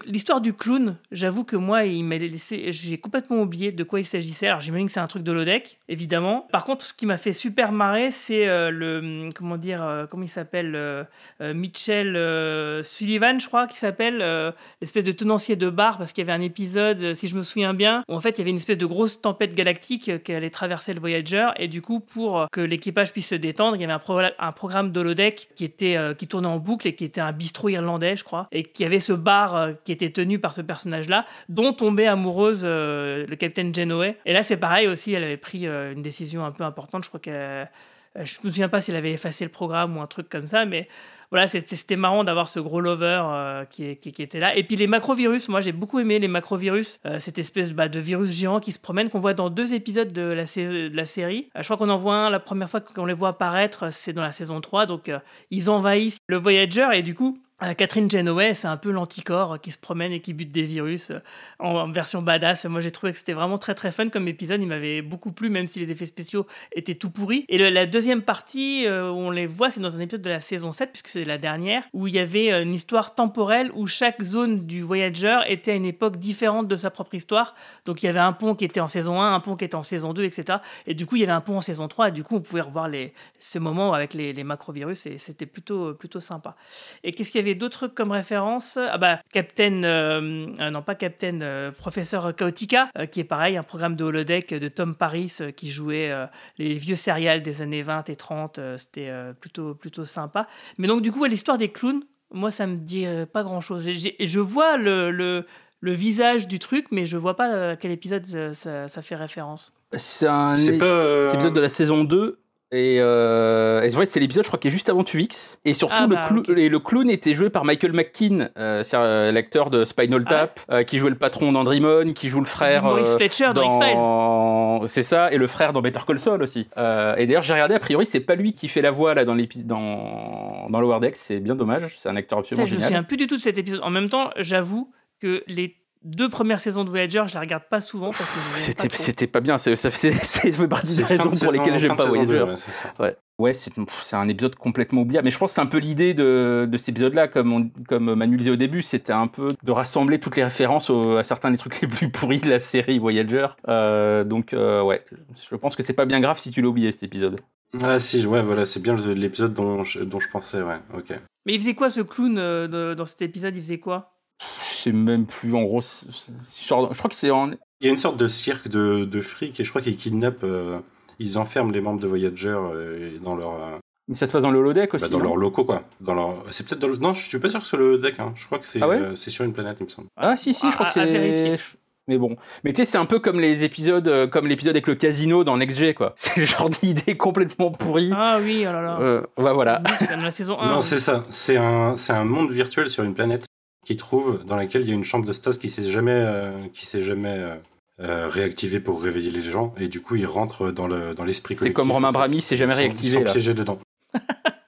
l'histoire 0.06 0.40
du 0.40 0.52
clown, 0.54 0.96
j'avoue 1.10 1.44
que 1.44 1.56
moi, 1.56 1.84
il 1.84 2.04
m'a 2.04 2.18
laissé, 2.18 2.72
j'ai 2.72 2.98
complètement 2.98 3.40
oublié 3.40 3.72
de 3.72 3.82
quoi 3.82 4.00
il 4.00 4.06
s'agissait. 4.06 4.46
Alors 4.46 4.60
j'imagine 4.60 4.86
que 4.86 4.92
c'est 4.92 5.00
un 5.00 5.06
truc 5.06 5.22
de 5.22 5.32
l'ODEC, 5.32 5.78
évidemment. 5.88 6.46
Par 6.52 6.64
contre, 6.64 6.86
ce 6.86 6.94
qui 6.94 7.06
m'a 7.06 7.18
fait 7.18 7.32
super 7.32 7.72
marrer, 7.72 8.10
c'est 8.10 8.46
euh, 8.46 8.70
le, 8.70 9.30
comment 9.34 9.56
dire, 9.56 9.82
euh, 9.82 10.06
comment 10.06 10.22
il 10.22 10.28
s'appelle, 10.28 10.74
euh, 10.76 11.04
euh, 11.40 11.52
Mitchell 11.54 12.16
euh, 12.16 12.82
Sullivan, 12.82 13.40
je 13.40 13.48
crois, 13.48 13.66
qui 13.66 13.76
s'appelle, 13.76 14.20
euh, 14.22 14.52
l'espèce 14.80 15.04
de 15.04 15.12
tenancier 15.12 15.56
de 15.56 15.68
bar, 15.68 15.98
parce 15.98 16.12
qu'il 16.12 16.24
y 16.24 16.30
avait 16.30 16.38
un 16.38 16.44
épisode, 16.44 17.02
euh, 17.02 17.14
si 17.14 17.26
je 17.26 17.36
me 17.36 17.42
souviens 17.42 17.74
bien, 17.74 18.04
où 18.08 18.14
en 18.14 18.20
fait 18.20 18.30
il 18.30 18.38
y 18.38 18.42
avait 18.42 18.50
une 18.50 18.56
espèce 18.56 18.78
de 18.78 18.86
grosse 18.86 19.20
tempête 19.20 19.54
galactique 19.54 20.08
euh, 20.08 20.18
qui 20.18 20.32
allait 20.32 20.50
traverser 20.50 20.94
le 20.94 21.00
Voyager, 21.00 21.48
et 21.56 21.68
du 21.68 21.82
coup, 21.82 22.00
pour 22.00 22.40
euh, 22.40 22.46
que 22.52 22.60
l'équipage 22.60 23.12
puisse 23.12 23.28
se 23.28 23.34
détendre, 23.34 23.76
il 23.76 23.80
y 23.80 23.84
avait 23.84 23.92
un, 23.92 23.98
pro- 23.98 24.20
un 24.38 24.52
programme 24.52 24.92
d'holodeck 24.92 25.48
qui 25.56 25.64
était 25.64 25.96
euh, 25.96 26.14
qui 26.14 26.28
tournait 26.28 26.46
en 26.46 26.58
boucle 26.58 26.86
et 26.86 26.94
qui 26.94 27.04
était 27.04 27.20
un 27.20 27.32
bistrot 27.32 27.70
irlandais, 27.70 28.16
je 28.16 28.24
crois, 28.24 28.48
et 28.52 28.62
qui 28.62 28.84
avait 28.84 29.00
ce 29.00 29.12
bar 29.24 29.56
euh, 29.56 29.72
qui 29.84 29.90
était 29.90 30.10
tenu 30.10 30.38
par 30.38 30.52
ce 30.52 30.60
personnage-là, 30.60 31.26
dont 31.48 31.72
tombait 31.72 32.06
amoureuse 32.06 32.62
euh, 32.64 33.26
le 33.26 33.36
capitaine 33.36 33.74
Genoway. 33.74 34.16
Et 34.26 34.32
là, 34.32 34.44
c'est 34.44 34.56
pareil 34.56 34.86
aussi, 34.86 35.12
elle 35.12 35.24
avait 35.24 35.36
pris 35.36 35.66
euh, 35.66 35.92
une 35.92 36.02
décision 36.02 36.44
un 36.44 36.52
peu 36.52 36.62
importante, 36.62 37.02
je 37.02 37.08
crois 37.08 37.20
qu'elle 37.20 37.68
je 38.16 38.38
me 38.44 38.50
souviens 38.50 38.68
pas 38.68 38.80
s'il 38.80 38.94
avait 38.94 39.10
effacé 39.10 39.44
le 39.44 39.50
programme 39.50 39.96
ou 39.96 40.00
un 40.00 40.06
truc 40.06 40.28
comme 40.28 40.46
ça, 40.46 40.64
mais 40.64 40.86
voilà, 41.32 41.48
c'était 41.48 41.96
marrant 41.96 42.22
d'avoir 42.22 42.46
ce 42.46 42.60
gros 42.60 42.80
lover 42.80 43.64
qui, 43.70 43.88
était 43.90 44.38
là. 44.38 44.56
Et 44.56 44.62
puis 44.62 44.76
les 44.76 44.86
macrovirus, 44.86 45.48
moi 45.48 45.60
j'ai 45.60 45.72
beaucoup 45.72 45.98
aimé 45.98 46.20
les 46.20 46.28
macrovirus, 46.28 47.00
cette 47.18 47.40
espèce 47.40 47.72
bah, 47.72 47.88
de 47.88 47.98
virus 47.98 48.30
géant 48.30 48.60
qui 48.60 48.70
se 48.70 48.78
promène, 48.78 49.10
qu'on 49.10 49.18
voit 49.18 49.34
dans 49.34 49.50
deux 49.50 49.74
épisodes 49.74 50.12
de 50.12 50.22
la, 50.22 50.46
série. 50.46 51.48
Je 51.58 51.64
crois 51.64 51.76
qu'on 51.76 51.88
en 51.88 51.96
voit 51.96 52.14
un, 52.14 52.30
la 52.30 52.38
première 52.38 52.70
fois 52.70 52.80
qu'on 52.80 53.04
les 53.04 53.14
voit 53.14 53.30
apparaître, 53.30 53.92
c'est 53.92 54.12
dans 54.12 54.22
la 54.22 54.30
saison 54.30 54.60
3, 54.60 54.86
donc 54.86 55.10
ils 55.50 55.68
envahissent 55.68 56.18
le 56.28 56.36
Voyager 56.36 56.86
et 56.92 57.02
du 57.02 57.16
coup... 57.16 57.36
euh, 57.64 57.74
Catherine 57.74 58.10
Genoway, 58.10 58.54
c'est 58.54 58.66
un 58.66 58.76
peu 58.76 58.90
l'anticorps 58.90 59.60
qui 59.60 59.70
se 59.70 59.78
promène 59.78 60.12
et 60.12 60.20
qui 60.20 60.32
bute 60.32 60.52
des 60.52 60.64
virus 60.64 61.10
euh, 61.10 61.18
en, 61.58 61.90
version 61.90 62.22
badass. 62.22 62.64
Moi, 62.66 62.80
j'ai 62.80 62.90
trouvé 62.90 63.12
que 63.12 63.18
c'était 63.18 63.32
vraiment 63.32 63.58
très 63.58 63.74
très 63.74 63.92
fun 63.92 64.08
comme 64.08 64.28
épisode. 64.28 64.60
Il 64.60 64.66
m'avait 64.66 65.02
beaucoup 65.02 65.32
plu, 65.32 65.50
même 65.50 65.66
si 65.66 65.78
les 65.78 65.90
effets 65.90 66.06
spéciaux 66.06 66.46
étaient 66.72 66.94
tout 66.94 67.10
pourris. 67.10 67.44
Et 67.48 67.58
la 67.58 67.86
deuxième 67.86 68.22
partie 68.22 68.86
euh, 68.86 69.10
on 69.10 69.30
les 69.30 69.46
voit, 69.46 69.70
c'est 69.70 69.80
dans 69.80 69.96
un 69.96 70.00
épisode 70.00 70.22
de 70.22 70.30
la 70.30 70.40
saison 70.40 70.72
7, 70.72 70.90
puisque 70.90 71.08
c'est 71.08 71.24
la 71.24 71.38
dernière, 71.38 71.84
où 71.92 72.06
il 72.06 72.14
y 72.14 72.18
avait 72.18 72.62
une 72.62 72.74
histoire 72.74 73.14
temporelle 73.14 73.70
où 73.74 73.86
chaque 73.86 74.22
zone 74.22 74.58
du 74.58 74.82
Voyager 74.82 75.40
était 75.46 75.72
à 75.72 75.74
une 75.74 75.86
époque 75.86 76.16
différente 76.16 76.68
de 76.68 76.76
sa 76.76 76.90
propre 76.90 77.14
histoire. 77.14 77.54
Donc 77.84 78.02
il 78.02 78.06
y 78.06 78.08
avait 78.08 78.20
un 78.20 78.32
pont 78.32 78.54
qui 78.54 78.64
était 78.64 78.80
en 78.80 78.88
saison 78.88 79.20
1, 79.20 79.34
un 79.34 79.40
pont 79.40 79.56
qui 79.56 79.64
était 79.64 79.74
en 79.74 79.82
saison 79.82 80.12
2, 80.12 80.24
etc. 80.24 80.58
Et 80.86 80.94
du 80.94 81.06
coup, 81.06 81.16
il 81.16 81.20
y 81.20 81.24
avait 81.24 81.32
un 81.32 81.40
pont 81.40 81.56
en 81.56 81.62
saison 81.62 81.88
3, 81.88 82.08
et 82.08 82.12
du 82.12 82.24
coup, 82.24 82.36
on 82.36 82.40
pouvait 82.40 82.62
revoir 82.62 82.88
les, 82.88 83.12
ce 83.40 83.58
moment 83.58 83.92
avec 83.92 84.14
les, 84.14 84.32
les 84.32 84.44
macrovirus, 84.44 85.06
et 85.06 85.18
c'était 85.18 85.46
plutôt, 85.46 85.94
plutôt 85.94 86.20
sympa. 86.20 86.56
Et 87.02 87.12
qu'est-ce 87.12 87.30
qu'il 87.30 87.40
y 87.40 87.44
avait 87.44 87.53
d'autres 87.54 87.86
comme 87.88 88.10
référence 88.12 88.76
Ah 88.78 88.98
bah, 88.98 89.20
Captain, 89.32 89.82
euh, 89.84 90.46
euh, 90.60 90.70
non 90.70 90.82
pas 90.82 90.94
Captain, 90.94 91.40
euh, 91.40 91.70
Professeur 91.70 92.34
Chaotica, 92.34 92.88
euh, 92.98 93.06
qui 93.06 93.20
est 93.20 93.24
pareil, 93.24 93.56
un 93.56 93.62
programme 93.62 93.96
de 93.96 94.04
holodeck 94.04 94.52
de 94.54 94.68
Tom 94.68 94.94
Paris 94.94 95.32
euh, 95.40 95.50
qui 95.50 95.68
jouait 95.70 96.10
euh, 96.10 96.26
les 96.58 96.74
vieux 96.74 96.96
serials 96.96 97.42
des 97.42 97.62
années 97.62 97.82
20 97.82 98.08
et 98.10 98.16
30. 98.16 98.58
euh, 98.58 98.78
C'était 98.78 99.08
euh, 99.10 99.32
plutôt, 99.32 99.74
plutôt 99.74 100.04
sympa. 100.04 100.46
Mais 100.78 100.88
donc, 100.88 101.02
du 101.02 101.12
coup, 101.12 101.24
l'histoire 101.24 101.58
des 101.58 101.70
clowns, 101.70 102.02
moi, 102.32 102.50
ça 102.50 102.66
me 102.66 102.76
dit 102.76 103.06
pas 103.32 103.42
grand-chose. 103.44 103.84
J'ai- 103.86 104.16
Je 104.18 104.40
vois 104.40 104.76
le, 104.76 105.10
le, 105.10 105.46
le 105.80 105.92
visage 105.92 106.48
du 106.48 106.58
truc, 106.58 106.86
mais 106.90 107.06
je 107.06 107.16
vois 107.16 107.36
pas 107.36 107.70
à 107.70 107.76
quel 107.76 107.90
épisode 107.92 108.24
ça, 108.54 108.88
ça 108.88 109.02
fait 109.02 109.14
référence. 109.16 109.72
C'est 109.96 110.26
un 110.26 110.54
euh, 110.82 111.30
l'épisode 111.30 111.54
de 111.54 111.60
la 111.60 111.68
saison 111.68 112.02
2. 112.02 112.40
Et, 112.76 112.96
euh, 112.98 113.82
et 113.82 113.90
c'est 113.90 113.96
vrai, 113.96 114.04
c'est 114.06 114.18
l'épisode, 114.18 114.42
je 114.42 114.48
crois, 114.48 114.58
qui 114.58 114.66
est 114.66 114.70
juste 114.72 114.88
avant 114.88 115.04
Tuvix. 115.04 115.60
Et 115.64 115.74
surtout, 115.74 115.94
Ah 115.96 116.06
le, 116.08 116.14
bah, 116.16 116.24
clou- 116.26 116.40
ok. 116.40 116.48
et 116.56 116.68
le 116.68 116.78
clown 116.80 117.08
était 117.08 117.32
joué 117.34 117.48
par 117.48 117.64
Michael 117.64 117.92
McKean, 117.92 118.48
euh, 118.58 118.82
c'est 118.82 118.96
euh, 118.96 119.30
l'acteur 119.30 119.70
de 119.70 119.84
Spinal 119.84 120.22
Ah 120.26 120.30
Tap, 120.30 120.60
euh, 120.70 120.82
qui 120.82 120.98
jouait 120.98 121.10
le 121.10 121.16
patron 121.16 121.52
d'Andrimon, 121.52 122.12
qui 122.14 122.28
joue 122.28 122.40
le 122.40 122.46
frère. 122.46 122.82
Maurice 122.82 123.14
Fletcher 123.14 123.52
dans 123.54 123.78
dans... 123.78 124.88
C'est 124.88 125.02
ça, 125.04 125.30
et 125.32 125.36
le 125.38 125.46
frère 125.46 125.72
dans 125.72 125.82
Better 125.82 126.00
Call 126.06 126.18
Saul 126.18 126.42
aussi. 126.42 126.60
Et 126.76 127.26
d'ailleurs, 127.26 127.42
j'ai 127.42 127.52
regardé, 127.52 127.74
a 127.74 127.78
priori, 127.80 128.06
c'est 128.06 128.20
pas 128.20 128.34
lui 128.34 128.54
qui 128.54 128.66
fait 128.68 128.82
la 128.82 128.90
voix 128.90 129.14
là 129.14 129.24
dans 129.24 129.34
l'épisode 129.34 129.66
dans, 129.68 130.66
dans 130.68 130.80
Lower 130.80 130.98
Decks, 131.00 131.16
c'est 131.16 131.38
bien 131.40 131.54
dommage, 131.54 131.94
c'est 131.96 132.08
un 132.08 132.16
acteur 132.16 132.38
Putain, 132.42 132.54
absolument 132.56 132.66
je 132.66 132.74
me 132.74 132.78
génial. 132.80 132.88
souviens 132.88 133.02
plus 133.04 133.16
du 133.16 133.26
tout 133.28 133.36
de 133.36 133.40
cet 133.40 133.56
épisode. 133.58 133.80
En 133.84 133.90
même 133.90 134.08
temps, 134.08 134.30
j'avoue 134.36 134.90
que 135.20 135.42
les 135.46 135.76
deux 136.04 136.28
premières 136.28 136.60
saisons 136.60 136.84
de 136.84 136.90
Voyager, 136.90 137.24
je 137.26 137.32
les 137.34 137.40
regarde 137.40 137.64
pas 137.70 137.80
souvent 137.80 138.10
parce 138.10 138.20
que 138.30 138.52
pas 138.52 138.56
C'était, 138.58 138.88
c'était 138.94 139.26
pas 139.26 139.40
bien, 139.40 139.58
c'est- 139.58 139.74
ça 139.76 139.90
fait, 139.90 140.12
partie 140.68 140.96
des 140.96 141.02
raisons 141.02 141.30
de 141.30 141.38
pour 141.38 141.52
lesquelles 141.52 141.78
j'aime 141.78 141.96
pas 141.96 142.04
Voyager. 142.04 142.26
deux, 142.26 142.42
ouais, 142.44 142.56
c'est 142.56 142.72
ça. 142.72 142.92
Ouais, 143.00 143.16
ouais 143.38 143.52
c'est, 143.54 143.72
c'est 144.02 144.16
un 144.16 144.28
épisode 144.28 144.54
complètement 144.54 145.00
oubliable. 145.02 145.24
Mais 145.24 145.30
je 145.30 145.38
pense 145.38 145.50
que 145.50 145.54
c'est 145.54 145.60
un 145.62 145.66
peu 145.66 145.78
l'idée 145.78 146.12
de, 146.14 146.68
de 146.70 146.78
cet 146.78 146.90
épisode-là, 146.90 147.28
comme, 147.28 147.52
on- 147.52 147.70
comme 147.88 148.14
Manu 148.14 148.32
le 148.32 148.38
disait 148.38 148.50
au 148.50 148.56
début, 148.56 148.82
c'était 148.82 149.12
un 149.14 149.26
peu 149.26 149.54
de 149.62 149.72
rassembler 149.72 150.18
toutes 150.20 150.36
les 150.36 150.44
références 150.44 150.90
au- 150.90 151.16
à 151.16 151.24
certains 151.24 151.50
des 151.50 151.56
trucs 151.58 151.80
les 151.80 151.88
plus 151.88 152.10
pourris 152.10 152.40
de 152.40 152.50
la 152.50 152.58
série 152.58 152.98
Voyager. 152.98 153.46
Euh, 153.68 154.24
donc, 154.24 154.52
euh, 154.52 154.82
ouais, 154.82 155.04
je 155.50 155.56
pense 155.56 155.74
que 155.74 155.82
c'est 155.82 155.92
pas 155.94 156.04
bien 156.06 156.20
grave 156.20 156.38
si 156.38 156.50
tu 156.50 156.60
l'as 156.62 156.68
oublié 156.68 156.92
cet 156.92 157.02
épisode. 157.04 157.40
Ah 157.82 157.98
si, 157.98 158.24
ouais, 158.26 158.40
voilà, 158.42 158.66
c'est 158.66 158.80
bien 158.80 158.94
l'épisode 158.94 159.52
dont 159.52 159.82
je, 159.84 160.00
dont 160.00 160.20
je 160.20 160.28
pensais, 160.28 160.62
ouais, 160.62 160.76
ok. 160.96 161.18
Mais 161.46 161.54
il 161.54 161.60
faisait 161.60 161.74
quoi 161.74 161.90
ce 161.90 162.00
clown 162.02 162.38
euh, 162.38 162.68
de- 162.68 162.94
dans 162.94 163.04
cet 163.04 163.20
épisode 163.22 163.54
Il 163.56 163.62
faisait 163.62 163.78
quoi? 163.80 164.13
Je 164.40 164.64
sais 164.90 164.92
même 164.92 165.26
plus, 165.26 165.54
en 165.54 165.62
gros, 165.62 165.80
sur- 165.82 166.92
je 166.92 166.98
crois 166.98 167.08
que 167.10 167.14
c'est 167.16 167.30
en. 167.30 167.50
Il 167.80 167.86
y 167.86 167.88
a 167.88 167.90
une 167.90 167.98
sorte 167.98 168.16
de 168.16 168.28
cirque 168.28 168.68
de, 168.68 169.04
de 169.04 169.20
fric 169.20 169.58
et 169.60 169.64
je 169.64 169.70
crois 169.70 169.80
qu'ils 169.82 169.96
kidnappent, 169.96 170.44
euh, 170.44 170.78
ils 171.18 171.38
enferment 171.38 171.70
les 171.72 171.80
membres 171.80 172.00
de 172.00 172.06
Voyager 172.06 172.48
euh, 172.56 173.18
dans 173.22 173.36
leur, 173.36 173.52
euh, 173.54 173.78
Mais 174.08 174.14
ça 174.14 174.26
se 174.26 174.32
passe 174.32 174.42
dans 174.42 174.50
le 174.50 174.58
holodeck 174.58 174.94
aussi. 174.94 175.04
bah, 175.04 175.08
dans 175.10 175.18
non 175.18 175.24
leurs 175.24 175.36
locaux 175.36 175.64
quoi. 175.64 175.82
Dans 176.00 176.14
leur, 176.14 176.44
c'est 176.50 176.66
peut-être 176.66 176.80
dans 176.80 176.88
le... 176.88 176.96
non, 176.96 177.12
je 177.14 177.26
suis 177.28 177.38
pas 177.38 177.50
sûr 177.50 177.60
que 177.60 177.66
c'est 177.66 177.76
le 177.76 177.98
deck, 177.98 178.18
hein. 178.20 178.32
Je 178.36 178.46
crois 178.46 178.58
que 178.58 178.66
c'est, 178.66 178.80
Ah 178.82 178.88
ouais 178.88 178.96
euh, 178.98 179.16
c'est 179.16 179.30
sur 179.30 179.44
une 179.44 179.52
planète, 179.52 179.76
il 179.80 179.84
me 179.84 179.88
semble. 179.88 180.08
Ah 180.16 180.36
si 180.36 180.52
si, 180.54 180.70
je 180.70 180.74
crois 180.74 180.86
À- 180.88 180.92
que 180.92 180.94
c'est. 181.12 181.58
Mais 182.06 182.18
bon, 182.18 182.36
mais 182.64 182.74
tu 182.74 182.82
sais, 182.82 182.84
c'est 182.84 182.98
un 182.98 183.06
peu 183.06 183.18
comme 183.18 183.40
les 183.40 183.64
épisodes, 183.64 184.06
euh, 184.08 184.26
comme 184.26 184.46
l'épisode 184.46 184.74
avec 184.76 184.86
le 184.86 184.94
casino 184.94 185.42
dans 185.42 185.56
Next 185.56 185.78
G, 185.78 185.94
quoi. 185.94 186.12
C'est 186.16 186.36
le 186.38 186.44
genre 186.44 186.68
d'idée 186.68 187.16
complètement 187.16 187.70
pourrie. 187.70 188.10
Ah 188.14 188.40
oui, 188.42 188.58
oh 188.68 188.72
là 188.72 188.82
là. 188.82 188.98
Euh, 189.00 189.22
ouais, 189.38 189.54
voilà. 189.54 189.80
Dans 190.10 190.20
la 190.20 190.30
saison 190.30 190.60
1. 190.60 190.68
non, 190.68 190.76
oui. 190.76 190.82
c'est 190.82 190.98
ça. 190.98 191.22
C'est 191.30 191.56
un, 191.56 191.96
c'est 191.96 192.12
un 192.12 192.24
monde 192.24 192.50
virtuel 192.50 192.88
sur 192.88 193.04
une 193.04 193.14
planète 193.14 193.46
qu'ils 193.84 193.96
trouvent 193.96 194.44
dans 194.44 194.56
laquelle 194.56 194.82
il 194.82 194.88
y 194.88 194.92
a 194.92 194.94
une 194.94 195.04
chambre 195.04 195.26
de 195.26 195.32
Stas 195.32 195.56
qui 195.60 195.68
s'est 195.68 195.90
jamais, 195.90 196.10
euh, 196.12 196.50
qui 196.72 196.86
s'est 196.86 197.02
jamais 197.02 197.36
euh, 197.38 197.54
euh, 198.00 198.26
réactivée 198.28 198.80
pour 198.80 199.02
réveiller 199.02 199.30
les 199.30 199.42
gens 199.42 199.74
et 199.78 199.88
du 199.88 200.00
coup 200.00 200.16
ils 200.16 200.26
rentrent 200.26 200.70
dans 200.72 200.86
le, 200.88 201.14
dans 201.14 201.24
l'esprit 201.24 201.54
C'est 201.56 201.72
comme 201.72 201.92
Romain. 201.92 202.10
Brami, 202.12 202.42
c'est 202.42 202.56
jamais 202.56 202.72
Ils 202.72 202.76
sont- 202.76 202.82
réactivé, 202.82 203.08
Ils 203.08 203.12
sont 203.12 203.24
là. 203.24 203.32
piégés 203.32 203.54
dedans. 203.54 203.78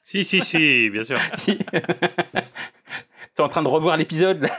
Si, 0.09 0.24
si, 0.24 0.40
si, 0.40 0.88
bien 0.90 1.02
sûr. 1.02 1.18
Si. 1.37 1.59
T'es 3.35 3.42
en 3.42 3.48
train 3.48 3.62
de 3.64 3.68
revoir 3.68 3.96
l'épisode 3.96 4.40
là 4.42 4.50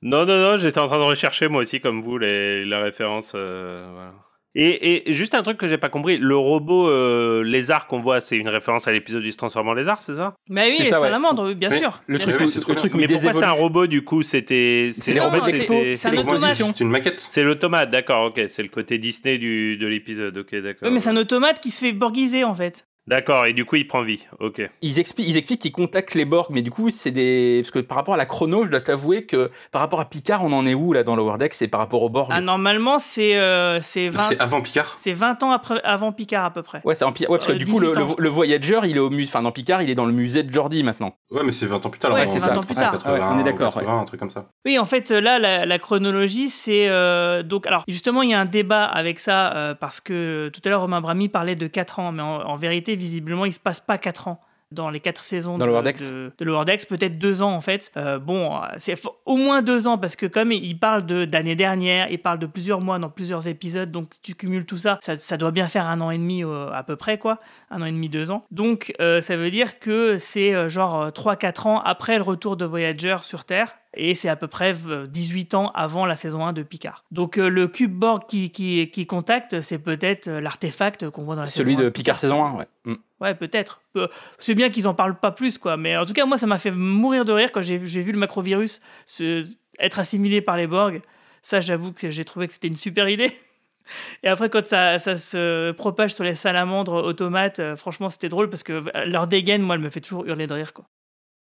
Non, 0.00 0.24
non, 0.24 0.38
non, 0.38 0.56
j'étais 0.56 0.78
en 0.78 0.86
train 0.86 0.98
de 0.98 1.02
rechercher 1.02 1.48
moi 1.48 1.62
aussi, 1.62 1.80
comme 1.80 2.02
vous, 2.02 2.18
les, 2.18 2.64
références. 2.76 3.32
euh, 3.34 3.88
voilà. 3.92 4.14
Et, 4.58 5.10
et 5.10 5.12
juste 5.12 5.34
un 5.34 5.42
truc 5.42 5.58
que 5.58 5.68
j'ai 5.68 5.76
pas 5.76 5.90
compris, 5.90 6.16
le 6.16 6.34
robot 6.34 6.88
euh, 6.88 7.42
lézard 7.42 7.86
qu'on 7.86 8.00
voit, 8.00 8.22
c'est 8.22 8.38
une 8.38 8.48
référence 8.48 8.88
à 8.88 8.92
l'épisode 8.92 9.22
du 9.22 9.30
se 9.30 9.36
transforme 9.36 9.68
en 9.68 9.74
lézard, 9.74 10.00
c'est 10.00 10.14
ça? 10.14 10.34
Mais 10.48 10.70
oui, 10.70 10.74
C'est 10.78 10.86
ça, 10.86 10.98
ouais. 10.98 11.08
salamandres, 11.08 11.44
oui, 11.44 11.54
bien 11.54 11.68
sûr. 11.70 12.00
Le 12.06 12.16
Bien 12.16 12.26
truc, 12.26 12.36
sûr. 12.38 12.46
où- 12.46 12.48
c'est 12.50 12.60
trop 12.60 12.72
le 12.72 12.78
truc 12.78 12.94
Mais 12.94 13.06
pourquoi 13.06 13.34
c'est 13.34 13.44
un 13.44 13.50
robot 13.50 13.86
du 13.86 14.02
coup? 14.02 14.22
C'était 14.22 14.92
C'est 14.94 15.12
les 15.12 15.20
Non, 15.20 15.28
robots 15.28 15.44
c'est- 15.46 16.54
c'est 16.54 16.80
une 16.80 16.88
maquette. 16.88 17.20
C'est 17.20 17.42
l'automate, 17.42 17.90
d'accord, 17.90 18.24
ok. 18.28 18.44
C'est 18.48 18.62
le 18.62 18.68
côté 18.70 18.96
Disney 18.96 19.36
du, 19.36 19.76
de 19.76 19.86
l'épisode, 19.86 20.38
ok, 20.38 20.54
d'accord. 20.62 20.88
Oui, 20.88 20.94
mais 20.94 21.00
c'est 21.00 21.10
un 21.10 21.16
automate 21.18 21.60
qui 21.60 21.70
se 21.70 21.84
fait 21.84 21.92
borguiser 21.92 22.42
en 22.44 22.54
fait. 22.54 22.86
D'accord, 23.08 23.46
et 23.46 23.52
du 23.52 23.64
coup, 23.64 23.76
il 23.76 23.86
prend 23.86 24.02
vie. 24.02 24.26
Ok. 24.40 24.60
Ils 24.82 24.98
expliquent, 24.98 25.28
ils 25.28 25.36
expliquent 25.36 25.62
qu'ils 25.62 25.72
contactent 25.72 26.14
les 26.14 26.24
Borg, 26.24 26.48
mais 26.50 26.62
du 26.62 26.70
coup, 26.72 26.90
c'est 26.90 27.12
des. 27.12 27.60
Parce 27.62 27.70
que 27.70 27.78
par 27.78 27.96
rapport 27.96 28.14
à 28.14 28.16
la 28.16 28.26
chrono, 28.26 28.64
je 28.64 28.70
dois 28.70 28.80
t'avouer 28.80 29.26
que 29.26 29.50
par 29.70 29.80
rapport 29.80 30.00
à 30.00 30.06
Picard, 30.06 30.44
on 30.44 30.52
en 30.52 30.66
est 30.66 30.74
où 30.74 30.92
là 30.92 31.04
dans 31.04 31.14
Lower 31.14 31.38
Decks 31.38 31.62
et 31.62 31.68
par 31.68 31.78
rapport 31.78 32.02
aux 32.02 32.08
Borg? 32.08 32.30
Ah, 32.32 32.40
normalement, 32.40 32.98
c'est 32.98 33.36
euh, 33.36 33.80
c'est 33.80 34.08
20, 34.08 34.18
C'est 34.20 34.40
avant 34.40 34.60
Picard 34.60 34.98
c'est 35.00 35.12
20 35.12 35.42
ans 35.44 35.52
après, 35.52 35.80
avant 35.84 36.10
Picard 36.10 36.44
à 36.44 36.50
peu 36.50 36.62
près. 36.62 36.80
Ouais, 36.84 36.96
c'est 36.96 37.04
en 37.04 37.12
Picard. 37.12 37.30
Ouais, 37.30 37.38
parce 37.38 37.46
que 37.46 37.52
Euh, 37.52 37.58
du 37.58 37.66
coup, 37.66 37.78
le, 37.78 37.92
18 37.92 38.02
ans, 38.02 38.14
le, 38.18 38.28
Voyager, 38.28 38.80
il 38.84 38.96
est 38.96 39.00
au 39.00 39.10
musée. 39.10 39.30
Enfin, 39.30 39.42
dans 39.42 39.52
Picard, 39.52 39.82
il 39.82 39.90
est 39.90 39.94
dans 39.94 40.06
le 40.06 40.12
musée 40.12 40.42
de 40.42 40.52
Jordi 40.52 40.82
maintenant. 40.82 41.14
Ouais, 41.30 41.42
mais 41.44 41.52
c'est 41.52 41.66
20 41.66 41.86
ans 41.86 41.90
plus 41.90 42.00
tard. 42.00 42.12
Ouais, 42.12 42.26
c'est 42.26 42.42
en 42.42 42.46
20 42.46 42.56
ans 42.58 42.62
plus 42.64 42.74
tard. 42.74 42.92
80, 42.92 43.12
Ouais, 43.14 43.20
on 43.22 43.38
est 43.38 43.44
d'accord, 43.44 43.72
80, 43.72 44.00
un 44.00 44.04
truc 44.04 44.18
comme 44.18 44.30
ça. 44.30 44.46
Oui, 44.64 44.78
en 44.80 44.84
fait, 44.84 45.10
là, 45.10 45.38
la, 45.38 45.64
la 45.64 45.78
chronologie, 45.78 46.50
c'est 46.50 46.88
euh, 46.88 47.44
donc. 47.44 47.68
Alors, 47.68 47.84
justement, 47.86 48.22
il 48.22 48.30
y 48.30 48.34
a 48.34 48.40
un 48.40 48.46
débat 48.46 48.84
avec 48.84 49.20
ça 49.20 49.54
euh, 49.54 49.74
parce 49.74 50.00
que 50.00 50.48
tout 50.52 50.60
à 50.64 50.70
l'heure, 50.70 50.80
Romain 50.80 51.00
Brami 51.00 51.28
parlait 51.28 51.54
de 51.56 51.68
4 51.68 52.00
ans, 52.00 52.10
mais 52.10 52.22
en, 52.22 52.42
en 52.42 52.56
vérité, 52.56 52.95
visiblement, 52.96 53.44
il 53.44 53.52
se 53.52 53.60
passe 53.60 53.80
pas 53.80 53.98
4 53.98 54.28
ans 54.28 54.40
dans 54.72 54.90
les 54.90 54.98
4 54.98 55.22
saisons 55.22 55.58
Dans 55.58 55.64
de, 55.66 55.70
de, 56.12 56.32
de 56.36 56.44
Lower 56.44 56.64
Decks, 56.64 56.88
peut-être 56.88 57.18
2 57.20 57.40
ans 57.40 57.52
en 57.52 57.60
fait. 57.60 57.92
Euh, 57.96 58.18
bon, 58.18 58.60
c'est 58.78 58.94
f- 58.94 59.06
au 59.24 59.36
moins 59.36 59.62
2 59.62 59.86
ans 59.86 59.96
parce 59.96 60.16
que 60.16 60.26
comme 60.26 60.50
il 60.50 60.76
parle 60.76 61.06
de 61.06 61.24
d'année 61.24 61.54
dernière, 61.54 62.10
il 62.10 62.18
parle 62.18 62.40
de 62.40 62.46
plusieurs 62.46 62.80
mois 62.80 62.98
dans 62.98 63.08
plusieurs 63.08 63.46
épisodes, 63.46 63.92
donc 63.92 64.08
tu 64.24 64.34
cumules 64.34 64.66
tout 64.66 64.76
ça, 64.76 64.98
ça, 65.02 65.16
ça 65.20 65.36
doit 65.36 65.52
bien 65.52 65.68
faire 65.68 65.86
un 65.86 66.00
an 66.00 66.10
et 66.10 66.18
demi 66.18 66.42
euh, 66.42 66.72
à 66.72 66.82
peu 66.82 66.96
près, 66.96 67.16
quoi. 67.16 67.38
Un 67.70 67.80
an 67.80 67.84
et 67.84 67.92
demi, 67.92 68.08
deux 68.08 68.32
ans. 68.32 68.44
Donc, 68.50 68.92
euh, 69.00 69.20
ça 69.20 69.36
veut 69.36 69.52
dire 69.52 69.78
que 69.78 70.18
c'est 70.18 70.52
euh, 70.52 70.68
genre 70.68 71.10
3-4 71.10 71.68
ans 71.68 71.80
après 71.80 72.16
le 72.16 72.24
retour 72.24 72.56
de 72.56 72.64
Voyager 72.64 73.18
sur 73.22 73.44
Terre. 73.44 73.76
Et 73.96 74.14
c'est 74.14 74.28
à 74.28 74.36
peu 74.36 74.46
près 74.46 74.74
euh, 74.88 75.06
18 75.06 75.54
ans 75.54 75.70
avant 75.74 76.06
la 76.06 76.16
saison 76.16 76.44
1 76.44 76.52
de 76.52 76.62
Picard. 76.62 77.04
Donc 77.10 77.38
euh, 77.38 77.48
le 77.48 77.68
cube 77.68 77.92
Borg 77.92 78.22
qui, 78.28 78.50
qui, 78.50 78.90
qui 78.90 79.06
contacte, 79.06 79.60
c'est 79.60 79.78
peut-être 79.78 80.28
euh, 80.28 80.40
l'artefact 80.40 81.10
qu'on 81.10 81.24
voit 81.24 81.34
dans 81.34 81.42
la 81.42 81.46
Celui 81.46 81.72
saison 81.72 81.82
1 81.82 81.84
de 81.84 81.90
Picard 81.90 82.18
saison 82.18 82.44
1, 82.44 82.54
ouais. 82.54 82.66
Mm. 82.84 82.94
Ouais, 83.20 83.34
peut-être. 83.34 83.80
Euh, 83.96 84.08
C'est 84.38 84.54
bien 84.54 84.68
qu'ils 84.70 84.86
en 84.86 84.94
parlent 84.94 85.18
pas 85.18 85.32
plus, 85.32 85.58
quoi. 85.58 85.76
Mais 85.76 85.96
en 85.96 86.04
tout 86.04 86.12
cas, 86.12 86.26
moi, 86.26 86.38
ça 86.38 86.46
m'a 86.46 86.58
fait 86.58 86.70
mourir 86.70 87.24
de 87.24 87.32
rire 87.32 87.50
quand 87.52 87.62
j'ai 87.62 87.78
vu, 87.78 88.12
le 88.12 88.18
macrovirus 88.18 88.80
se, 89.06 89.44
être 89.78 89.98
assimilé 89.98 90.40
par 90.40 90.56
les 90.56 90.66
Borg. 90.66 91.00
Ça, 91.42 91.60
j'avoue 91.60 91.92
que 91.92 92.10
j'ai 92.10 92.24
trouvé 92.24 92.46
que 92.46 92.52
c'était 92.52 92.68
une 92.68 92.76
super 92.76 93.08
idée. 93.08 93.32
Et 94.22 94.28
après, 94.28 94.50
quand 94.50 94.66
ça, 94.66 94.98
ça 94.98 95.16
se 95.16 95.70
propage 95.72 96.14
sur 96.14 96.24
les 96.24 96.34
salamandres 96.34 97.04
automates, 97.04 97.60
euh, 97.60 97.76
franchement, 97.76 98.10
c'était 98.10 98.28
drôle 98.28 98.50
parce 98.50 98.64
que 98.64 98.72
euh, 98.72 99.04
leur 99.06 99.28
dégaine, 99.28 99.62
moi, 99.62 99.76
elle 99.76 99.80
me 99.80 99.90
fait 99.90 100.00
toujours 100.00 100.26
hurler 100.26 100.46
de 100.46 100.54
rire, 100.54 100.72
quoi. 100.72 100.86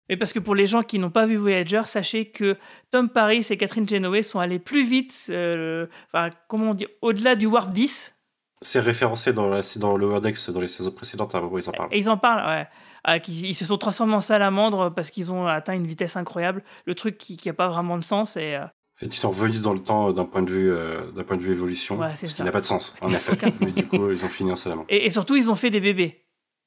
Et 0.09 0.17
parce 0.17 0.33
que 0.33 0.39
pour 0.39 0.53
les 0.55 0.67
gens 0.67 0.83
qui 0.83 0.99
n'ont 0.99 1.09
pas 1.09 1.25
vu 1.25 1.35
Voyager, 1.37 1.81
sachez 1.85 2.25
que 2.29 2.57
Tom 2.91 3.09
Paris 3.09 3.45
et 3.49 3.57
Catherine 3.57 3.87
Genoway 3.87 4.21
sont 4.21 4.39
allés 4.39 4.59
plus 4.59 4.85
vite, 4.85 5.13
euh, 5.29 5.87
enfin, 6.13 6.29
comment 6.47 6.71
on 6.71 6.73
dit, 6.73 6.87
au-delà 7.01 7.35
du 7.35 7.45
Warp 7.45 7.71
10. 7.71 8.13
C'est 8.61 8.79
référencé 8.81 9.33
dans, 9.33 9.49
la, 9.49 9.61
dans 9.77 9.97
Lower 9.97 10.19
Decks, 10.21 10.49
dans 10.51 10.59
les 10.61 10.67
saisons 10.67 10.91
précédentes, 10.91 11.35
à 11.35 11.37
un 11.37 11.41
moment, 11.41 11.57
ils 11.57 11.69
en 11.69 11.73
parlent. 11.73 11.89
Et 11.91 11.99
ils 11.99 12.09
en 12.09 12.17
parlent, 12.17 12.45
ouais. 12.47 12.67
Ah, 13.05 13.17
ils 13.27 13.53
se 13.55 13.65
sont 13.65 13.77
transformés 13.77 14.13
en 14.13 14.21
salamandres 14.21 14.93
parce 14.93 15.09
qu'ils 15.11 15.31
ont 15.33 15.45
atteint 15.47 15.73
une 15.73 15.85
vitesse 15.87 16.15
incroyable. 16.15 16.63
Le 16.85 16.95
truc 16.95 17.17
qui 17.17 17.37
n'a 17.45 17.53
pas 17.53 17.67
vraiment 17.67 17.97
de 17.97 18.03
sens. 18.03 18.37
Et, 18.37 18.55
euh, 18.55 18.63
En 18.63 18.69
fait, 18.97 19.07
ils 19.07 19.13
sont 19.19 19.29
revenus 19.31 19.59
dans 19.59 19.73
le 19.73 19.79
temps 19.79 20.09
euh, 20.09 20.13
d'un 20.13 20.23
point 20.23 20.41
de 20.41 20.49
vue, 20.51 20.71
euh, 20.71 21.11
d'un 21.11 21.23
point 21.25 21.35
de 21.35 21.41
vue 21.41 21.51
évolution, 21.51 21.99
Ouais, 21.99 22.15
ce 22.15 22.25
qui 22.27 22.31
ça. 22.31 22.43
n'a 22.45 22.51
pas 22.53 22.61
de 22.61 22.65
sens, 22.65 22.93
en 23.01 23.09
effet. 23.09 23.37
Mais 23.59 23.71
du 23.71 23.85
coup, 23.85 24.09
ils 24.09 24.23
ont 24.23 24.29
fini 24.29 24.51
en 24.53 24.55
salamandre. 24.55 24.87
et, 24.89 25.05
et 25.05 25.09
surtout, 25.09 25.35
ils 25.35 25.51
ont 25.51 25.55
fait 25.55 25.69
des 25.69 25.81
bébés. 25.81 26.25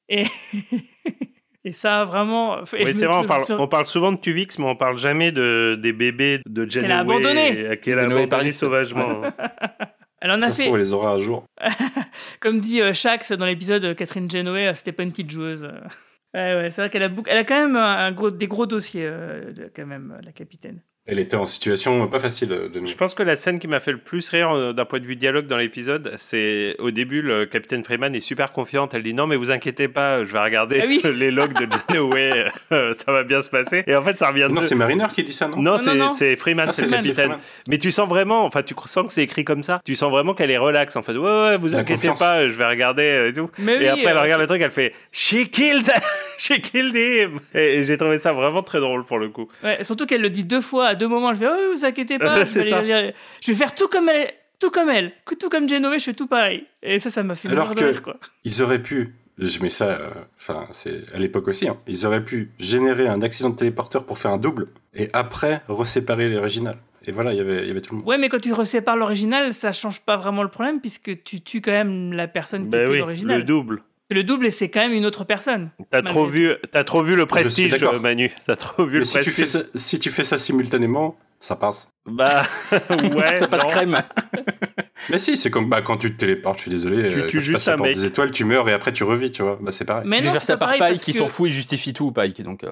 Et, 0.09 0.25
et 1.67 1.71
ça, 1.73 2.03
vraiment. 2.05 2.57
Oui, 2.73 2.93
c'est 2.93 3.05
vrai, 3.05 3.07
on 3.09 3.11
trouve 3.11 3.25
parle, 3.27 3.45
sur- 3.45 3.59
on 3.59 3.67
parle 3.67 3.85
souvent 3.85 4.11
de 4.11 4.17
Tuvix, 4.17 4.57
mais 4.59 4.65
on 4.65 4.75
parle 4.75 4.97
jamais 4.97 5.31
de, 5.31 5.75
des 5.81 5.93
bébés 5.93 6.41
de 6.47 6.69
Janeway. 6.69 6.87
Qu'elle 6.87 6.97
a 6.97 6.99
abandonné. 6.99 7.71
et- 7.71 7.77
Qu'elle 7.77 7.99
a 7.99 8.03
Janeway 8.03 8.21
abandonné 8.23 8.27
Paris. 8.27 8.51
sauvagement. 8.51 9.21
Elle 10.21 10.31
en 10.31 10.41
a 10.41 10.47
Ça 10.47 10.53
se 10.53 10.57
fait. 10.57 10.63
trouve, 10.63 10.77
elle 10.77 10.81
les 10.83 10.93
aura 10.93 11.11
un 11.11 11.17
jour. 11.19 11.45
Comme 12.39 12.59
dit 12.59 12.81
euh, 12.81 12.91
Shax 12.93 13.31
dans 13.33 13.45
l'épisode, 13.45 13.85
euh, 13.85 13.93
Catherine 13.93 14.27
euh, 14.67 14.73
c'était 14.73 14.91
pas 14.91 15.03
une 15.03 15.11
petite 15.11 15.29
joueuse. 15.31 15.63
euh. 15.63 15.71
Ouais, 16.33 16.55
ouais, 16.55 16.69
c'est 16.71 16.81
vrai 16.81 16.89
qu'elle 16.89 17.03
a, 17.03 17.09
elle 17.27 17.37
a 17.37 17.43
quand 17.45 17.55
même 17.59 17.75
un, 17.77 17.97
un 18.07 18.11
gros, 18.11 18.29
des 18.31 18.47
gros 18.47 18.65
dossiers, 18.65 19.05
euh, 19.05 19.53
quand 19.75 19.85
même, 19.85 20.13
euh, 20.17 20.21
la 20.23 20.31
capitaine. 20.33 20.81
Elle 21.07 21.19
était 21.19 21.37
en 21.37 21.45
situation 21.45 22.05
pas 22.07 22.19
facile, 22.19 22.51
euh, 22.51 22.69
Jenny. 22.73 22.85
Je 22.87 22.95
pense 22.97 23.13
que 23.15 23.23
la 23.23 23.35
scène 23.37 23.59
qui 23.59 23.67
m'a 23.67 23.79
fait 23.79 23.93
le 23.93 23.97
plus 23.97 24.27
rire 24.29 24.51
euh, 24.51 24.73
d'un 24.73 24.83
point 24.83 24.99
de 24.99 25.05
vue 25.05 25.15
dialogue 25.15 25.47
dans 25.47 25.55
l'épisode, 25.57 26.13
c'est 26.17 26.75
au 26.79 26.91
début, 26.91 27.21
le 27.21 27.45
capitaine 27.45 27.83
Freeman 27.85 28.13
est 28.13 28.19
super 28.21 28.51
confiante. 28.51 28.93
Elle 28.93 29.03
dit 29.03 29.13
non, 29.13 29.25
mais 29.25 29.37
vous 29.37 29.49
inquiétez 29.49 29.87
pas, 29.87 30.25
je 30.25 30.31
vais 30.33 30.39
regarder 30.39 30.81
Ah 30.83 30.85
oui. 30.87 31.01
les 31.15 31.31
logs 31.31 31.53
de 31.53 31.65
Janeway, 31.89 32.47
euh, 32.73 32.93
ça 32.97 33.11
va 33.13 33.23
bien 33.23 33.41
se 33.41 33.49
passer. 33.49 33.83
Et 33.87 33.95
en 33.95 34.01
fait, 34.01 34.17
ça 34.17 34.27
revient 34.29 34.47
Non, 34.51 34.59
de. 34.61 34.65
c'est 34.65 34.75
Mariner 34.75 35.05
qui 35.15 35.23
dit 35.23 35.31
ça, 35.31 35.47
non 35.47 35.55
Non, 35.61 35.77
Non, 35.95 36.09
c'est 36.09 36.35
Freeman, 36.35 36.73
c'est 36.73 36.81
le 36.83 36.89
capitaine. 36.89 37.13
Freeman. 37.13 37.39
Mais 37.69 37.77
tu 37.77 37.89
sens 37.91 38.09
vraiment, 38.09 38.43
enfin, 38.45 38.61
tu 38.61 38.75
sens 38.85 39.07
que 39.07 39.13
c'est 39.13 39.23
écrit 39.23 39.45
comme 39.45 39.63
ça. 39.63 39.79
Tu 39.85 39.95
sens 39.95 40.11
vraiment 40.11 40.33
qu'elle 40.33 40.51
est 40.51 40.57
relax. 40.57 40.95
En 40.97 41.03
fait, 41.03 41.13
ouais, 41.13 41.19
ouais, 41.19 41.57
vous 41.57 41.69
La 41.69 41.79
inquiétez 41.79 42.07
confiance. 42.09 42.19
pas, 42.19 42.49
je 42.49 42.53
vais 42.53 42.67
regarder 42.67 43.03
euh, 43.03 43.29
et 43.29 43.33
tout. 43.33 43.49
Mais 43.59 43.75
et 43.75 43.79
oui, 43.79 43.87
après, 43.87 44.03
elle 44.07 44.17
euh, 44.17 44.21
regarde 44.21 44.41
le 44.41 44.47
truc, 44.47 44.61
elle 44.61 44.71
fait 44.71 44.93
She 45.13 45.49
kills, 45.49 45.83
she 46.37 46.59
killed 46.61 46.93
him. 46.95 47.39
Et, 47.55 47.77
et 47.77 47.83
j'ai 47.83 47.95
trouvé 47.97 48.19
ça 48.19 48.33
vraiment 48.33 48.61
très 48.61 48.79
drôle 48.81 49.05
pour 49.05 49.19
le 49.19 49.29
coup. 49.29 49.47
Ouais, 49.63 49.81
surtout 49.85 50.05
qu'elle 50.05 50.21
le 50.21 50.29
dit 50.29 50.43
deux 50.43 50.61
fois 50.61 50.87
à 50.87 50.95
deux 50.97 51.07
moments. 51.07 51.31
Elle 51.31 51.37
fait 51.37 51.47
Oh, 51.47 51.73
vous 51.75 51.85
inquiétez 51.85 52.19
pas, 52.19 52.45
je 52.45 52.53
vais, 52.59 52.63
ça. 52.63 52.79
aller- 52.79 52.91
aller- 52.93 53.13
je 53.41 53.51
vais 53.51 53.57
faire 53.57 53.73
tout 53.73 53.87
comme 53.87 54.09
elle, 54.09 54.29
tout 54.59 54.69
comme 54.71 54.89
elle, 54.89 55.13
tout 55.39 55.47
comme 55.49 55.69
je 55.69 56.03
fais 56.03 56.13
tout 56.13 56.27
pareil. 56.27 56.65
Et 56.83 56.99
ça, 56.99 57.09
ça 57.09 57.23
m'a 57.23 57.35
fait 57.35 57.47
Alors 57.49 57.73
de 57.73 57.79
que- 57.79 57.85
rire, 57.85 58.01
quoi. 58.01 58.17
Ils 58.43 58.61
auraient 58.61 58.81
pu, 58.83 59.15
je 59.37 59.61
mets 59.61 59.69
ça, 59.69 59.85
euh, 59.85 60.09
enfin, 60.37 60.67
c'est 60.71 61.05
à 61.13 61.17
l'époque 61.19 61.47
aussi, 61.47 61.67
hein, 61.69 61.77
ils 61.87 62.05
auraient 62.05 62.25
pu 62.25 62.51
générer 62.59 63.07
un 63.07 63.21
accident 63.21 63.49
de 63.51 63.55
téléporteur 63.55 64.05
pour 64.05 64.17
faire 64.17 64.31
un 64.31 64.37
double 64.37 64.67
et 64.93 65.09
après 65.13 65.61
reséparer 65.67 66.29
l'original. 66.29 66.77
Et 67.05 67.11
voilà, 67.13 67.31
il 67.31 67.37
y 67.37 67.39
avait, 67.39 67.61
il 67.61 67.67
y 67.67 67.71
avait 67.71 67.79
tout 67.79 67.93
le 67.93 67.99
monde. 67.99 68.07
Ouais, 68.07 68.17
mais 68.17 68.27
quand 68.27 68.41
tu 68.41 68.51
resépares 68.51 68.97
l'original, 68.97 69.53
ça 69.53 69.71
change 69.71 70.01
pas 70.01 70.17
vraiment 70.17 70.43
le 70.43 70.49
problème 70.49 70.81
puisque 70.81 71.23
tu 71.23 71.39
tues 71.39 71.61
quand 71.61 71.71
même 71.71 72.11
la 72.11 72.27
personne 72.27 72.63
qui 72.63 72.69
Ben 72.69 72.81
était 72.81 72.91
oui, 72.91 72.97
l'original. 72.99 73.37
le 73.37 73.43
double. 73.45 73.81
Le 74.09 74.23
double, 74.23 74.51
c'est 74.53 74.69
quand 74.69 74.79
même 74.79 74.93
une 74.93 75.05
autre 75.05 75.25
personne. 75.25 75.69
T'as 75.91 76.01
trop 76.01 76.25
vu, 76.25 76.53
t'as 76.71 76.83
trop 76.85 77.01
vu 77.03 77.15
le 77.15 77.25
prestige, 77.25 77.77
Manu. 78.01 78.31
T'as 78.45 78.55
trop 78.55 78.85
vu 78.85 78.93
Mais 78.93 78.99
le 78.99 79.05
si 79.05 79.19
tu, 79.19 79.31
prestige. 79.31 79.33
fais 79.35 79.45
ça, 79.47 79.59
si 79.75 79.99
tu 79.99 80.09
fais 80.11 80.23
ça 80.23 80.39
simultanément, 80.39 81.17
ça 81.39 81.55
passe. 81.57 81.89
Bah 82.07 82.43
ouais. 82.89 83.35
ça 83.35 83.47
passe 83.47 83.63
non. 83.63 83.69
crème. 83.69 84.01
Mais 85.09 85.19
si, 85.19 85.37
c'est 85.37 85.49
comme 85.49 85.69
bah, 85.69 85.81
quand 85.81 85.95
tu 85.97 86.11
te 86.13 86.17
téléportes, 86.19 86.57
je 86.57 86.63
suis 86.63 86.71
désolé, 86.71 87.09
Tu 87.11 87.19
euh, 87.19 87.27
tu 87.27 87.39
juste 87.39 87.67
un 87.69 87.77
mec. 87.77 87.95
des 87.95 88.03
étoiles, 88.05 88.31
tu 88.31 88.43
meurs 88.43 88.67
et 88.67 88.73
après 88.73 88.91
tu 88.91 89.03
revis, 89.05 89.31
tu 89.31 89.41
vois. 89.41 89.57
Bah 89.61 89.71
c'est 89.71 89.85
pareil. 89.85 90.03
Mais 90.05 90.19
vais 90.19 90.25
non, 90.25 90.31
faire 90.33 90.41
c'est 90.41 90.47
ça 90.47 90.57
pas 90.57 90.65
par 90.65 90.77
pareil 90.77 90.79
Pike 90.81 90.91
parce 90.97 91.05
qui 91.05 91.11
que- 91.13 91.17
s'en 91.19 91.27
fout 91.29 91.47
et 91.47 91.51
justifie 91.51 91.93
tout, 91.93 92.11
Pike. 92.11 92.41
Donc, 92.41 92.63
euh, 92.65 92.71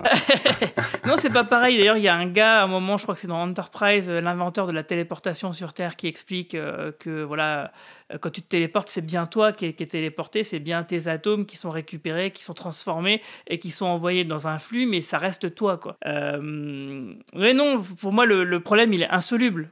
Non, 1.05 1.15
c'est 1.17 1.29
pas 1.29 1.43
pareil. 1.45 1.77
D'ailleurs, 1.77 1.97
il 1.97 2.03
y 2.03 2.07
a 2.09 2.15
un 2.15 2.25
gars, 2.25 2.61
à 2.61 2.63
un 2.63 2.67
moment, 2.67 2.97
je 2.97 3.03
crois 3.03 3.15
que 3.15 3.21
c'est 3.21 3.27
dans 3.27 3.41
Enterprise, 3.41 4.05
euh, 4.09 4.19
l'inventeur 4.21 4.67
de 4.67 4.73
la 4.73 4.83
téléportation 4.83 5.51
sur 5.53 5.73
Terre, 5.73 5.95
qui 5.95 6.07
explique 6.07 6.55
euh, 6.55 6.91
que 6.99 7.23
voilà, 7.23 7.71
quand 8.21 8.31
tu 8.31 8.41
te 8.41 8.47
téléportes, 8.49 8.89
c'est 8.89 9.05
bien 9.05 9.27
toi 9.27 9.53
qui 9.53 9.67
es, 9.67 9.73
qui 9.73 9.83
es 9.83 9.87
téléporté, 9.87 10.43
c'est 10.43 10.59
bien 10.59 10.83
tes 10.83 11.07
atomes 11.07 11.45
qui 11.45 11.55
sont 11.57 11.69
récupérés, 11.69 12.31
qui 12.31 12.43
sont 12.43 12.53
transformés 12.53 13.21
et 13.47 13.59
qui 13.59 13.71
sont 13.71 13.85
envoyés 13.85 14.25
dans 14.25 14.47
un 14.47 14.59
flux, 14.59 14.87
mais 14.87 15.01
ça 15.01 15.19
reste 15.19 15.53
toi, 15.55 15.77
quoi. 15.77 15.95
Euh... 16.05 17.13
Ouais, 17.33 17.53
non, 17.53 17.81
pour 18.01 18.11
moi, 18.11 18.25
le, 18.25 18.43
le 18.43 18.59
problème, 18.59 18.91
il 18.93 19.03
est 19.03 19.09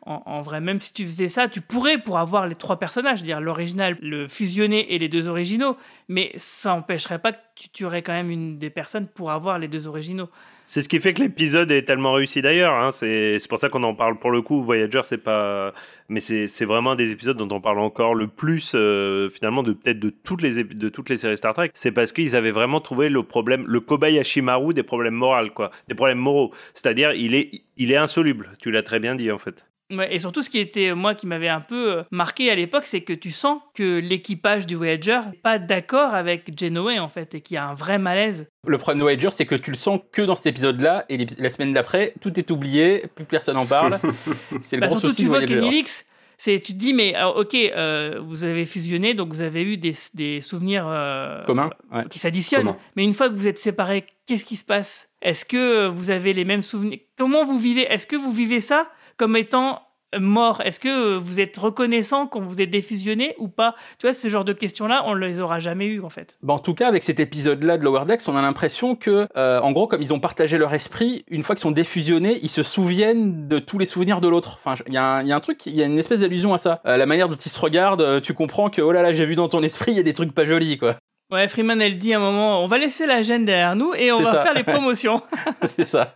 en 0.06 0.42
vrai, 0.42 0.62
même 0.62 0.80
si 0.82 0.94
tu 0.94 1.06
faisais 1.06 1.28
ça, 1.28 1.48
tu 1.48 1.62
pourrais 1.62 1.98
pour 1.98 2.18
avoir 2.18 2.48
les 2.48 2.56
trois 2.56 2.80
personnages, 2.80 3.24
dire 3.24 3.42
l'original, 3.42 3.98
le 4.02 4.28
fusionné 4.28 4.94
et 4.94 5.00
les 5.00 5.10
deux 5.10 5.28
originaux, 5.28 5.78
mais 6.08 6.32
ça 6.38 6.70
n'empêcherait 6.70 7.20
pas 7.20 7.34
que 7.34 7.40
tu 7.56 7.70
tuerais 7.70 8.02
quand 8.02 8.14
même 8.14 8.30
une 8.30 8.60
des 8.60 8.70
personnes 8.70 9.08
pour 9.08 9.32
avoir 9.32 9.60
les 9.60 9.68
deux 9.68 9.88
originaux. 9.88 10.30
C'est 10.66 10.82
ce 10.82 10.90
qui 10.90 11.00
fait 11.00 11.14
que 11.14 11.22
l'épisode 11.22 11.72
est 11.72 11.84
tellement 11.84 12.14
réussi 12.14 12.42
d'ailleurs. 12.42 12.74
Hein. 12.74 12.92
C'est 12.94 13.38
pour 13.50 13.60
ça 13.60 13.70
qu'on 13.70 13.84
en 13.84 13.96
parle 13.96 14.18
pour 14.18 14.32
le 14.32 14.42
coup. 14.42 14.62
Voyager, 14.62 15.02
c'est 15.04 15.18
pas. 15.18 15.74
Mais 16.10 16.20
c'est 16.20 16.66
vraiment 16.66 16.92
un 16.92 16.96
des 16.96 17.12
épisodes 17.12 17.38
dont 17.38 17.54
on 17.54 17.62
parle 17.62 17.80
encore 17.80 18.16
le 18.16 18.28
plus, 18.28 18.74
euh, 18.76 19.30
finalement, 19.30 19.64
de 19.64 19.74
peut-être 19.74 20.00
de, 20.00 20.10
toutes 20.10 20.42
les 20.42 20.64
de 20.64 20.90
toutes 20.90 21.10
les 21.10 21.18
séries 21.18 21.38
Star 21.38 21.54
Trek. 21.54 21.72
C'est 21.74 21.92
parce 21.92 22.14
qu'ils 22.14 22.36
avaient 22.36 22.52
vraiment 22.52 22.82
trouvé 22.82 23.10
le 23.10 23.24
problème, 23.24 23.66
le 23.68 23.80
Kobayashi 23.80 24.42
Maru 24.42 24.74
des 24.74 24.84
problèmes 24.84 25.16
moraux, 25.16 25.50
quoi. 25.54 25.72
Des 25.88 25.96
problèmes 25.96 26.20
moraux. 26.20 26.54
C'est-à-dire, 26.74 27.14
il 27.14 27.36
est, 27.36 27.64
il 27.78 27.92
est 27.92 27.98
insoluble. 27.98 28.52
Tu 28.60 28.72
l'as 28.72 28.84
très 28.84 29.00
bien 29.00 29.16
dit, 29.16 29.32
en 29.32 29.40
fait. 29.40 29.66
Ouais, 29.92 30.16
et 30.16 30.20
surtout, 30.20 30.42
ce 30.42 30.50
qui 30.50 30.60
était, 30.60 30.90
euh, 30.90 30.96
moi, 30.96 31.14
qui 31.14 31.28
m'avait 31.28 31.50
un 31.50 31.60
peu 31.62 31.92
euh, 31.98 32.04
marqué 32.10 32.50
à 32.50 32.56
l'époque, 32.56 32.86
c'est 32.86 33.02
que 33.02 33.14
tu 33.14 33.32
sens 33.32 33.60
que 33.76 34.00
l'équipage 34.00 34.66
du 34.66 34.76
Voyager 34.76 35.20
n'est 35.32 35.38
pas 35.38 35.60
d'accord 35.60 36.14
avec 36.16 36.58
Genoway, 36.58 37.00
en 37.00 37.10
fait, 37.10 37.36
et 37.36 37.42
qu'il 37.42 37.56
y 37.56 37.58
a 37.58 37.68
un 37.68 37.74
vrai 37.74 38.00
malaise. 38.00 38.48
Le 38.66 38.78
problème 38.78 39.00
de 39.00 39.04
Voyager, 39.04 39.30
c'est 39.32 39.46
que 39.46 39.56
tu 39.56 39.72
le 39.72 39.78
sens 39.78 40.00
que 40.12 40.22
dans 40.22 40.36
cet 40.36 40.48
épisode-là, 40.48 41.06
et 41.10 41.26
la 41.38 41.50
semaine 41.50 41.74
d'après, 41.74 42.14
tout 42.22 42.40
est 42.40 42.50
oublié, 42.50 43.04
plus 43.14 43.26
personne 43.26 43.58
en 43.58 43.66
parle. 43.66 44.00
c'est 44.62 44.78
le 44.78 44.82
Bah, 44.82 44.88
gros 44.88 44.96
surtout, 44.98 45.10
souci 45.10 45.18
tu 45.18 45.24
de 45.24 45.30
vois 45.30 45.40
Voyager. 45.40 45.60
qu'Enilix, 45.60 46.06
c'est, 46.38 46.60
tu 46.60 46.74
te 46.74 46.78
dis, 46.80 46.94
mais 46.94 47.14
alors, 47.14 47.38
ok, 47.38 47.54
euh, 47.54 48.20
vous 48.24 48.46
avez 48.46 48.66
fusionné, 48.66 49.14
donc 49.14 49.30
vous 49.34 49.42
avez 49.42 49.64
eu 49.64 49.78
des, 49.78 49.94
des 50.16 50.42
souvenirs 50.42 50.86
euh, 50.88 51.44
Commun, 51.46 51.70
ouais. 51.92 52.04
qui 52.10 52.18
s'additionnent. 52.20 52.74
Mais 52.96 53.04
une 53.04 53.14
fois 53.14 53.30
que 53.30 53.36
vous 53.36 53.48
êtes 53.48 53.60
séparés, 53.60 54.06
qu'est-ce 54.26 54.46
qui 54.46 54.56
se 54.56 54.66
passe? 54.66 55.10
Est-ce 55.22 55.46
que 55.46 55.88
vous 55.88 56.10
avez 56.10 56.34
les 56.34 56.46
mêmes 56.46 56.64
souvenirs? 56.64 57.00
Comment 57.18 57.46
vous 57.46 57.60
vivez? 57.60 57.84
Est-ce 57.84 58.08
que 58.08 58.16
vous 58.16 58.32
vivez 58.32 58.60
ça? 58.62 58.90
Comme 59.18 59.36
étant 59.38 59.82
euh, 60.16 60.20
mort 60.20 60.62
Est-ce 60.64 60.80
que 60.80 61.16
euh, 61.16 61.20
vous 61.20 61.40
êtes 61.40 61.58
reconnaissant 61.58 62.28
quand 62.28 62.40
vous 62.40 62.62
êtes 62.62 62.70
défusionné 62.70 63.34
ou 63.40 63.48
pas? 63.48 63.74
Tu 64.00 64.06
vois, 64.06 64.14
ce 64.14 64.28
genre 64.28 64.46
de 64.46 64.54
questions-là, 64.54 65.04
on 65.08 65.16
ne 65.16 65.26
les 65.26 65.40
aura 65.40 65.58
jamais 65.60 65.88
eues, 65.88 66.02
en 66.04 66.10
fait. 66.10 66.38
Bah, 66.44 66.54
en 66.54 66.60
tout 66.60 66.76
cas, 66.76 66.88
avec 66.88 67.04
cet 67.04 67.20
épisode-là 67.20 67.78
de 67.80 67.84
Lower 67.84 68.06
Decks, 68.06 68.22
on 68.28 68.36
a 68.36 68.42
l'impression 68.44 68.96
que, 68.96 69.28
euh, 69.38 69.60
en 69.62 69.72
gros, 69.72 69.88
comme 69.88 70.02
ils 70.04 70.14
ont 70.14 70.20
partagé 70.20 70.58
leur 70.60 70.74
esprit, 70.74 71.26
une 71.30 71.44
fois 71.44 71.56
qu'ils 71.56 71.64
sont 71.64 71.72
défusionnés, 71.72 72.38
ils 72.44 72.50
se 72.50 72.62
souviennent 72.62 73.48
de 73.48 73.58
tous 73.60 73.80
les 73.80 73.86
souvenirs 73.88 74.22
de 74.22 74.28
l'autre. 74.28 74.60
Enfin, 74.64 74.76
il 74.88 74.94
y, 74.94 74.98
a 74.98 75.04
un- 75.04 75.22
il 75.24 75.28
y 75.30 75.32
a 75.32 75.36
un 75.36 75.40
truc, 75.40 75.66
il 75.66 75.76
y 75.76 75.82
a 75.82 75.86
une 75.88 75.98
espèce 75.98 76.20
d'allusion 76.20 76.54
à 76.54 76.60
ça. 76.60 76.82
Euh, 76.86 76.98
la 76.98 77.06
manière 77.08 77.28
dont 77.28 77.36
ils 77.36 77.50
se 77.50 77.60
regardent, 77.60 78.22
tu 78.22 78.36
comprends 78.36 78.70
que, 78.70 78.82
oh 78.82 78.92
là 78.92 79.02
là, 79.02 79.14
j'ai 79.14 79.26
vu 79.26 79.34
dans 79.36 79.50
ton 79.50 79.64
esprit, 79.64 79.94
il 79.94 79.98
y 79.98 80.00
a 80.00 80.04
des 80.04 80.14
trucs 80.14 80.34
pas 80.34 80.46
jolis, 80.46 80.78
quoi. 80.78 80.96
Ouais, 81.32 81.48
Freeman, 81.48 81.82
elle 81.82 81.98
dit 81.98 82.14
à 82.14 82.18
un 82.18 82.20
moment, 82.20 82.64
on 82.64 82.68
va 82.68 82.78
laisser 82.78 83.08
la 83.08 83.24
gêne 83.24 83.46
derrière 83.46 83.76
nous 83.76 83.96
et 83.96 84.12
on 84.12 84.20
va 84.22 84.32
ça. 84.32 84.44
faire 84.44 84.54
les 84.54 84.64
promotions. 84.76 85.20
c'est 85.66 85.86
ça. 85.86 86.14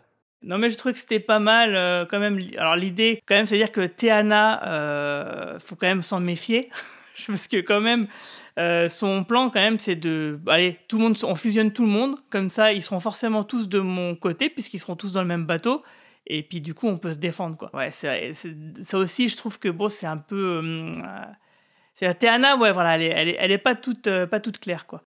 Non, 0.47 0.57
mais 0.57 0.69
je 0.69 0.77
trouve 0.77 0.93
que 0.93 0.97
c'était 0.99 1.19
pas 1.19 1.39
mal 1.39 1.75
euh, 1.75 2.05
quand 2.05 2.19
même. 2.19 2.39
Alors 2.57 2.77
l'idée, 2.77 3.21
quand 3.25 3.35
même, 3.35 3.45
c'est 3.47 3.57
dire 3.57 3.71
que 3.71 3.85
Théana, 3.85 4.65
euh, 4.65 5.59
faut 5.59 5.75
quand 5.75 5.87
même 5.87 6.01
s'en 6.01 6.21
méfier 6.21 6.69
parce 7.27 7.49
que 7.49 7.57
quand 7.57 7.81
même, 7.81 8.07
euh, 8.57 8.87
son 8.87 9.25
plan 9.25 9.49
quand 9.49 9.59
même, 9.59 9.77
c'est 9.77 9.97
de, 9.97 10.39
allez, 10.47 10.79
tout 10.87 10.97
le 10.99 11.03
monde, 11.03 11.17
on 11.23 11.35
fusionne 11.35 11.73
tout 11.73 11.83
le 11.85 11.91
monde, 11.91 12.15
comme 12.29 12.49
ça, 12.49 12.71
ils 12.71 12.81
seront 12.81 13.01
forcément 13.01 13.43
tous 13.43 13.67
de 13.67 13.79
mon 13.79 14.15
côté 14.15 14.49
puisqu'ils 14.49 14.79
seront 14.79 14.95
tous 14.95 15.11
dans 15.11 15.21
le 15.21 15.27
même 15.27 15.45
bateau. 15.45 15.83
Et 16.25 16.43
puis 16.43 16.61
du 16.61 16.73
coup, 16.73 16.87
on 16.87 16.97
peut 16.97 17.11
se 17.11 17.17
défendre, 17.17 17.57
quoi. 17.57 17.69
Ouais, 17.75 17.91
ça 17.91 18.97
aussi, 18.97 19.27
je 19.29 19.35
trouve 19.37 19.59
que 19.59 19.67
bon, 19.69 19.89
c'est 19.89 20.07
un 20.07 20.17
peu. 20.17 20.61
euh, 20.63 20.93
c'est 21.93 22.13
Théana, 22.19 22.55
ouais, 22.57 22.71
voilà, 22.71 22.95
elle 22.95 23.01
est, 23.29 23.35
elle 23.39 23.51
est, 23.51 23.57
pas 23.57 23.75
toute, 23.75 24.09
pas 24.27 24.39
toute 24.39 24.59
claire, 24.59 24.85
quoi. 24.87 25.03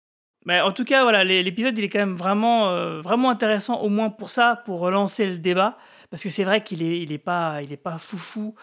En 0.49 0.71
tout 0.71 0.85
cas, 0.85 1.03
voilà, 1.03 1.23
l'é- 1.23 1.43
l'épisode, 1.43 1.77
il 1.77 1.83
est 1.83 1.89
quand 1.89 1.99
même 1.99 2.15
vraiment, 2.15 2.69
euh, 2.69 3.01
vraiment 3.01 3.29
intéressant, 3.29 3.81
au 3.81 3.89
moins 3.89 4.09
pour 4.09 4.29
ça, 4.29 4.61
pour 4.65 4.79
relancer 4.79 5.25
le 5.25 5.37
débat, 5.37 5.77
parce 6.09 6.23
que 6.23 6.29
c'est 6.29 6.43
vrai 6.43 6.63
qu'il 6.63 6.81
est, 6.83 6.99
il 7.01 7.11
est 7.11 7.17
pas, 7.17 7.59
pas 7.83 7.97
foufou. 7.97 8.55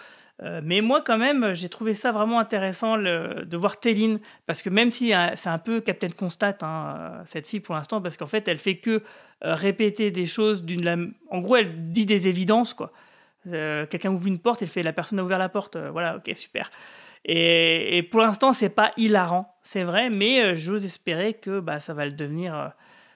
Euh, 0.43 0.61
mais 0.65 0.81
moi, 0.81 1.01
quand 1.03 1.19
même, 1.19 1.55
j'ai 1.55 1.69
trouvé 1.69 1.95
ça 1.95 2.11
vraiment 2.11 2.41
intéressant 2.41 2.97
de 2.97 3.57
voir 3.57 3.79
Téline, 3.79 4.19
parce 4.47 4.63
que 4.63 4.71
même 4.71 4.91
si 4.91 5.15
euh, 5.15 5.29
c'est 5.37 5.49
un 5.51 5.59
peu 5.59 5.81
Captain 5.81 6.09
Constate, 6.09 6.63
hein, 6.63 7.23
cette 7.27 7.47
fille 7.47 7.61
pour 7.61 7.75
l'instant, 7.75 8.01
parce 8.01 8.17
qu'en 8.17 8.27
fait, 8.27 8.49
elle 8.49 8.59
fait 8.59 8.77
que 8.79 9.03
euh, 9.45 9.55
répéter 9.55 10.11
des 10.11 10.27
choses 10.27 10.65
d'une. 10.65 11.13
En 11.31 11.41
gros, 11.41 11.57
elle 11.57 11.91
dit 11.93 12.07
des 12.07 12.29
évidences, 12.29 12.75
quoi. 12.75 12.93
Quelqu'un 13.47 14.11
ouvre 14.11 14.27
une 14.27 14.39
porte, 14.39 14.63
elle 14.63 14.69
fait 14.69 14.83
la 14.83 14.95
personne 14.95 15.19
a 15.19 15.23
ouvert 15.23 15.39
la 15.39 15.51
porte. 15.51 15.77
voilà, 15.77 16.17
ok, 16.17 16.35
super. 16.35 16.71
Et, 17.27 17.99
et 17.99 18.03
pour 18.03 18.21
l'instant, 18.21 18.55
c'est 18.55 18.71
pas 18.71 18.91
hilarant, 18.97 19.54
c'est 19.65 19.85
vrai, 19.85 20.11
mais 20.11 20.43
euh, 20.43 20.57
j'ose 20.57 20.85
espérer 20.85 21.35
que 21.35 21.61
bah, 21.61 21.81
ça 21.81 21.95
va 21.95 22.05
le 22.07 22.13
devenir. 22.13 22.55
euh, 22.57 22.69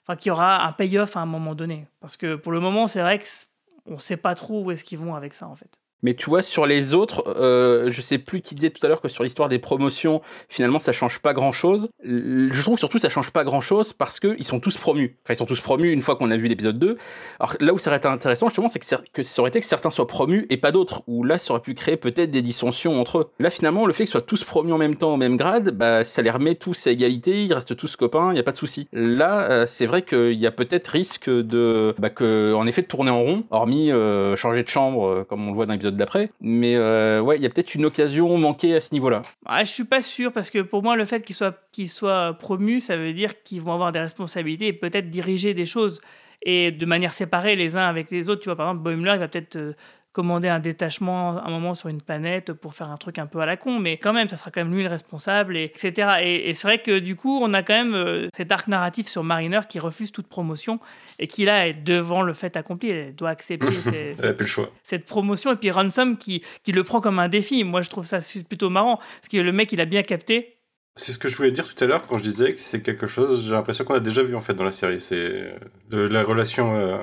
Enfin, 0.04 0.16
qu'il 0.16 0.30
y 0.30 0.32
aura 0.32 0.66
un 0.66 0.72
payoff 0.72 1.16
à 1.16 1.20
un 1.20 1.26
moment 1.26 1.54
donné. 1.54 1.86
Parce 2.00 2.16
que 2.16 2.34
pour 2.36 2.50
le 2.52 2.60
moment, 2.60 2.88
c'est 2.88 3.02
vrai 3.02 3.20
qu'on 3.20 3.98
sait 3.98 4.16
pas 4.16 4.34
trop 4.34 4.64
où 4.64 4.70
est-ce 4.70 4.82
qu'ils 4.84 4.98
vont 4.98 5.14
avec 5.14 5.34
ça, 5.34 5.46
en 5.48 5.54
fait. 5.54 5.77
Mais 6.02 6.14
tu 6.14 6.30
vois, 6.30 6.42
sur 6.42 6.66
les 6.66 6.94
autres, 6.94 7.24
euh, 7.26 7.90
je 7.90 8.00
sais 8.02 8.18
plus 8.18 8.40
qui 8.40 8.54
disait 8.54 8.70
tout 8.70 8.84
à 8.84 8.88
l'heure 8.88 9.00
que 9.00 9.08
sur 9.08 9.24
l'histoire 9.24 9.48
des 9.48 9.58
promotions, 9.58 10.20
finalement, 10.48 10.78
ça 10.78 10.92
change 10.92 11.18
pas 11.20 11.34
grand-chose. 11.34 11.88
L- 12.04 12.50
Je 12.52 12.62
trouve 12.62 12.78
surtout 12.78 12.98
ça 12.98 13.08
change 13.08 13.30
pas 13.30 13.44
grand-chose 13.44 13.92
parce 13.92 14.20
que 14.20 14.36
ils 14.38 14.44
sont 14.44 14.60
tous 14.60 14.76
promus. 14.76 15.16
Enfin, 15.24 15.34
ils 15.34 15.36
sont 15.36 15.46
tous 15.46 15.60
promus 15.60 15.92
une 15.92 16.02
fois 16.02 16.16
qu'on 16.16 16.30
a 16.30 16.36
vu 16.36 16.46
l'épisode 16.48 16.78
2. 16.78 16.96
Alors 17.40 17.54
là 17.60 17.72
où 17.74 17.78
ça 17.78 17.90
aurait 17.90 17.98
été 17.98 18.08
intéressant, 18.08 18.48
justement, 18.48 18.68
c'est 18.68 18.78
que, 18.78 18.86
que 19.12 19.22
ça 19.22 19.42
aurait 19.42 19.48
été 19.48 19.60
que 19.60 19.66
certains 19.66 19.90
soient 19.90 20.06
promus 20.06 20.46
et 20.50 20.56
pas 20.56 20.72
d'autres. 20.72 21.02
Où 21.06 21.24
là, 21.24 21.38
ça 21.38 21.52
aurait 21.54 21.62
pu 21.62 21.74
créer 21.74 21.96
peut-être 21.96 22.30
des 22.30 22.42
dissensions 22.42 23.00
entre 23.00 23.18
eux. 23.18 23.30
Là, 23.40 23.50
finalement, 23.50 23.86
le 23.86 23.92
fait 23.92 24.04
qu'ils 24.04 24.12
soient 24.12 24.22
tous 24.22 24.44
promus 24.44 24.72
en 24.72 24.78
même 24.78 24.96
temps, 24.96 25.14
au 25.14 25.16
même 25.16 25.36
grade, 25.36 25.70
bah, 25.70 26.04
ça 26.04 26.22
les 26.22 26.30
remet 26.30 26.54
tous 26.54 26.86
à 26.86 26.90
égalité, 26.90 27.44
ils 27.44 27.52
restent 27.52 27.76
tous 27.76 27.96
copains, 27.96 28.32
il 28.32 28.36
y 28.36 28.40
a 28.40 28.44
pas 28.44 28.52
de 28.52 28.56
souci. 28.56 28.88
Là, 28.92 29.50
euh, 29.50 29.66
c'est 29.66 29.86
vrai 29.86 30.02
qu'il 30.02 30.32
y 30.38 30.46
a 30.46 30.50
peut-être 30.52 30.88
risque 30.88 31.28
de, 31.28 31.94
bah, 31.98 32.10
que, 32.10 32.54
en 32.54 32.66
effet, 32.66 32.82
de 32.82 32.86
tourner 32.86 33.10
en 33.10 33.20
rond, 33.22 33.44
hormis 33.50 33.90
euh, 33.90 34.36
changer 34.36 34.62
de 34.62 34.68
chambre, 34.68 35.06
euh, 35.06 35.24
comme 35.28 35.44
on 35.46 35.50
le 35.50 35.54
voit 35.56 35.66
dans 35.66 35.72
l'épisode 35.72 35.87
d'après. 35.90 36.30
Mais 36.40 36.76
euh, 36.76 37.20
ouais, 37.20 37.36
il 37.36 37.42
y 37.42 37.46
a 37.46 37.50
peut-être 37.50 37.74
une 37.74 37.84
occasion 37.84 38.36
manquée 38.38 38.74
à 38.74 38.80
ce 38.80 38.92
niveau-là. 38.92 39.22
Ah, 39.46 39.64
je 39.64 39.70
suis 39.70 39.84
pas 39.84 40.02
sûr 40.02 40.32
parce 40.32 40.50
que 40.50 40.60
pour 40.60 40.82
moi, 40.82 40.96
le 40.96 41.04
fait 41.04 41.24
qu'ils 41.24 41.88
soient, 41.88 42.36
promus, 42.38 42.80
ça 42.80 42.96
veut 42.96 43.12
dire 43.12 43.42
qu'ils 43.42 43.62
vont 43.62 43.72
avoir 43.72 43.92
des 43.92 44.00
responsabilités 44.00 44.66
et 44.66 44.72
peut-être 44.72 45.10
diriger 45.10 45.54
des 45.54 45.66
choses 45.66 46.00
et 46.42 46.70
de 46.70 46.86
manière 46.86 47.14
séparée 47.14 47.56
les 47.56 47.76
uns 47.76 47.86
avec 47.86 48.10
les 48.10 48.28
autres. 48.28 48.42
Tu 48.42 48.48
vois, 48.48 48.56
par 48.56 48.68
exemple, 48.68 48.84
Boimler, 48.84 49.12
il 49.14 49.18
va 49.18 49.28
peut-être 49.28 49.56
euh, 49.56 49.72
commander 50.12 50.48
un 50.48 50.58
détachement 50.58 51.44
un 51.44 51.50
moment 51.50 51.74
sur 51.74 51.88
une 51.88 52.00
planète 52.02 52.52
pour 52.52 52.74
faire 52.74 52.90
un 52.90 52.96
truc 52.96 53.18
un 53.18 53.26
peu 53.26 53.38
à 53.40 53.46
la 53.46 53.56
con, 53.56 53.78
mais 53.78 53.98
quand 53.98 54.12
même, 54.12 54.28
ça 54.28 54.36
sera 54.36 54.50
quand 54.50 54.64
même 54.64 54.74
lui 54.74 54.82
le 54.82 54.88
responsable, 54.88 55.56
et, 55.56 55.64
etc. 55.64 56.18
Et, 56.22 56.50
et 56.50 56.54
c'est 56.54 56.66
vrai 56.66 56.78
que 56.82 56.98
du 56.98 57.14
coup, 57.14 57.38
on 57.42 57.54
a 57.54 57.62
quand 57.62 57.74
même 57.74 57.94
euh, 57.94 58.28
cet 58.36 58.50
arc 58.50 58.66
narratif 58.68 59.06
sur 59.06 59.22
Mariner 59.22 59.60
qui 59.68 59.78
refuse 59.78 60.10
toute 60.10 60.26
promotion 60.26 60.80
et 61.18 61.26
qui 61.28 61.44
là 61.44 61.68
est 61.68 61.74
devant 61.74 62.22
le 62.22 62.34
fait 62.34 62.56
accompli. 62.56 62.90
Elle 62.90 63.14
doit 63.14 63.30
accepter 63.30 63.70
ses- 63.72 64.14
le 64.16 64.46
choix. 64.46 64.70
cette 64.82 65.04
promotion 65.04 65.52
et 65.52 65.56
puis 65.56 65.70
Ransom 65.70 66.16
qui, 66.16 66.42
qui 66.64 66.72
le 66.72 66.82
prend 66.84 67.00
comme 67.00 67.18
un 67.18 67.28
défi. 67.28 67.62
Moi, 67.64 67.82
je 67.82 67.90
trouve 67.90 68.04
ça 68.06 68.18
plutôt 68.48 68.70
marrant 68.70 68.96
parce 68.96 69.28
que 69.30 69.36
le 69.36 69.52
mec, 69.52 69.70
il 69.72 69.80
a 69.80 69.84
bien 69.84 70.02
capté. 70.02 70.54
C'est 70.96 71.12
ce 71.12 71.18
que 71.18 71.28
je 71.28 71.36
voulais 71.36 71.52
dire 71.52 71.72
tout 71.72 71.84
à 71.84 71.86
l'heure 71.86 72.06
quand 72.08 72.18
je 72.18 72.24
disais 72.24 72.52
que 72.54 72.58
c'est 72.58 72.82
quelque 72.82 73.06
chose, 73.06 73.44
j'ai 73.44 73.52
l'impression 73.52 73.84
qu'on 73.84 73.94
a 73.94 74.00
déjà 74.00 74.20
vu 74.22 74.34
en 74.34 74.40
fait 74.40 74.54
dans 74.54 74.64
la 74.64 74.72
série. 74.72 75.00
C'est 75.00 75.14
euh, 75.16 75.52
de 75.90 75.98
la 75.98 76.24
relation 76.24 76.74
euh, 76.74 76.98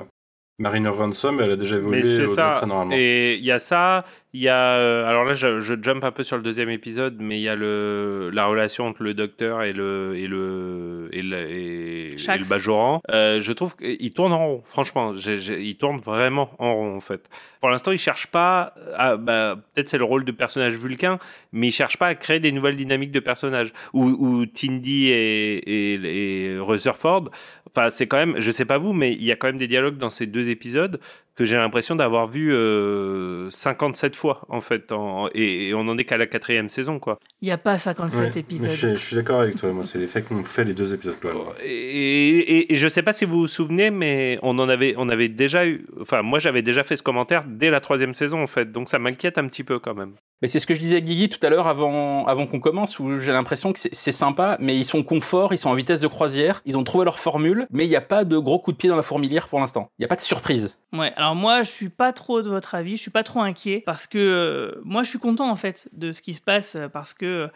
Mariner 0.58 0.88
Ransom, 0.88 1.38
elle 1.40 1.50
a 1.50 1.56
déjà 1.56 1.76
évolué 1.76 1.98
Mais 2.00 2.02
c'est 2.06 2.22
au-delà 2.24 2.34
ça. 2.34 2.52
de 2.52 2.56
ça 2.58 2.66
normalement. 2.66 2.94
Et 2.96 3.34
il 3.34 3.44
y 3.44 3.52
a 3.52 3.58
ça, 3.58 4.06
il 4.32 4.40
y 4.40 4.48
a. 4.48 4.72
euh, 4.76 5.06
alors 5.06 5.24
là, 5.24 5.34
je, 5.34 5.60
je 5.60 5.74
jump 5.82 6.02
un 6.02 6.12
peu 6.12 6.22
sur 6.22 6.38
le 6.38 6.42
deuxième 6.42 6.70
épisode, 6.70 7.16
mais 7.20 7.36
il 7.38 7.42
y 7.42 7.48
a 7.50 7.54
le, 7.54 8.30
la 8.32 8.46
relation 8.46 8.86
entre 8.86 9.02
le 9.02 9.12
docteur 9.12 9.62
et 9.64 9.74
le. 9.74 10.14
et 10.16 10.26
le. 10.26 11.10
et 11.12 11.20
le, 11.20 11.36
et- 11.50 12.16
le 12.16 12.48
Bajoran. 12.48 13.02
Euh, 13.10 13.42
je 13.42 13.52
trouve 13.52 13.76
qu'il 13.76 14.10
tourne 14.14 14.32
en 14.32 14.46
rond, 14.46 14.62
franchement. 14.64 15.14
J'ai- 15.14 15.40
j'ai- 15.40 15.60
il 15.60 15.76
tourne 15.76 15.98
vraiment 16.00 16.50
en 16.58 16.74
rond, 16.74 16.96
en 16.96 17.00
fait. 17.00 17.28
Pour 17.60 17.68
l'instant, 17.68 17.92
il 17.92 17.98
cherche 17.98 18.26
pas. 18.28 18.72
À, 18.96 19.16
bah, 19.18 19.58
Peut-être 19.74 19.90
c'est 19.90 19.98
le 19.98 20.04
rôle 20.04 20.24
de 20.24 20.32
personnage 20.32 20.78
vulcain, 20.78 21.18
mais 21.52 21.68
il 21.68 21.72
cherche 21.72 21.98
pas 21.98 22.06
à 22.06 22.14
créer 22.14 22.40
des 22.40 22.52
nouvelles 22.52 22.76
dynamiques 22.76 23.12
de 23.12 23.20
personnages. 23.20 23.74
Ou, 23.92 24.04
ou 24.06 24.46
Tindy 24.46 25.08
et, 25.08 25.56
et, 25.58 26.46
et 26.54 26.58
Rutherford. 26.58 27.30
Enfin, 27.76 27.90
c'est 27.90 28.06
quand 28.06 28.16
même. 28.16 28.36
Je 28.38 28.50
sais 28.50 28.64
pas 28.64 28.78
vous, 28.78 28.94
mais 28.94 29.12
il 29.12 29.24
y 29.24 29.32
a 29.32 29.36
quand 29.36 29.48
même 29.48 29.58
des 29.58 29.68
dialogues 29.68 29.98
dans 29.98 30.10
ces 30.10 30.26
deux 30.26 30.48
épisodes 30.48 30.98
que 31.36 31.44
j'ai 31.44 31.56
l'impression 31.56 31.94
d'avoir 31.96 32.26
vu 32.26 32.52
euh, 32.54 33.50
57 33.50 34.16
fois 34.16 34.40
en 34.48 34.60
fait 34.60 34.90
en- 34.92 35.28
et, 35.34 35.68
et 35.68 35.74
on 35.74 35.80
en 35.80 35.98
est 35.98 36.04
qu'à 36.04 36.16
la 36.16 36.26
quatrième 36.26 36.68
saison 36.70 36.98
quoi 36.98 37.18
Il 37.42 37.46
n'y 37.46 37.52
a 37.52 37.58
pas 37.58 37.78
57 37.78 38.18
Ouais, 38.20 38.30
mais 38.34 38.40
épisodes. 38.40 38.70
je, 38.70 38.88
je 38.96 38.96
suis 38.96 39.16
d'accord 39.16 39.40
avec 39.40 39.54
toi, 39.56 39.72
moi 39.72 39.84
c'est 39.84 39.98
l'effet 39.98 40.22
qu'ont 40.22 40.42
fait 40.44 40.64
les 40.64 40.74
deux 40.74 40.94
épisodes. 40.94 41.16
Quoi. 41.20 41.32
et, 41.64 41.68
et, 41.70 42.72
et 42.72 42.74
je 42.74 42.88
sais 42.88 43.02
pas 43.02 43.12
si 43.12 43.24
vous 43.24 43.40
vous 43.40 43.48
souvenez 43.48 43.90
mais 43.90 44.38
on 44.42 44.58
en 44.58 44.68
avait 44.68 44.94
on 44.96 45.08
avait 45.08 45.28
déjà 45.28 45.66
eu 45.66 45.86
enfin 46.00 46.22
moi 46.22 46.38
j'avais 46.38 46.62
déjà 46.62 46.84
fait 46.84 46.96
ce 46.96 47.02
commentaire 47.02 47.44
dès 47.46 47.70
la 47.70 47.80
troisième 47.80 48.14
saison 48.14 48.42
en 48.42 48.46
fait 48.46 48.72
donc 48.72 48.88
ça 48.88 48.98
m'inquiète 48.98 49.38
un 49.38 49.46
petit 49.48 49.64
peu 49.64 49.78
quand 49.78 49.94
même 49.94 50.12
Mais 50.42 50.48
c'est 50.48 50.58
ce 50.58 50.66
que 50.66 50.74
je 50.74 50.80
disais 50.80 50.96
à 50.96 51.00
Guigui 51.00 51.28
tout 51.28 51.44
à 51.46 51.50
l'heure 51.50 51.66
avant, 51.66 52.26
avant 52.26 52.46
qu'on 52.46 52.60
commence, 52.60 52.98
où 52.98 53.18
j'ai 53.18 53.32
l'impression 53.32 53.72
que 53.72 53.80
c'est- 53.80 53.94
c'est 53.94 54.12
sympa, 54.12 54.56
mais 54.60 54.76
ils 54.76 54.84
sont 54.84 55.02
confort, 55.02 55.52
ils 55.54 55.58
sont 55.58 55.70
en 55.70 55.74
vitesse 55.74 56.00
de 56.00 56.08
croisière, 56.08 56.60
ils 56.66 56.76
ont 56.76 56.84
trouvé 56.84 57.04
leur 57.06 57.18
formule, 57.18 57.66
mais 57.70 57.86
il 57.86 57.88
n'y 57.88 57.96
a 57.96 58.02
pas 58.02 58.24
de 58.24 58.36
gros 58.38 58.58
coup 58.58 58.72
de 58.72 58.76
pied 58.76 58.90
dans 58.90 58.96
la 58.96 59.02
fourmilière 59.02 59.48
pour 59.48 59.60
l'instant. 59.60 59.88
Il 59.98 60.02
n'y 60.02 60.04
a 60.04 60.08
pas 60.08 60.16
de 60.16 60.20
surprise. 60.22 60.78
Ouais, 60.92 61.12
alors 61.16 61.25
moi, 61.34 61.62
je 61.62 61.70
suis 61.70 61.88
pas 61.88 62.12
trop 62.12 62.42
de 62.42 62.48
votre 62.48 62.74
avis, 62.74 62.96
je 62.96 63.02
suis 63.02 63.10
pas 63.10 63.22
trop 63.22 63.40
inquiet 63.40 63.82
parce 63.84 64.06
que 64.06 64.18
euh, 64.18 64.80
moi, 64.84 65.02
je 65.02 65.10
suis 65.10 65.18
content 65.18 65.50
en 65.50 65.56
fait 65.56 65.88
de 65.92 66.12
ce 66.12 66.22
qui 66.22 66.34
se 66.34 66.40
passe 66.40 66.76
euh, 66.76 66.88
parce 66.88 67.14
que 67.14 67.48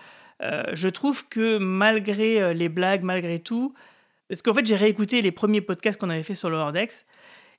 euh, 0.42 0.62
je 0.72 0.88
trouve 0.88 1.28
que 1.28 1.58
malgré 1.58 2.54
les 2.54 2.68
blagues, 2.68 3.02
malgré 3.02 3.38
tout, 3.38 3.74
parce 4.28 4.42
qu'en 4.42 4.54
fait, 4.54 4.64
j'ai 4.64 4.76
réécouté 4.76 5.20
les 5.20 5.32
premiers 5.32 5.60
podcasts 5.60 6.00
qu'on 6.00 6.10
avait 6.10 6.22
fait 6.22 6.34
sur 6.34 6.48
le 6.48 6.56
Hordex 6.56 7.04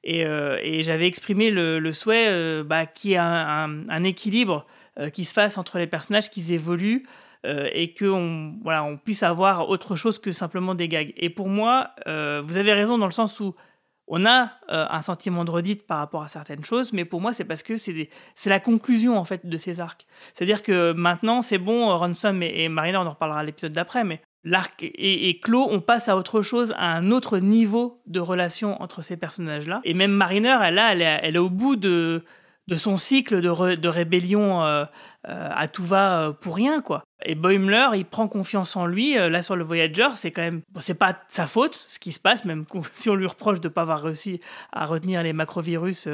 et, 0.03 0.24
j'avais 0.82 1.05
exprimé 1.05 1.51
le, 1.51 1.93
souhait 1.93 2.64
bah, 2.64 2.88
qu'il 2.88 3.12
y 3.12 3.14
ait 3.14 3.18
un, 3.18 4.03
équilibre 4.03 4.66
qui 5.14 5.26
se 5.26 5.34
fasse 5.34 5.59
entre 5.59 5.78
les 5.78 5.86
personnages, 5.86 6.32
qu'ils 6.32 6.53
évoluent. 6.53 7.05
et 7.43 7.93
qu'on 7.93 8.55
on 8.66 8.97
puisse 8.97 9.22
avoir 9.22 9.70
autre 9.70 9.95
chose 9.95 10.18
que 10.18 10.32
simplement 10.32 10.74
des 10.74 10.88
gags. 10.88 11.14
Et 11.18 11.30
pour 11.30 11.49
moi, 11.49 11.91
vous 12.07 12.57
avez 12.57 12.74
raison 12.74 12.97
dans 12.97 13.05
le 13.05 13.12
sens 13.12 13.39
où 13.39 13.53
on 14.14 14.26
a 14.26 14.51
euh, 14.70 14.86
un 14.89 15.01
sentiment 15.01 15.45
de 15.45 15.51
redite 15.51 15.88
par 15.88 15.97
rapport 15.97 16.22
à 16.22 16.28
certaines 16.28 16.66
choses, 16.66 16.91
mais 16.91 17.05
pour 17.05 17.22
moi, 17.22 17.32
c'est 17.32 17.45
parce 17.45 17.64
que 17.64 17.78
c'est 17.78 18.09
la 18.45 18.59
conclusion 18.59 19.18
en 19.18 19.24
fait 19.24 19.45
de 19.45 19.57
ces 19.57 19.80
arcs. 19.80 20.05
C'est-à-dire 20.34 20.64
que 20.64 20.91
maintenant, 20.91 21.41
c'est 21.41 21.57
bon, 21.57 21.89
euh, 21.89 21.95
Ransom 21.95 22.43
et, 22.43 22.68
Mariner, 22.68 22.97
on 22.97 23.07
en 23.07 23.12
reparlera 23.12 23.39
à 23.39 23.43
l'épisode 23.43 23.72
d'après, 23.72 24.03
mais 24.03 24.22
l'arc 24.43 24.84
est, 24.84 25.41
clos, 25.41 25.66
on 25.72 25.80
passe 25.80 26.09
à 26.09 26.18
autre 26.18 26.41
chose, 26.41 26.74
à 26.78 26.88
un 26.93 27.09
autre 27.09 27.38
niveau 27.38 28.01
de 28.05 28.20
relation 28.20 28.82
entre 28.82 29.01
ces 29.01 29.16
personnages-là. 29.16 29.80
Et 29.86 29.93
même 29.93 30.12
Mariner, 30.12 30.57
elle, 30.62 30.76
là, 30.76 30.91
elle 30.93 31.36
est 31.36 31.39
au 31.39 31.49
bout 31.49 31.78
de, 31.78 32.26
de 32.72 32.78
son 32.78 32.95
cycle 32.95 33.41
de, 33.41 33.76
de 33.76 33.88
rébellion 33.89 34.63
euh, 34.63 34.86
euh, 35.28 35.49
à 35.51 35.67
tout 35.67 35.84
va 35.84 36.22
euh, 36.22 36.32
pour 36.32 36.55
rien, 36.55 36.82
quoi. 36.82 37.03
Et 37.26 37.36
Boimler, 37.36 37.89
il 37.95 38.05
prend 38.05 38.30
confiance 38.30 38.78
en 38.78 38.86
lui. 38.86 39.15
là, 39.15 39.41
sur 39.41 39.57
le 39.57 39.63
Voyager, 39.65 40.07
c'est 40.15 40.32
quand 40.32 40.41
même, 40.41 40.61
c'est 40.80 40.97
pas 40.97 41.19
sa 41.28 41.47
faute 41.47 41.76
ce 41.76 41.99
qui 41.99 42.13
se 42.13 42.19
passe, 42.19 42.45
même 42.45 42.63
si 42.93 43.09
on 43.09 43.15
lui 43.15 43.28
reproche 43.28 43.59
de 43.59 43.67
pas 43.67 43.82
avoir 43.82 44.01
réussi 44.01 44.39
à 44.72 44.86
retenir 44.86 45.22
les 45.22 45.34
macrovirus. 45.34 46.07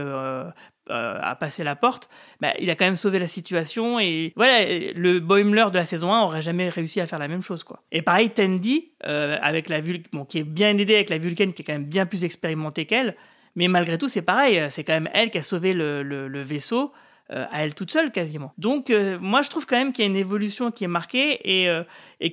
à 0.90 1.36
passer 1.36 1.64
la 1.66 1.76
porte, 1.76 2.10
bah, 2.40 2.54
il 2.60 2.70
a 2.70 2.76
quand 2.76 2.86
même 2.86 2.96
sauvé 2.96 3.20
la 3.20 3.28
situation 3.28 4.00
et 4.00 4.32
voilà, 4.38 4.66
le 4.96 5.20
Boimler 5.20 5.66
de 5.70 5.78
la 5.78 5.86
saison 5.86 6.14
1 6.14 6.22
aurait 6.22 6.42
jamais 6.42 6.70
réussi 6.70 7.02
à 7.02 7.08
faire 7.08 7.20
la 7.20 7.28
même 7.28 7.42
chose 7.42 7.64
quoi. 7.66 7.84
Et 7.92 8.02
pareil, 8.02 8.30
Tandy, 8.30 8.94
avec 9.02 9.68
la 9.68 9.82
Vul- 9.82 10.04
bon, 10.14 10.24
qui 10.24 10.40
est 10.40 10.44
bien 10.44 10.78
aidée 10.78 10.96
avec 10.96 11.10
la 11.10 11.18
Vulcaine 11.18 11.54
qui 11.54 11.62
est 11.62 11.66
quand 11.66 11.74
même 11.74 11.84
bien 11.84 12.06
plus 12.06 12.24
expérimentée 12.24 12.86
qu'elle, 12.86 13.16
mais 13.58 13.68
malgré 13.68 13.98
tout 13.98 14.08
c'est 14.08 14.22
pareil, 14.22 14.62
c'est 14.70 14.84
quand 14.84 14.94
même 14.94 15.10
elle 15.14 15.32
qui 15.32 15.40
a 15.40 15.42
sauvé 15.42 15.74
le, 15.74 16.42
vaisseau 16.44 16.94
euh, 17.32 17.46
à 17.52 17.66
elle 17.66 17.76
toute 17.76 17.92
seule 17.92 18.12
quasiment. 18.12 18.54
Donc 18.58 18.90
euh, 18.90 19.18
moi 19.20 19.42
je 19.42 19.50
trouve 19.50 19.66
quand 19.66 19.76
même 19.76 19.92
qu'il 19.92 20.06
y 20.06 20.08
a 20.08 20.10
une 20.10 20.16
évolution 20.16 20.72
qui 20.72 20.86
est 20.86 20.88
marquée 20.88 21.40
et, 21.44 21.68
euh, 21.68 21.84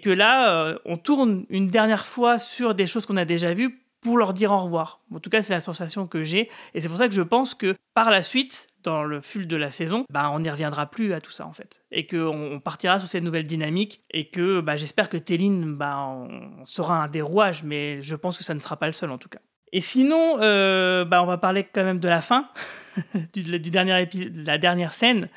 que 0.04 0.10
là 0.10 0.54
euh, 0.54 0.78
on 0.84 0.96
tourne 0.96 1.46
une 1.48 1.66
dernière 1.66 2.06
fois 2.06 2.38
sur 2.38 2.74
des 2.74 2.86
choses 2.86 3.06
qu'on 3.06 3.16
a 3.16 3.24
déjà 3.24 3.54
vues 3.54 3.80
pour 4.02 4.18
leur 4.18 4.34
dire 4.34 4.52
au 4.52 4.58
revoir. 4.58 5.00
En 5.12 5.18
tout 5.18 5.30
cas, 5.30 5.40
c'est 5.40 5.54
la 5.54 5.62
sensation 5.62 6.06
que 6.06 6.22
j'ai. 6.24 6.50
Et 6.74 6.82
c'est 6.82 6.88
pour 6.88 6.98
ça 6.98 7.08
que 7.08 7.14
je 7.14 7.22
pense 7.22 7.54
que 7.54 7.74
par 7.94 8.10
la 8.10 8.20
suite, 8.20 8.66
dans 8.82 9.02
le 9.02 9.22
fil 9.22 9.48
de 9.48 9.56
la 9.56 9.70
saison, 9.70 10.04
bah, 10.10 10.30
on 10.30 10.40
n'y 10.40 10.50
reviendra 10.50 10.90
plus 10.90 11.14
à 11.14 11.22
tout 11.22 11.30
ça 11.30 11.46
en 11.46 11.54
fait. 11.54 11.80
Et 11.90 12.06
qu'on 12.06 12.60
partira 12.62 12.98
sur 12.98 13.08
cette 13.08 13.24
nouvelle 13.24 13.46
dynamique. 13.46 14.04
Et 14.10 14.28
que 14.28 14.60
bah, 14.60 14.76
j'espère 14.76 15.08
que 15.08 15.16
Téline 15.16 15.74
bah, 15.74 16.06
on 16.06 16.66
sera 16.66 17.02
un 17.02 17.08
des 17.08 17.22
rouages, 17.22 17.64
mais 17.64 18.02
je 18.02 18.14
pense 18.14 18.36
que 18.36 18.44
ça 18.44 18.52
ne 18.52 18.60
sera 18.60 18.76
pas 18.76 18.86
le 18.86 18.92
seul 18.92 19.10
en 19.10 19.16
tout 19.16 19.30
cas. 19.30 19.40
Et 19.74 19.80
sinon, 19.80 20.36
euh, 20.40 21.04
bah, 21.04 21.22
on 21.22 21.26
va 21.26 21.36
parler 21.36 21.66
quand 21.70 21.84
même 21.84 21.98
de 21.98 22.08
la 22.08 22.22
fin, 22.22 22.48
du, 23.34 23.42
du 23.42 23.70
dernier 23.70 24.00
épisode, 24.00 24.32
de 24.32 24.46
la 24.46 24.56
dernière 24.56 24.92
scène. 24.92 25.28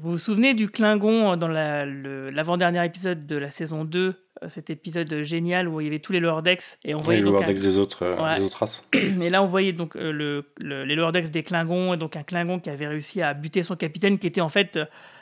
Vous 0.00 0.10
vous 0.10 0.18
souvenez 0.18 0.52
du 0.54 0.68
Klingon 0.68 1.36
dans 1.36 1.48
la- 1.48 1.86
l'avant-dernier 1.86 2.84
épisode 2.84 3.26
de 3.26 3.36
la 3.36 3.50
saison 3.50 3.84
2 3.84 4.14
euh, 4.42 4.48
cet 4.50 4.68
épisode 4.68 5.22
génial 5.22 5.66
où 5.68 5.80
il 5.80 5.84
y 5.84 5.86
avait 5.86 6.00
tous 6.00 6.12
les 6.12 6.20
Lower 6.20 6.42
Decks 6.42 6.76
et 6.84 6.94
on 6.94 7.00
voyait 7.00 7.20
le 7.20 7.24
donc 7.26 7.34
Lower 7.36 7.44
un- 7.44 7.48
Decks 7.48 7.62
des 7.62 7.78
autres, 7.78 8.02
euh, 8.02 8.36
des 8.36 8.42
autres 8.42 8.58
races. 8.58 8.86
et 9.22 9.30
là, 9.30 9.42
on 9.42 9.46
voyait 9.46 9.72
donc 9.72 9.94
le, 9.94 10.44
le- 10.58 10.84
les 10.84 10.94
Lower 10.96 11.12
Decks 11.12 11.30
des 11.30 11.42
Klingons, 11.42 11.94
et 11.94 11.96
donc 11.96 12.16
un 12.16 12.22
Klingon 12.24 12.58
qui 12.58 12.68
avait 12.68 12.88
réussi 12.88 13.22
à 13.22 13.32
buter 13.32 13.62
son 13.62 13.76
capitaine, 13.76 14.18
qui 14.18 14.26
était 14.26 14.42
en 14.42 14.50
fait 14.50 14.78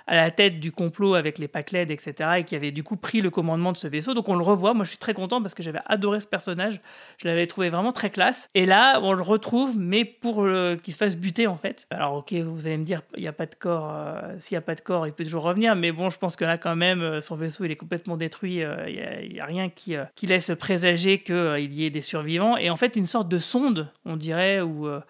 à 0.07 0.17
la 0.17 0.31
tête 0.31 0.61
du 0.61 0.73
complot 0.73 1.15
avec 1.15 1.39
les 1.39 1.49
Pacled, 1.49 1.91
etc., 1.91 2.31
et 2.39 2.45
qui 2.45 2.57
avait 2.57 2.71
du 2.71 2.83
coup 2.83 2.97
pris 2.97 3.21
le 3.21 3.31
commandement 3.31 3.73
de 3.73 3.77
ce 3.77 3.87
vaisseau. 3.87 4.15
Donc 4.15 4.29
on 4.29 4.37
le 4.37 4.45
revoit. 4.45 4.75
Moi, 4.75 4.85
je 4.85 4.91
suis 4.91 4.99
très 4.99 5.15
content 5.15 5.41
parce 5.41 5.55
que 5.55 5.63
j'avais 5.63 5.81
adoré 5.87 6.21
ce 6.21 6.27
personnage. 6.27 6.81
Je 7.19 7.29
l'avais 7.29 7.47
trouvé 7.47 7.71
vraiment 7.71 7.93
très 7.93 8.11
classe. 8.11 8.49
Et 8.55 8.67
là, 8.67 9.01
on 9.03 9.13
le 9.13 9.23
retrouve, 9.23 9.79
mais 9.79 10.05
pour 10.05 10.43
euh, 10.43 10.77
qu'il 10.77 10.93
se 10.93 10.99
fasse 10.99 11.17
buter 11.17 11.47
en 11.47 11.57
fait. 11.57 11.87
Alors, 11.91 12.15
ok, 12.17 12.33
vous 12.33 12.67
allez 12.67 12.77
me 12.77 12.85
dire, 12.85 13.03
il 13.17 13.23
n'y 13.23 13.29
a 13.29 13.33
pas 13.33 13.47
de 13.47 13.55
corps. 13.55 13.91
euh, 13.95 14.37
S'il 14.41 14.55
n'y 14.55 14.59
a 14.59 14.63
pas 14.63 14.75
de 14.75 14.81
corps, 14.81 15.07
il 15.07 15.13
peut 15.13 15.25
toujours 15.25 15.45
revenir. 15.45 15.75
Mais 15.77 15.93
bon, 15.93 16.11
je 16.11 16.19
pense 16.19 16.37
que 16.37 16.45
là, 16.45 16.59
quand 16.59 16.77
même, 16.77 17.03
euh, 17.03 17.21
son 17.21 17.37
vaisseau, 17.37 17.65
il 17.65 17.71
est 17.71 17.77
complètement 17.77 18.17
détruit. 18.17 18.63
Il 18.87 19.33
n'y 19.33 19.41
a, 19.41 19.47
rien 19.47 19.69
qui, 19.69 19.97
qui 20.15 20.27
laisse 20.27 20.51
présager 20.59 21.19
qu'il 21.19 21.73
y 21.73 21.85
ait 21.85 21.91
des 21.91 22.03
survivants. 22.03 22.57
Et 22.57 22.71
en 22.71 22.77
fait, 22.77 22.97
une 22.97 23.07
sorte 23.07 23.29
de 23.29 23.39
sonde, 23.39 23.89
on 24.05 24.17
dirait, 24.17 24.61
euh, 24.61 25.01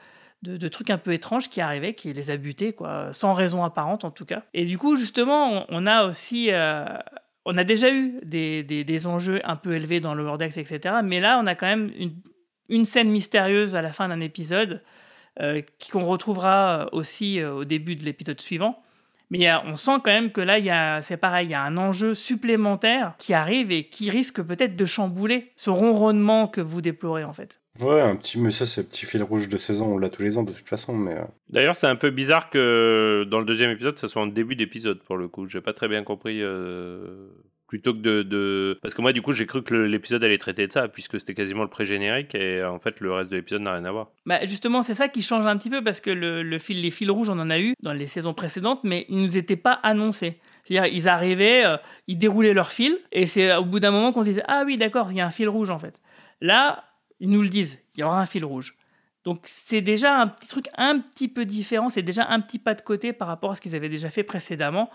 de, 0.44 0.68
trucs 0.68 0.90
un 0.90 0.98
peu 0.98 1.12
étranges 1.12 1.48
qui 1.48 1.60
arrivaient, 1.60 1.94
qui 1.94 2.12
les 2.12 2.30
a 2.30 2.36
butés, 2.36 2.72
quoi, 2.72 3.12
sans 3.12 3.34
raison 3.34 3.64
apparente 3.64 4.04
en 4.04 4.10
tout 4.10 4.24
cas. 4.24 4.44
Et 4.54 4.64
du 4.64 4.78
coup, 4.78 4.96
justement, 4.96 5.64
on, 5.68 5.86
a 5.86 6.04
aussi. 6.04 6.48
euh, 6.50 6.84
on 7.44 7.56
a 7.56 7.64
déjà 7.64 7.92
eu 7.92 8.20
des, 8.22 8.62
des- 8.62 9.06
enjeux 9.06 9.40
un 9.44 9.56
peu 9.56 9.74
élevés 9.74 10.00
dans 10.00 10.14
le 10.14 10.24
Wordex, 10.24 10.56
etc. 10.56 10.96
Mais 11.02 11.20
là, 11.20 11.40
on 11.42 11.46
a 11.46 11.54
quand 11.54 11.66
même 11.66 11.90
une, 12.68 12.84
scène 12.84 13.10
mystérieuse 13.10 13.74
à 13.74 13.82
la 13.82 13.92
fin 13.92 14.08
d'un 14.08 14.20
épisode 14.20 14.82
euh, 15.40 15.62
qu'on 15.90 16.04
retrouvera 16.04 16.88
aussi 16.92 17.40
euh, 17.40 17.52
au 17.52 17.64
début 17.64 17.96
de 17.96 18.04
l'épisode 18.04 18.40
suivant. 18.40 18.82
Mais 19.30 19.50
on 19.64 19.76
sent 19.76 19.96
quand 20.04 20.12
même 20.12 20.30
que 20.30 20.42
là, 20.42 21.02
c'est 21.02 21.16
pareil, 21.16 21.48
il 21.48 21.50
y 21.50 21.54
a 21.54 21.62
un 21.62 21.76
enjeu 21.76 22.14
supplémentaire 22.14 23.14
qui 23.18 23.34
arrive 23.34 23.72
et 23.72 23.84
qui 23.84 24.10
risque 24.10 24.42
peut-être 24.42 24.76
de 24.76 24.86
chambouler 24.86 25.50
ce 25.56 25.70
ronronnement 25.70 26.46
que 26.46 26.60
vous 26.60 26.82
déplorez 26.82 27.24
en 27.24 27.32
fait. 27.32 27.58
Ouais, 27.80 28.00
un 28.00 28.14
petit, 28.16 28.38
mais 28.38 28.50
ça, 28.52 28.66
c'est 28.66 28.82
le 28.82 28.86
petit 28.86 29.04
fil 29.04 29.22
rouge 29.22 29.48
de 29.48 29.56
saison, 29.56 29.94
on 29.94 29.98
l'a 29.98 30.08
tous 30.08 30.22
les 30.22 30.38
ans 30.38 30.42
de 30.44 30.52
toute 30.52 30.68
façon, 30.68 30.94
mais. 30.96 31.14
euh, 31.18 31.24
D'ailleurs, 31.50 31.74
c'est 31.74 31.88
un 31.88 31.96
peu 31.96 32.10
bizarre 32.10 32.48
que 32.50 33.26
dans 33.28 33.40
le 33.40 33.44
deuxième 33.44 33.70
épisode, 33.70 33.98
ça 33.98 34.06
soit 34.06 34.22
en 34.22 34.26
début 34.28 34.54
d'épisode 34.54 35.00
pour 35.02 35.16
le 35.16 35.26
coup. 35.28 35.48
J'ai 35.48 35.60
pas 35.60 35.72
très 35.72 35.88
bien 35.88 36.04
compris. 36.04 36.40
euh, 36.42 37.28
Plutôt 37.66 37.92
que 37.94 37.98
de, 37.98 38.22
de- 38.22 38.78
Parce 38.82 38.94
que 38.94 39.00
moi, 39.00 39.12
du 39.12 39.22
coup, 39.22 39.32
j'ai 39.32 39.46
cru 39.46 39.62
que 39.64 39.74
l'épisode 39.74 40.22
allait 40.22 40.38
traiter 40.38 40.66
de 40.68 40.72
ça, 40.72 40.86
puisque 40.86 41.18
c'était 41.18 41.34
quasiment 41.34 41.62
le 41.62 41.68
pré-générique, 41.70 42.34
et 42.36 42.62
en 42.62 42.78
fait, 42.78 43.00
le 43.00 43.12
reste 43.12 43.30
de 43.30 43.36
l'épisode 43.36 43.62
n'a 43.62 43.72
rien 43.72 43.84
à 43.86 43.90
voir. 43.90 44.10
Bah 44.26 44.44
justement, 44.46 44.82
c'est 44.82 44.94
ça 44.94 45.08
qui 45.08 45.22
change 45.22 45.44
un 45.46 45.56
petit 45.56 45.70
peu 45.70 45.82
parce 45.82 46.00
que 46.00 46.10
le, 46.10 46.42
le 46.44 46.58
fil, 46.58 46.80
les 46.82 46.90
fils 46.92 47.10
rouges, 47.10 47.30
on 47.30 47.38
en 47.40 47.50
a 47.50 47.58
eu 47.58 47.74
dans 47.82 47.94
les 47.94 48.06
saisons 48.06 48.34
précédentes, 48.34 48.80
mais 48.84 49.06
ils 49.08 49.16
nous 49.16 49.36
étaient 49.36 49.56
pas 49.56 49.72
annoncés. 49.82 50.38
C'est-à-dire, 50.68 50.92
ils 50.94 51.08
arrivaient, 51.08 51.64
euh, 51.64 51.76
ils 52.06 52.18
déroulaient 52.18 52.54
leur 52.54 52.70
fil, 52.70 52.98
et 53.10 53.26
c'est 53.26 53.52
au 53.56 53.64
bout 53.64 53.80
d'un 53.80 53.90
moment 53.90 54.12
qu'on 54.12 54.20
se 54.20 54.26
disait 54.26 54.44
Ah 54.46 54.62
oui, 54.64 54.76
d'accord, 54.76 55.08
il 55.10 55.16
y 55.16 55.20
a 55.20 55.26
un 55.26 55.30
fil 55.32 55.48
rouge 55.48 55.70
en 55.70 55.78
fait. 55.80 56.00
Là, 56.42 56.84
ils 57.24 57.30
nous 57.30 57.40
le 57.42 57.48
disent, 57.48 57.80
il 57.96 58.00
y 58.00 58.02
aura 58.02 58.20
un 58.20 58.26
fil 58.26 58.44
rouge. 58.44 58.76
Donc 59.24 59.40
c'est 59.44 59.80
déjà 59.80 60.20
un 60.20 60.26
petit 60.28 60.46
truc 60.46 60.66
un 60.76 60.98
petit 61.00 61.28
peu 61.28 61.46
différent, 61.46 61.88
c'est 61.88 62.02
déjà 62.02 62.26
un 62.28 62.40
petit 62.40 62.58
pas 62.58 62.74
de 62.74 62.82
côté 62.82 63.14
par 63.14 63.26
rapport 63.28 63.52
à 63.52 63.54
ce 63.56 63.62
qu'ils 63.62 63.74
avaient 63.74 63.88
déjà 63.88 64.10
fait 64.10 64.22
précédemment. 64.24 64.90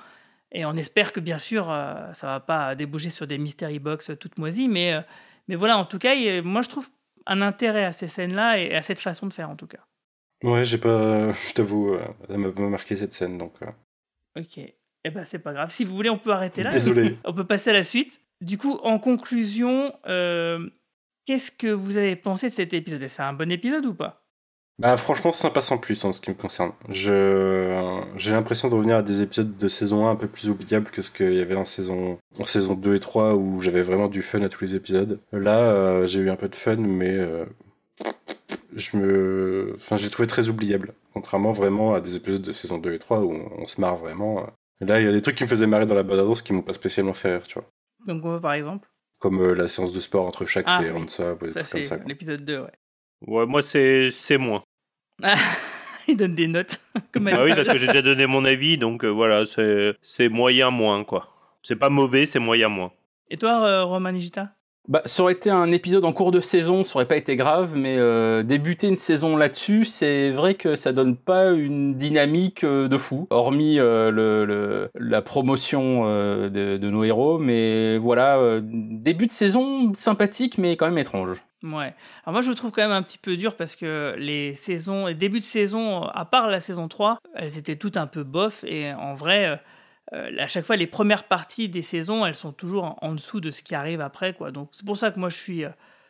Et 0.51 0.63
on 0.65 0.73
espère 0.77 1.11
que 1.11 1.19
bien 1.19 1.39
sûr, 1.39 1.71
euh, 1.71 2.13
ça 2.13 2.27
va 2.27 2.39
pas 2.39 2.75
déboucher 2.75 3.09
sur 3.09 3.25
des 3.25 3.39
mystery 3.39 3.79
box 3.79 4.11
toutes 4.19 4.37
moisies, 4.37 4.67
mais, 4.67 4.93
euh, 4.93 5.01
mais 5.47 5.55
voilà, 5.55 5.77
en 5.79 5.85
tout 5.85 5.97
cas, 5.97 6.13
il 6.13 6.43
moi 6.43 6.61
je 6.61 6.69
trouve 6.69 6.87
un 7.25 7.41
intérêt 7.41 7.85
à 7.85 7.93
ces 7.93 8.07
scènes-là 8.07 8.59
et 8.59 8.75
à 8.75 8.83
cette 8.83 8.99
façon 8.99 9.25
de 9.25 9.33
faire 9.33 9.49
en 9.49 9.55
tout 9.55 9.67
cas. 9.67 9.83
Ouais, 10.43 10.63
j'ai 10.63 10.77
pas. 10.77 11.31
Je 11.33 11.53
t'avoue, 11.53 11.95
euh, 11.95 12.05
elle 12.29 12.37
m'a 12.37 12.51
pas 12.51 12.61
marqué 12.69 12.95
cette 12.95 13.11
scène, 13.13 13.39
donc. 13.39 13.53
euh, 13.63 13.71
Ok. 14.39 14.59
Eh 15.05 15.09
ben 15.09 15.23
c'est 15.23 15.39
pas 15.39 15.53
grave. 15.53 15.71
Si 15.71 15.83
vous 15.83 15.95
voulez, 15.95 16.09
on 16.11 16.19
peut 16.19 16.31
arrêter 16.31 16.61
là. 16.61 16.69
Désolé. 16.69 17.17
on 17.25 17.33
peut 17.33 17.45
passer 17.45 17.71
à 17.71 17.73
la 17.73 17.83
suite. 17.83 18.21
Du 18.41 18.57
coup, 18.57 18.79
en 18.83 18.99
conclusion, 18.99 19.91
euh, 20.07 20.69
qu'est-ce 21.29 21.51
que 21.51 21.67
vous 21.67 21.97
avez 21.97 22.15
pensé 22.15 22.49
de 22.49 22.53
cet 22.53 22.73
épisode? 22.73 23.07
C'est 23.07 23.21
un 23.21 23.33
bon 23.33 23.51
épisode 23.51 23.85
ou 23.85 23.93
pas? 23.93 24.25
Bah 24.79 24.97
franchement 24.97 25.31
sympa 25.31 25.61
sans 25.61 25.77
plus 25.77 26.03
en 26.03 26.11
ce 26.11 26.21
qui 26.21 26.31
me 26.31 26.35
concerne. 26.35 26.71
Je 26.87 28.01
j'ai 28.15 28.31
l'impression 28.31 28.67
de 28.67 28.73
revenir 28.73 28.95
à 28.95 29.03
des 29.03 29.21
épisodes 29.21 29.55
de 29.55 29.67
saison 29.67 30.07
1 30.07 30.11
un 30.11 30.15
peu 30.15 30.27
plus 30.27 30.49
oubliables 30.49 30.89
que 30.89 31.03
ce 31.03 31.11
qu'il 31.11 31.35
y 31.35 31.39
avait 31.39 31.55
en 31.55 31.65
saison 31.65 32.17
en 32.39 32.45
saison 32.45 32.73
2 32.73 32.95
et 32.95 32.99
3 32.99 33.35
où 33.35 33.61
j'avais 33.61 33.83
vraiment 33.83 34.07
du 34.07 34.23
fun 34.23 34.41
à 34.41 34.49
tous 34.49 34.63
les 34.63 34.73
épisodes. 34.73 35.19
Là, 35.31 35.59
euh, 35.59 36.07
j'ai 36.07 36.19
eu 36.19 36.31
un 36.31 36.35
peu 36.35 36.49
de 36.49 36.55
fun 36.55 36.77
mais 36.77 37.11
euh, 37.11 37.45
je 38.75 38.97
me 38.97 39.73
enfin 39.75 39.97
j'ai 39.97 40.09
trouvé 40.09 40.27
très 40.27 40.49
oubliable 40.49 40.93
contrairement 41.13 41.51
vraiment 41.51 41.93
à 41.93 42.01
des 42.01 42.15
épisodes 42.15 42.41
de 42.41 42.53
saison 42.53 42.79
2 42.79 42.93
et 42.93 42.99
3 42.99 43.19
où 43.19 43.33
on, 43.33 43.61
on 43.61 43.67
se 43.67 43.79
marre 43.79 43.97
vraiment. 43.97 44.47
Là, 44.79 44.99
il 44.99 45.05
y 45.05 45.09
a 45.09 45.11
des 45.11 45.21
trucs 45.21 45.35
qui 45.35 45.43
me 45.43 45.49
faisaient 45.49 45.67
marrer 45.67 45.85
dans 45.85 45.93
la 45.93 46.03
bande 46.03 46.17
annonce 46.17 46.41
qui 46.41 46.53
m'ont 46.53 46.63
pas 46.63 46.73
spécialement 46.73 47.13
fait 47.13 47.33
rire, 47.33 47.45
tu 47.45 47.59
vois. 47.59 47.67
Donc, 48.07 48.41
par 48.41 48.53
exemple? 48.53 48.89
Comme 49.19 49.41
euh, 49.41 49.53
la 49.53 49.67
séance 49.67 49.91
de 49.93 49.99
sport 49.99 50.25
entre 50.25 50.45
Shax 50.45 50.65
Ah, 50.73 50.81
et 50.83 50.85
oui. 50.91 50.91
Ransom 51.01 51.37
ou 51.41 51.45
des 51.47 51.53
Ça, 51.53 51.59
trucs 51.59 51.71
comme 51.71 51.79
c'est 51.81 51.85
ça. 51.85 51.97
quoi. 51.97 52.05
l'épisode 52.07 52.45
2, 52.45 52.59
ouais. 52.61 52.71
Ouais, 53.27 53.45
moi, 53.45 53.61
c'est 53.61 54.09
c'est 54.11 54.37
moins. 54.37 54.63
Il 56.07 56.15
donne 56.17 56.33
des 56.35 56.47
notes. 56.47 56.79
Comme 57.11 57.27
Ah 57.27 57.43
oui, 57.43 57.53
parce 57.53 57.67
que 57.67 57.77
j'ai 57.77 57.85
déjà 57.87 58.01
donné 58.01 58.25
mon 58.25 58.43
avis, 58.45 58.77
donc 58.77 59.03
euh, 59.03 59.09
voilà, 59.09 59.45
c'est 59.45 59.93
c'est 60.01 60.27
moyen 60.29 60.71
moins, 60.71 61.03
quoi. 61.03 61.35
C'est 61.61 61.75
pas 61.75 61.89
mauvais, 61.89 62.25
c'est 62.25 62.39
moyen 62.39 62.67
moins. 62.69 62.91
Et 63.29 63.37
toi, 63.37 63.63
euh, 63.63 63.83
Roman 63.83 64.11
Nigita? 64.11 64.55
Bah, 64.89 65.03
ça 65.05 65.21
aurait 65.21 65.33
été 65.33 65.51
un 65.51 65.71
épisode 65.71 66.03
en 66.03 66.13
cours 66.13 66.31
de 66.31 66.39
saison, 66.39 66.83
ça 66.83 66.95
aurait 66.95 67.07
pas 67.07 67.15
été 67.15 67.35
grave, 67.35 67.73
mais 67.75 67.97
euh, 67.99 68.41
débuter 68.41 68.87
une 68.87 68.97
saison 68.97 69.37
là-dessus, 69.37 69.85
c'est 69.85 70.31
vrai 70.31 70.55
que 70.55 70.73
ça 70.73 70.93
donne 70.93 71.15
pas 71.15 71.51
une 71.51 71.93
dynamique 71.93 72.63
euh, 72.63 72.87
de 72.87 72.97
fou, 72.97 73.27
hormis 73.29 73.75
euh, 73.77 74.87
la 74.95 75.21
promotion 75.21 76.05
de, 76.05 76.89
nos 76.89 77.03
héros, 77.03 77.37
mais 77.37 77.99
voilà, 77.99 78.59
début 78.63 79.27
de 79.27 79.31
saison 79.31 79.93
sympathique, 79.93 80.57
mais 80.57 80.75
quand 80.75 80.87
même 80.87 80.97
étrange. 80.97 81.43
Ouais. 81.61 81.93
Alors 82.23 82.33
moi, 82.33 82.41
je 82.41 82.51
trouve 82.51 82.71
quand 82.71 82.81
même 82.81 82.91
un 82.91 83.03
petit 83.03 83.19
peu 83.19 83.37
dur 83.37 83.55
parce 83.55 83.75
que 83.75 84.15
les 84.17 84.55
saisons, 84.55 85.05
les 85.05 85.13
débuts 85.13 85.39
de 85.39 85.43
saison, 85.43 86.05
à 86.05 86.25
part 86.25 86.47
la 86.47 86.61
saison 86.61 86.87
3, 86.87 87.19
elles 87.35 87.59
étaient 87.59 87.75
toutes 87.75 87.97
un 87.97 88.07
peu 88.07 88.23
bof. 88.23 88.63
Et 88.63 88.91
en 88.93 89.13
vrai, 89.13 89.59
euh, 90.13 90.31
à 90.37 90.47
chaque 90.47 90.65
fois, 90.65 90.75
les 90.75 90.87
premières 90.87 91.25
parties 91.25 91.69
des 91.69 91.81
saisons, 91.81 92.25
elles 92.25 92.35
sont 92.35 92.51
toujours 92.51 92.97
en, 93.01 93.13
dessous 93.13 93.39
de 93.39 93.51
ce 93.51 93.61
qui 93.61 93.75
arrive 93.75 94.01
après. 94.01 94.33
Quoi. 94.33 94.51
Donc 94.51 94.69
c'est 94.71 94.85
pour 94.85 94.97
ça 94.97 95.11
que 95.11 95.19
moi, 95.19 95.29
je 95.29 95.37
suis, 95.37 95.65
euh, 95.65 95.69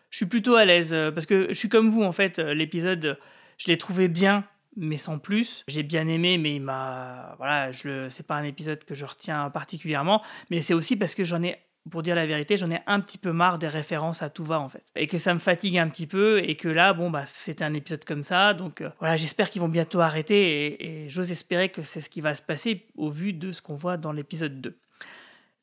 je 0.10 0.18
suis 0.18 0.26
plutôt 0.26 0.56
à 0.56 0.66
l'aise. 0.66 0.94
euh, 0.94 1.12
Parce 1.12 1.26
que 1.26 1.48
je 1.50 1.54
suis 1.54 1.70
comme 1.70 1.90
vous, 1.90 2.04
en 2.04 2.12
fait. 2.12 2.40
L'épisode, 2.40 3.20
je 3.58 3.68
l'ai 3.68 3.78
trouvé 3.78 4.08
bien, 4.08 4.46
mais 4.78 4.98
sans 4.98 5.20
plus. 5.20 5.64
J'ai 5.68 5.84
bien 5.84 6.08
aimé, 6.08 6.38
mais 6.38 6.56
il 6.56 6.62
m'a... 6.62 7.36
Voilà, 7.38 7.72
c'est 8.10 8.26
pas 8.26 8.36
un 8.36 8.44
épisode 8.44 8.84
que 8.84 8.96
je 8.96 9.06
retiens 9.06 9.50
particulièrement. 9.50 10.22
Mais 10.50 10.62
c'est 10.62 10.74
aussi 10.74 10.96
parce 10.96 11.16
que 11.16 11.26
j'en 11.26 11.44
ai 11.44 11.58
pour 11.90 12.04
dire 12.04 12.16
la 12.16 12.26
vérité, 12.26 12.58
j'en 12.58 12.72
ai 12.72 12.82
un 12.88 13.00
petit 13.00 13.18
peu 13.18 13.32
marre 13.32 13.58
des 13.58 13.68
références 13.68 14.22
à 14.22 14.30
tout 14.30 14.44
va 14.44 14.60
en 14.60 14.70
fait. 14.70 14.84
Et 14.96 15.08
que 15.08 15.18
ça 15.18 15.34
me 15.34 15.40
fatigue 15.40 15.78
un 15.78 15.90
petit 15.90 16.08
peu 16.08 16.40
et 16.44 16.56
que 16.56 16.68
là, 16.68 16.94
bon, 16.94 17.10
bah, 17.10 17.26
c'était 17.26 17.64
un 17.64 17.74
épisode 17.74 18.06
comme 18.06 18.24
ça. 18.24 18.54
Donc 18.54 18.82
euh, 18.82 18.90
voilà, 19.00 19.18
j'espère 19.18 19.50
qu'ils 19.50 19.62
vont 19.62 19.70
bientôt 19.70 20.00
arrêter 20.00 21.04
et, 21.04 21.10
j'ose 21.10 21.32
espérer 21.32 21.70
que 21.70 21.82
c'est 21.82 22.02
ce 22.02 22.10
qui 22.10 22.22
va 22.22 22.36
se 22.36 22.42
passer 22.42 22.86
au 22.96 23.10
vu 23.10 23.34
de 23.34 23.52
ce 23.52 23.62
qu'on 23.62 23.76
voit 23.76 23.98
dans 23.98 24.12
l'épisode 24.12 24.62
2. 24.62 24.78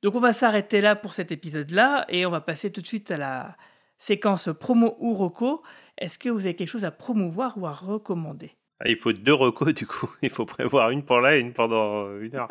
Donc 0.03 0.15
on 0.15 0.21
va 0.21 0.33
s'arrêter 0.33 0.81
là 0.81 0.97
pour 0.97 1.13
cet 1.13 1.33
épisode-là 1.33 2.07
et 2.09 2.27
on 2.27 2.31
va 2.31 2.41
passer 2.41 2.71
tout 2.71 2.83
de 2.83 2.87
suite 2.87 3.11
à 3.11 3.17
la 3.17 3.57
séquence 3.99 4.49
promo 4.59 4.97
ou 4.99 5.15
reco. 5.15 5.63
Est-ce 5.99 6.19
que 6.19 6.29
vous 6.29 6.45
avez 6.45 6.55
quelque 6.55 6.69
chose 6.69 6.85
à 6.85 6.91
promouvoir 6.91 7.57
ou 7.59 7.67
à 7.67 7.73
recommander? 7.73 8.57
Il 8.85 8.97
faut 8.99 9.13
deux 9.13 9.33
recos, 9.33 9.73
du 9.73 9.87
coup. 9.87 10.11
Il 10.23 10.29
faut 10.31 10.45
prévoir 10.45 10.91
une 10.91 11.03
pour 11.03 11.21
là 11.21 11.37
et 11.37 11.41
une 11.41 11.53
pendant 11.55 12.05
euh, 12.07 12.21
une 12.23 12.37
heure. 12.37 12.49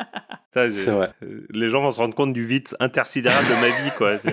Ça, 0.52 0.66
j'ai- 0.66 0.72
C'est 0.72 0.90
vrai. 0.90 1.10
euh, 1.22 1.46
Les 1.50 1.68
gens 1.68 1.82
vont 1.82 1.90
se 1.92 2.00
rendre 2.00 2.14
compte 2.14 2.32
du 2.32 2.44
vide 2.44 2.66
intersidéral 2.80 3.44
de 3.44 3.60
ma 3.60 3.68
vie, 3.68 3.90
quoi. 3.96 4.18
tu 4.18 4.30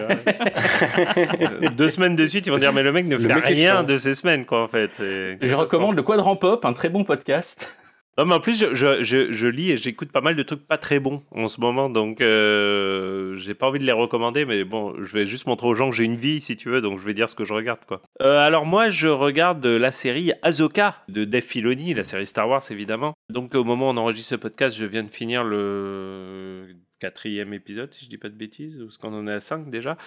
vois. 1.59 1.69
Deux 1.77 1.89
semaines 1.89 2.15
de 2.15 2.25
suite, 2.25 2.47
ils 2.47 2.51
vont 2.51 2.57
dire, 2.57 2.73
mais 2.73 2.81
le 2.83 2.91
mec 2.91 3.05
ne 3.05 3.15
Le 3.17 3.21
fait 3.21 3.35
mec 3.35 3.43
rien 3.45 3.83
de 3.83 3.95
ces 3.97 4.15
semaines, 4.15 4.45
quoi, 4.45 4.63
en 4.63 4.67
fait. 4.67 4.99
Et- 5.01 5.37
Je 5.41 5.55
recommande 5.55 5.95
le 5.95 6.03
Quadrant 6.03 6.35
Pop, 6.35 6.65
un 6.65 6.73
très 6.73 6.89
bon 6.89 7.03
podcast. 7.03 7.77
Non, 8.17 8.25
mais 8.25 8.35
en 8.35 8.39
plus, 8.39 8.59
je, 8.59 9.03
je, 9.03 9.31
je, 9.31 9.47
lis 9.47 9.71
et 9.71 9.77
j'écoute 9.77 10.11
pas 10.11 10.21
mal 10.21 10.35
de 10.35 10.43
trucs 10.43 10.67
pas 10.67 10.77
très 10.77 10.99
bons 10.99 11.23
en 11.31 11.47
ce 11.47 11.59
moment, 11.59 11.89
donc 11.89 12.21
euh, 12.21 13.35
j'ai 13.37 13.55
pas 13.55 13.67
envie 13.67 13.79
de 13.79 13.85
les 13.85 13.91
recommander, 13.91 14.45
mais 14.45 14.63
bon, 14.63 14.93
je 15.01 15.17
vais 15.17 15.25
juste 15.25 15.47
montrer 15.47 15.67
aux 15.67 15.73
gens 15.73 15.89
que 15.89 15.95
j'ai 15.95 16.03
une 16.03 16.15
vie, 16.15 16.39
si 16.39 16.55
tu 16.55 16.69
veux, 16.69 16.79
donc 16.79 16.99
je 16.99 17.05
vais 17.05 17.15
dire 17.15 17.27
ce 17.27 17.33
que 17.33 17.43
je 17.43 17.53
regarde, 17.53 17.79
quoi. 17.87 18.01
Euh, 18.21 18.37
alors 18.37 18.67
moi, 18.67 18.89
je 18.89 19.07
regarde 19.07 19.65
la 19.65 19.91
série 19.91 20.31
Ahsoka 20.43 20.97
de 21.09 21.25
Dave 21.25 21.41
Filoni, 21.41 21.95
la 21.95 22.03
série 22.03 22.27
Star 22.27 22.47
Wars, 22.47 22.63
évidemment. 22.69 23.13
Donc 23.29 23.55
au 23.55 23.63
moment 23.63 23.87
où 23.87 23.93
on 23.93 23.97
enregistre 23.97 24.29
ce 24.29 24.35
podcast, 24.35 24.77
je 24.77 24.85
viens 24.85 25.03
de 25.03 25.09
finir 25.09 25.43
le 25.43 26.67
quatrième 27.03 27.53
épisode, 27.53 27.93
si 27.93 28.05
je 28.05 28.09
dis 28.09 28.17
pas 28.17 28.29
de 28.29 28.33
bêtises, 28.33 28.81
parce 28.81 28.97
qu'on 28.97 29.13
en 29.13 29.27
est 29.27 29.33
à 29.33 29.41
5 29.41 29.69
déjà, 29.69 29.97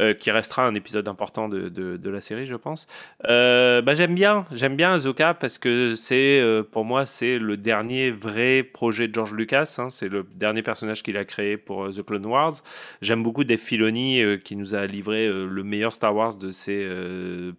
euh, 0.00 0.14
qui 0.14 0.30
restera 0.30 0.66
un 0.66 0.74
épisode 0.74 1.06
important 1.06 1.50
de, 1.50 2.08
la 2.08 2.20
série, 2.22 2.46
je 2.46 2.54
pense. 2.54 2.86
Euh, 3.28 3.82
bah, 3.82 3.94
j'aime 3.94 4.14
bien, 4.14 4.46
j'aime 4.52 4.74
bien 4.74 4.94
Ahsoka 4.94 5.34
parce 5.34 5.58
que 5.58 5.94
c'est, 5.96 6.40
euh, 6.40 6.62
pour 6.62 6.86
moi, 6.86 7.04
c'est 7.04 7.38
le 7.38 7.58
dernier 7.58 8.10
vrai 8.10 8.62
projet 8.62 9.06
de 9.06 9.14
George 9.14 9.34
Lucas. 9.34 9.74
Hein, 9.76 9.90
c'est 9.90 10.08
le 10.08 10.24
dernier 10.34 10.62
personnage 10.62 11.02
qu'il 11.02 11.18
a 11.18 11.26
créé 11.26 11.58
pour 11.58 11.92
The 11.92 12.02
Clone 12.02 12.24
Wars. 12.24 12.54
J'aime 13.02 13.22
beaucoup 13.22 13.44
Dave 13.44 13.58
Filoni 13.58 14.22
qui 14.42 14.56
nous 14.56 14.74
a 14.74 14.86
livré 14.86 15.28
le 15.28 15.62
meilleur 15.62 15.94
Star 15.94 16.16
Wars 16.16 16.36
de 16.36 16.52
ses 16.52 16.88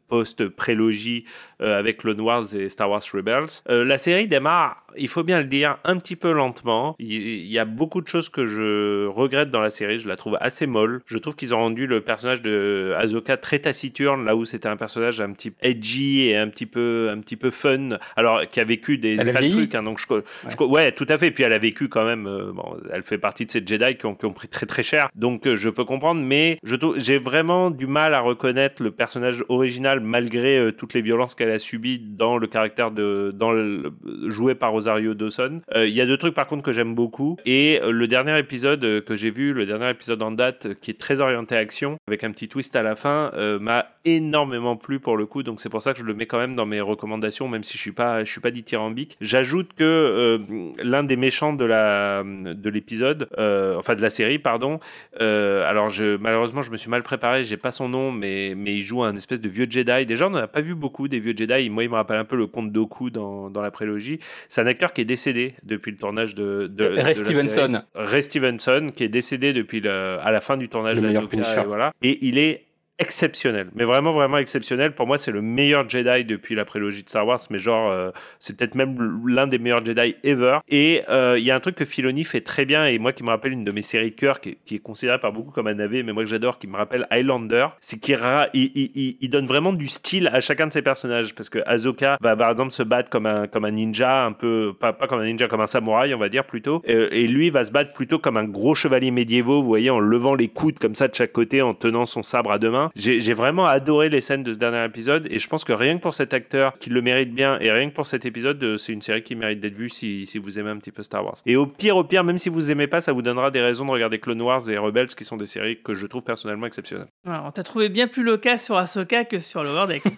post-prélogies 0.08 1.26
avec 1.60 1.98
Clone 1.98 2.22
Wars 2.22 2.56
et 2.56 2.70
Star 2.70 2.90
Wars 2.90 3.04
Rebels. 3.14 3.62
La 3.68 3.98
série 4.00 4.28
démarre, 4.28 4.87
il 4.98 5.08
faut 5.08 5.24
bien 5.24 5.40
le 5.40 5.46
dire, 5.46 5.78
un 5.84 5.98
petit 5.98 6.16
peu 6.16 6.32
lentement. 6.32 6.96
Il, 7.00 7.46
y 7.48 7.60
a 7.60 7.66
beaucoup 7.66 8.02
de 8.02 8.08
choses 8.08 8.30
que 8.30 8.46
je 8.46 9.06
regrette 9.08 9.50
dans 9.50 9.62
la 9.62 9.70
série. 9.70 10.00
Je 10.00 10.08
la 10.08 10.16
trouve 10.16 10.38
assez 10.42 10.68
molle. 10.68 11.02
Je 11.06 11.18
trouve 11.18 11.36
qu'ils 11.36 11.54
ont 11.54 11.60
rendu 11.60 11.88
le 11.88 12.02
personnage 12.02 12.42
de 12.42 12.94
Ahsoka 12.98 13.38
très 13.38 13.60
taciturne, 13.60 14.26
là 14.26 14.36
où 14.36 14.46
c'était 14.46 14.68
un 14.70 14.78
personnage 14.78 15.22
un 15.22 15.32
petit 15.34 15.54
edgy 15.62 16.30
et 16.30 16.38
un 16.38 16.48
petit 16.50 16.66
peu, 16.66 17.10
un 17.12 17.20
petit 17.20 17.36
peu 17.36 17.52
fun. 17.52 17.90
Alors, 18.16 18.42
qui 18.50 18.60
a 18.60 18.64
vécu 18.64 18.98
des 18.98 19.16
Elle 19.20 19.28
sales 19.28 19.52
trucs, 19.52 19.76
hein, 19.76 19.84
donc 19.84 20.00
je, 20.00 20.06
je- 20.50 20.64
ouais, 20.64 20.92
tout 20.92 21.06
à 21.10 21.18
fait. 21.18 21.32
Puis 21.32 21.44
elle 21.44 21.54
a 21.54 21.60
vécu 21.60 21.90
quand 21.90 22.06
même. 22.06 22.28
euh, 22.28 22.52
bon, 22.54 22.78
elle 22.92 23.04
fait 23.04 23.18
partie 23.18 23.46
de 23.46 23.52
ces 23.52 23.66
Jedi 23.66 23.98
qui 23.98 24.06
ont, 24.06 24.16
qui 24.16 24.26
ont 24.26 24.34
pris 24.34 24.48
très 24.48 24.66
très 24.66 24.84
cher, 24.84 25.10
donc 25.16 25.46
euh, 25.48 25.56
je 25.56 25.70
peux 25.70 25.86
comprendre. 25.86 26.22
Mais 26.22 26.60
je 26.64 26.76
j'ai 26.98 27.18
vraiment 27.18 27.70
du 27.72 27.88
mal 27.88 28.14
à 28.14 28.20
reconnaître 28.22 28.82
le 28.82 28.92
personnage 28.92 29.44
original 29.50 30.00
malgré 30.00 30.58
euh, 30.58 30.72
toutes 30.72 30.94
les 30.94 31.02
violences 31.02 31.36
qu'elle 31.36 31.52
a 31.52 31.60
subies 31.60 32.00
dans 32.00 32.38
le 32.38 32.48
caractère 32.48 32.92
de 32.92 33.32
dans 33.34 33.52
le, 33.52 33.92
joué 34.28 34.56
par 34.56 34.74
Dawson. 34.88 35.62
Euh, 35.76 35.88
Il 35.88 35.94
y 35.94 36.02
a 36.02 36.06
deux 36.06 36.18
trucs 36.18 36.34
par 36.34 36.48
contre 36.48 36.64
que 36.64 36.72
j'aime 36.72 36.96
beaucoup 36.96 37.38
et 37.46 37.80
euh, 37.82 37.92
le 37.92 38.08
dernier 38.08 38.38
épisode 38.40 38.84
euh, 38.84 39.02
que 39.02 39.16
j'ai 39.16 39.32
vu, 39.32 39.54
le 39.54 39.66
dernier 39.66 39.90
épisode 39.90 40.22
en 40.22 40.32
date 40.32 40.80
qui 40.82 40.92
est 40.92 41.00
très 41.00 41.20
orienté 41.20 41.56
action 41.56 41.98
avec 42.08 42.24
un 42.24 42.32
petit 42.32 42.48
twist 42.48 42.76
à 42.76 42.84
la 42.84 42.96
fin, 42.96 43.32
m'a 43.60 43.88
énormément 44.06 44.76
plu 44.76 45.00
pour 45.00 45.18
le 45.18 45.26
coup. 45.26 45.44
Donc 45.44 45.60
c'est 45.62 45.70
pour 45.70 45.82
ça 45.82 45.94
que 45.94 46.00
je 46.00 46.04
le 46.04 46.14
mets 46.14 46.26
quand 46.26 46.38
même 46.38 46.56
dans 46.56 46.66
mes 46.66 46.82
recommandations, 46.82 47.48
même 47.48 47.64
si 47.64 47.78
je 47.78 47.82
suis 47.82 47.92
pas 47.92 48.24
je 48.24 48.32
suis 48.32 48.42
pas 48.42 48.52
dithyrambique. 48.52 49.18
J'ajoute 49.22 49.74
que 49.78 50.40
l'un 50.82 51.04
des 51.04 51.16
méchants 51.16 51.54
de 51.54 51.66
la 51.66 52.24
de 52.24 52.70
l'épisode, 52.70 53.28
enfin 53.38 53.96
de 53.96 54.02
la 54.02 54.10
série, 54.10 54.40
pardon. 54.40 54.80
alors 55.20 55.90
je 55.90 56.18
malheureusement 56.18 56.62
je 56.62 56.72
me 56.72 56.78
suis 56.78 56.90
mal 56.90 57.04
préparé, 57.04 57.44
j'ai 57.44 57.58
pas 57.58 57.72
son 57.72 57.90
nom, 57.90 58.12
mais 58.12 58.54
mais 58.56 58.76
il 58.76 58.84
joue 58.84 59.04
un 59.04 59.16
espèce 59.16 59.42
de 59.42 59.50
vieux 59.50 59.68
Jedi. 59.70 60.06
Déjà 60.06 60.28
on 60.28 60.32
n'en 60.32 60.40
a 60.40 60.48
pas 60.48 60.62
vu 60.62 60.76
beaucoup 60.76 61.08
des 61.08 61.20
vieux 61.20 61.36
Jedi. 61.36 61.70
Moi 61.70 61.84
il 61.84 61.90
me 61.90 61.96
rappelle 61.96 62.18
un 62.18 62.26
peu 62.26 62.38
le 62.38 62.48
comte 62.48 62.72
Doku 62.72 63.10
dans 63.10 63.50
dans 63.50 63.62
la 63.62 63.72
prélogie. 63.72 64.20
C'est 64.50 64.62
un 64.68 64.72
acteur 64.72 64.92
qui 64.94 65.02
est 65.02 65.06
décédé 65.06 65.56
depuis 65.64 65.92
le 65.92 65.98
tournage 65.98 66.36
de, 66.36 66.68
de, 66.68 66.84
Ray 66.84 66.94
de 66.96 67.02
la 67.02 67.16
Stevenson. 67.16 67.82
série. 67.96 68.08
Ray 68.08 68.24
Stevenson 68.24 68.90
qui 68.94 69.04
est 69.06 69.10
décédé 69.10 69.54
depuis 69.54 69.80
le, 69.80 70.20
à 70.22 70.32
la 70.32 70.42
fin 70.42 70.58
du 70.58 70.68
tournage 70.68 71.00
Le 71.00 71.14
de 71.14 71.62
et 71.62 71.64
voilà. 71.66 71.94
Et 72.04 72.20
il 72.28 72.38
est 72.38 72.67
exceptionnel, 73.00 73.68
mais 73.76 73.84
vraiment 73.84 74.12
vraiment 74.12 74.38
exceptionnel. 74.38 74.94
Pour 74.94 75.08
moi, 75.08 75.18
c'est 75.18 75.32
le 75.32 75.42
meilleur 75.42 75.88
Jedi 75.90 76.26
depuis 76.26 76.56
la 76.56 76.66
prélogie 76.66 77.04
de 77.04 77.10
Star 77.10 77.26
Wars, 77.28 77.40
mais 77.50 77.60
genre 77.60 77.92
euh, 77.92 78.10
c'est 78.40 78.58
peut-être 78.58 78.76
même 78.76 79.22
l'un 79.28 79.48
des 79.48 79.60
meilleurs 79.60 79.84
Jedi 79.86 80.16
ever. 80.24 80.60
Et 80.68 81.04
euh, 81.10 81.36
il 81.38 81.44
y 81.46 81.52
a 81.52 81.56
un 81.56 81.60
truc 81.60 81.76
que 81.76 81.86
Filoni 81.86 82.24
fait 82.24 82.42
très 82.42 82.66
bien 82.66 82.86
et 82.86 82.98
moi 83.00 83.14
qui 83.14 83.24
me 83.24 83.30
rappelle 83.30 83.52
une 83.54 83.64
de 83.64 83.72
mes 83.72 83.82
séries 83.82 84.14
cœur 84.16 84.40
qui, 84.42 84.58
est- 84.72 84.80
considérée 84.80 85.20
par 85.20 85.32
beaucoup 85.32 85.52
comme 85.52 85.68
un 85.68 85.78
AV, 85.80 86.04
mais 86.04 86.14
moi 86.14 86.24
que 86.24 86.30
j'adore, 86.30 86.60
qui 86.60 86.68
me 86.68 86.76
rappelle 86.78 87.08
Highlander, 87.12 87.68
c'est 87.80 88.00
qu'il 88.00 88.18
il, 88.54 89.30
donne 89.30 89.46
vraiment 89.48 89.74
du 89.74 89.88
style 89.88 90.30
à 90.34 90.40
chacun 90.40 90.68
de 90.68 90.72
ses 90.74 90.82
personnages 90.82 91.36
parce 91.36 91.50
que 91.50 91.60
Ahsoka 91.66 92.18
va 92.22 92.36
par 92.36 92.52
exemple 92.52 92.72
se 92.72 92.84
battre 92.84 93.10
comme 93.10 93.26
un 93.26 93.48
comme 93.48 93.66
un 93.66 93.72
ninja, 93.72 94.26
un 94.26 94.32
peu 94.32 94.74
pas, 94.80 94.94
pas 94.94 95.08
comme 95.08 95.20
un 95.20 95.26
ninja, 95.26 95.48
comme 95.48 95.62
un 95.62 95.68
samouraï, 95.68 96.14
on 96.14 96.18
va 96.20 96.30
dire 96.30 96.46
plutôt, 96.46 96.82
Euh, 96.90 97.10
et 97.12 97.28
lui 97.28 97.50
va 97.50 97.66
se 97.66 97.72
battre 97.72 97.94
plutôt 97.94 98.20
comme 98.20 98.38
un 98.38 98.44
gros 98.46 98.76
chevalier 98.76 99.12
médiévaux, 99.12 99.62
vous 99.62 99.68
voyez, 99.68 99.90
en 99.90 100.00
levant 100.00 100.36
les 100.36 100.48
coudes 100.48 100.80
comme 100.80 100.96
ça 100.96 101.08
de 101.08 101.16
chaque 101.16 101.32
côté, 101.32 101.62
en 101.62 101.74
tenant 101.74 102.06
son 102.06 102.24
sabre 102.24 102.52
à 102.52 102.60
deux 102.60 102.72
mains. 102.72 102.87
J'ai 102.96 103.20
j'ai 103.20 103.34
vraiment 103.34 103.66
adoré 103.66 104.10
les 104.10 104.22
scènes 104.22 104.44
de 104.44 104.54
ce 104.54 104.58
dernier 104.58 104.84
épisode 104.86 105.28
et 105.32 105.40
je 105.40 105.48
pense 105.48 105.64
que 105.64 105.74
rien 105.74 105.98
que 105.98 106.02
pour 106.02 106.14
cet 106.14 106.34
acteur 106.34 106.78
qui 106.80 106.90
le 106.90 107.02
mérite 107.02 107.34
bien 107.34 107.60
et 107.60 107.72
rien 107.72 107.90
que 107.90 107.96
pour 107.96 108.08
cet 108.08 108.26
épisode, 108.26 108.62
euh, 108.64 108.78
c'est 108.78 108.94
une 108.94 109.02
série 109.02 109.24
qui 109.24 109.36
mérite 109.36 109.60
d'être 109.60 109.76
vue 109.76 109.90
si, 109.90 110.26
si 110.28 110.38
vous 110.38 110.60
aimez 110.60 110.70
un 110.70 110.78
petit 110.78 110.92
peu 110.92 111.04
Star 111.04 111.24
Wars. 111.24 111.36
Et 111.46 111.56
au 111.56 111.68
pire, 111.68 111.98
au 111.98 112.04
pire, 112.04 112.24
même 112.24 112.38
si 112.38 112.50
vous 112.50 112.72
aimez 112.72 112.88
pas, 112.88 113.02
ça 113.02 113.12
vous 113.14 113.22
donnera 113.22 113.52
des 113.52 113.62
raisons 113.62 113.86
de 113.86 113.92
regarder 113.92 114.20
Clone 114.20 114.42
Wars 114.42 114.70
et 114.70 114.78
Rebels 114.78 115.08
qui 115.08 115.26
sont 115.26 115.38
des 115.38 115.48
séries 115.48 115.82
que 115.82 115.94
je 115.94 116.06
trouve 116.08 116.24
personnellement 116.24 116.68
exceptionnelles. 116.68 117.10
On 117.26 117.52
t'a 117.52 117.64
trouvé 117.64 117.90
bien 117.90 118.08
plus 118.08 118.24
loquace 118.24 118.66
sur 118.66 118.78
Ahsoka 118.78 119.26
que 119.26 119.40
sur 119.40 119.64
le 119.64 119.70
World 119.70 119.96
X. 119.96 120.16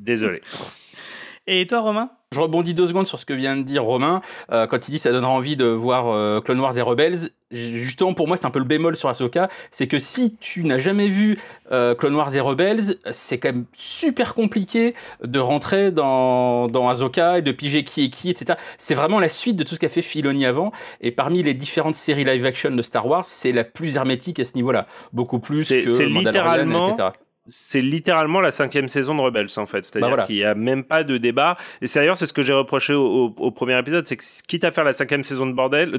Désolé. 0.00 0.42
Et 1.46 1.66
toi, 1.66 1.80
Romain? 1.80 2.10
Je 2.34 2.40
rebondis 2.40 2.74
deux 2.74 2.86
secondes 2.86 3.06
sur 3.06 3.18
ce 3.18 3.24
que 3.24 3.32
vient 3.32 3.56
de 3.56 3.62
dire 3.62 3.82
Romain 3.82 4.20
euh, 4.52 4.66
quand 4.66 4.86
il 4.86 4.90
dit 4.90 4.98
ça 4.98 5.10
donnera 5.10 5.30
envie 5.30 5.56
de 5.56 5.64
voir 5.64 6.08
euh, 6.08 6.42
Clone 6.42 6.60
Wars 6.60 6.76
et 6.76 6.82
Rebels. 6.82 7.30
Justement, 7.50 8.12
pour 8.12 8.28
moi, 8.28 8.36
c'est 8.36 8.44
un 8.44 8.50
peu 8.50 8.58
le 8.58 8.66
bémol 8.66 8.98
sur 8.98 9.08
Ahsoka, 9.08 9.48
c'est 9.70 9.86
que 9.86 9.98
si 9.98 10.36
tu 10.38 10.62
n'as 10.64 10.78
jamais 10.78 11.08
vu 11.08 11.38
euh, 11.72 11.94
Clone 11.94 12.14
Wars 12.14 12.36
et 12.36 12.40
Rebels, 12.40 12.96
c'est 13.12 13.38
quand 13.38 13.48
même 13.48 13.64
super 13.72 14.34
compliqué 14.34 14.94
de 15.24 15.38
rentrer 15.38 15.90
dans 15.90 16.68
dans 16.68 16.90
Ahsoka 16.90 17.38
et 17.38 17.42
de 17.42 17.50
piger 17.50 17.82
qui 17.82 18.04
est 18.04 18.10
qui, 18.10 18.28
etc. 18.28 18.58
C'est 18.76 18.94
vraiment 18.94 19.20
la 19.20 19.30
suite 19.30 19.56
de 19.56 19.64
tout 19.64 19.76
ce 19.76 19.80
qu'a 19.80 19.88
fait 19.88 20.02
Filoni 20.02 20.44
avant. 20.44 20.70
Et 21.00 21.12
parmi 21.12 21.42
les 21.42 21.54
différentes 21.54 21.94
séries 21.94 22.26
live 22.26 22.44
action 22.44 22.72
de 22.72 22.82
Star 22.82 23.06
Wars, 23.06 23.24
c'est 23.24 23.52
la 23.52 23.64
plus 23.64 23.96
hermétique 23.96 24.38
à 24.38 24.44
ce 24.44 24.52
niveau-là, 24.54 24.86
beaucoup 25.14 25.38
plus 25.38 25.66
que 25.66 25.88
Mandalorian, 25.88 26.18
littéralement, 26.18 26.90
etc. 26.90 27.08
c'est 27.48 27.80
littéralement 27.80 28.40
la 28.40 28.50
cinquième 28.50 28.88
saison 28.88 29.14
de 29.14 29.20
Rebels 29.22 29.48
en 29.56 29.66
fait. 29.66 29.84
C'est-à-dire 29.84 30.02
Bah 30.02 30.14
voilà. 30.14 30.24
qu'il 30.26 30.36
n'y 30.36 30.44
a 30.44 30.54
même 30.54 30.84
pas 30.84 31.02
de 31.02 31.16
débat. 31.16 31.56
Et 31.82 31.86
c'est 31.86 31.98
d'ailleurs 31.98 32.16
c'est 32.16 32.26
ce 32.26 32.32
que 32.32 32.42
j'ai 32.42 32.52
reproché 32.52 32.92
au, 32.94 33.02
au- 33.06 33.34
au 33.38 33.50
premier 33.50 33.78
épisode, 33.78 34.06
c'est 34.06 34.16
que 34.16 34.24
quitte 34.46 34.64
à 34.64 34.70
faire 34.70 34.84
la 34.84 34.92
cinquième 34.92 35.24
saison 35.24 35.46
de 35.46 35.52
bordel, 35.52 35.92
de, 35.92 35.98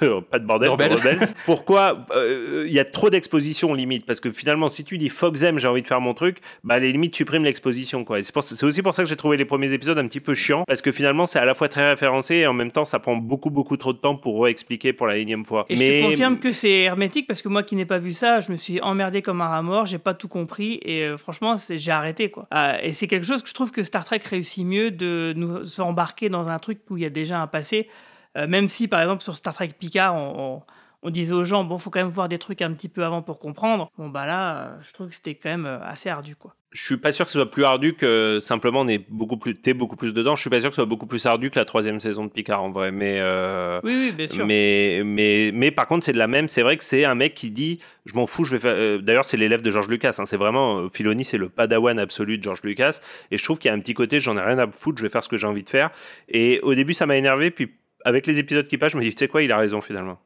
de- 0.00 0.20
pas 0.30 0.38
de 0.38 0.46
bordel, 0.46 0.70
De 0.70 0.76
de 0.76 0.94
Rebels. 0.94 1.28
Pourquoi 1.46 2.06
euh, 2.14 2.64
il 2.66 2.72
y 2.72 2.78
a 2.78 2.84
trop 2.84 3.10
d'exposition 3.10 3.74
limite? 3.74 4.06
Parce 4.06 4.20
que 4.20 4.30
finalement, 4.30 4.68
si 4.68 4.84
tu 4.84 4.96
dis 4.98 5.08
Fox 5.08 5.42
M, 5.42 5.58
j'ai 5.58 5.66
envie 5.68 5.82
de 5.82 5.86
faire 5.88 6.00
mon 6.00 6.14
truc, 6.14 6.38
bah 6.62 6.74
à 6.74 6.78
la 6.78 6.86
limite 6.86 7.14
supprime 7.14 7.44
l'exposition 7.44 8.04
quoi. 8.04 8.20
Et 8.20 8.22
C'est 8.22 8.62
aussi 8.64 8.82
pour 8.82 8.94
ça 8.94 9.02
que 9.02 9.08
j'ai 9.08 9.16
trouvé 9.16 9.36
les 9.36 9.44
premiers 9.44 9.72
épisodes 9.72 9.98
un 9.98 10.06
petit 10.06 10.20
peu 10.20 10.34
chiants, 10.34 10.64
parce 10.66 10.80
que 10.82 10.92
finalement 10.92 11.26
c'est 11.26 11.38
à 11.38 11.44
la 11.44 11.54
fois 11.54 11.68
très 11.68 11.90
référencé 11.90 12.36
et 12.36 12.46
en 12.46 12.52
même 12.54 12.70
temps 12.70 12.84
ça 12.84 12.98
prend 13.00 13.16
beaucoup 13.16 13.50
beaucoup 13.50 13.76
trop 13.76 13.92
de 13.92 13.98
temps 13.98 14.14
pour 14.16 14.44
réexpliquer 14.44 14.92
pour 14.92 15.06
la 15.06 15.16
énième 15.16 15.44
fois. 15.44 15.66
Et 15.68 15.76
je 15.76 15.82
te 15.84 16.02
confirme 16.10 16.38
que 16.38 16.52
c'est 16.52 16.70
hermétique 16.82 17.26
parce 17.26 17.42
que 17.42 17.48
moi 17.48 17.62
qui 17.62 17.74
n'ai 17.76 17.84
pas 17.86 17.98
vu 17.98 18.12
ça, 18.12 18.40
je 18.40 18.52
me 18.52 18.56
suis 18.56 18.80
emmerdé 18.80 19.22
comme 19.22 19.40
un 19.40 19.48
rat 19.48 19.62
mort, 19.62 19.86
j'ai 19.86 19.98
pas 19.98 20.14
tout 20.14 20.28
compris 20.28 20.80
et 20.84 21.02
euh, 21.04 21.16
franchement, 21.16 21.56
j'ai 21.68 21.90
arrêté 21.90 22.30
quoi. 22.30 22.46
Euh, 22.54 22.78
et 22.82 22.92
c'est 22.92 23.06
quelque 23.06 23.26
chose 23.26 23.42
que 23.42 23.48
je 23.48 23.54
trouve 23.54 23.70
que 23.72 23.82
Star 23.82 24.04
Trek 24.04 24.20
réussit 24.28 24.64
mieux 24.64 24.90
de 24.90 25.32
nous 25.36 25.80
embarquer 25.80 26.28
dans 26.28 26.48
un 26.48 26.58
truc 26.58 26.80
où 26.90 26.96
il 26.96 27.02
y 27.02 27.06
a 27.06 27.10
déjà 27.10 27.40
un 27.40 27.46
passé. 27.46 27.88
Euh, 28.36 28.46
même 28.46 28.68
si 28.68 28.88
par 28.88 29.00
exemple 29.00 29.22
sur 29.22 29.36
Star 29.36 29.54
Trek 29.54 29.70
Picard, 29.78 30.14
on- 30.16 30.62
on 31.04 31.10
disait 31.10 31.34
aux 31.34 31.44
gens, 31.44 31.62
bon, 31.64 31.78
faut 31.78 31.90
quand 31.90 32.00
même 32.00 32.08
voir 32.08 32.28
des 32.28 32.38
trucs 32.38 32.62
un 32.62 32.72
petit 32.72 32.88
peu 32.88 33.04
avant 33.04 33.22
pour 33.22 33.38
comprendre. 33.38 33.90
Bon, 33.98 34.08
bah 34.08 34.26
là, 34.26 34.56
euh, 34.56 34.76
je 34.82 34.92
trouve 34.92 35.08
que 35.08 35.14
c'était 35.14 35.34
quand 35.34 35.50
même 35.50 35.66
euh, 35.66 35.78
assez 35.84 36.08
ardu 36.08 36.34
quoi. 36.34 36.54
je 36.72 36.82
suis 36.82 36.96
pas 36.96 37.12
sûr 37.12 37.24
que 37.26 37.30
ce 37.30 37.38
soit 37.38 37.50
plus 37.50 37.64
ardu 37.64 37.94
que 37.94 38.38
simplement 38.40 38.80
on 38.80 38.88
est 38.88 39.04
beaucoup 39.08 39.36
plus 39.36 39.54
t'es 39.54 39.74
beaucoup 39.74 39.94
plus 39.96 40.12
dedans. 40.12 40.34
Je 40.34 40.40
suis 40.40 40.50
pas 40.50 40.60
sûr 40.60 40.70
que 40.70 40.74
ce 40.74 40.80
soit 40.80 40.88
beaucoup 40.88 41.06
plus 41.06 41.24
ardu 41.26 41.50
que 41.50 41.58
la 41.58 41.64
troisième 41.64 42.00
saison 42.00 42.24
de 42.24 42.30
Picard 42.30 42.62
en 42.62 42.70
vrai. 42.72 42.90
Mais 42.90 43.18
euh, 43.20 43.80
Oui, 43.84 43.94
oui, 43.96 44.12
bien 44.12 44.26
sûr. 44.26 44.44
mais 44.46 45.02
mais 45.04 45.50
mais 45.54 45.70
par 45.70 45.86
contre 45.86 46.04
c'est 46.04 46.12
de 46.12 46.18
la 46.18 46.26
même. 46.26 46.48
C'est 46.48 46.62
vrai 46.62 46.76
que 46.76 46.82
c'est 46.84 47.04
un 47.04 47.14
mec 47.14 47.34
qui 47.34 47.50
dit 47.52 47.78
je 48.06 48.14
m'en 48.14 48.26
fous 48.26 48.44
je 48.44 48.52
vais 48.52 48.58
faire 48.58 48.74
euh, 48.76 48.98
d'ailleurs 48.98 49.24
c'est 49.26 49.36
l'élève 49.36 49.62
de 49.62 49.70
George 49.70 49.88
Lucas 49.88 50.16
hein, 50.18 50.26
c'est 50.26 50.36
vraiment 50.38 50.88
Filoni 50.90 51.24
c'est 51.24 51.38
le 51.38 51.48
padawan 51.48 51.98
absolu 51.98 52.38
de 52.38 52.42
George 52.42 52.62
Lucas. 52.64 53.00
Et 53.30 53.38
je 53.38 53.44
trouve 53.44 53.58
qu'il 53.58 53.68
y 53.68 53.72
a 53.72 53.74
un 53.76 53.80
petit 53.80 53.94
côté 53.94 54.18
j'en 54.20 54.36
ai 54.36 54.42
rien 54.42 54.58
à 54.58 54.66
foutre 54.66 54.98
je 54.98 55.02
vais 55.04 55.10
faire 55.10 55.22
ce 55.22 55.28
que 55.28 55.36
j'ai 55.36 55.46
envie 55.46 55.62
de 55.64 55.70
faire. 55.70 55.90
Et 56.28 56.60
au 56.62 56.74
début 56.74 56.94
ça 56.94 57.06
m'a 57.06 57.16
énervé. 57.16 57.50
Puis 57.50 57.70
avec 58.04 58.26
les 58.26 58.38
épisodes 58.40 58.66
qui 58.66 58.78
passent 58.78 58.92
je 58.92 58.96
me 58.98 59.02
dis 59.02 59.10
tu 59.10 59.18
sais 59.18 59.28
quoi 59.28 59.42
il 59.42 59.52
a 59.52 59.58
raison 59.58 59.80
finalement 59.80 60.18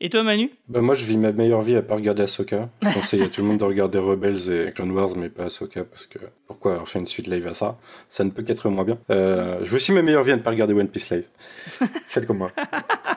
Et 0.00 0.10
toi, 0.10 0.22
Manu? 0.22 0.50
Bah 0.68 0.80
moi 0.82 0.94
je 0.94 1.04
vis 1.04 1.16
ma 1.16 1.32
meilleure 1.32 1.62
vie 1.62 1.74
à 1.76 1.82
pas 1.82 1.94
regarder 1.94 2.22
Ahsoka. 2.22 2.68
Je 2.82 2.92
conseille 2.92 3.22
à 3.22 3.28
tout 3.28 3.40
le 3.40 3.46
monde 3.46 3.58
de 3.58 3.64
regarder 3.64 3.98
Rebels 3.98 4.50
et 4.50 4.72
Clone 4.72 4.90
Wars 4.90 5.10
mais 5.16 5.28
pas 5.30 5.44
Ahsoka 5.44 5.84
parce 5.84 6.06
que 6.06 6.18
pourquoi 6.46 6.82
fait 6.84 6.98
une 6.98 7.06
suite 7.06 7.26
live 7.28 7.46
à 7.46 7.54
ça? 7.54 7.78
Ça 8.08 8.24
ne 8.24 8.30
peut 8.30 8.42
qu'être 8.42 8.68
moins 8.68 8.84
bien. 8.84 8.98
Euh, 9.10 9.58
je 9.62 9.70
vis 9.70 9.76
aussi 9.76 9.92
ma 9.92 10.02
meilleure 10.02 10.22
vie 10.22 10.32
à 10.32 10.36
ne 10.36 10.42
pas 10.42 10.50
regarder 10.50 10.74
One 10.74 10.88
Piece 10.88 11.10
live. 11.10 11.24
Faites 12.08 12.26
comme 12.26 12.38
moi. 12.38 12.52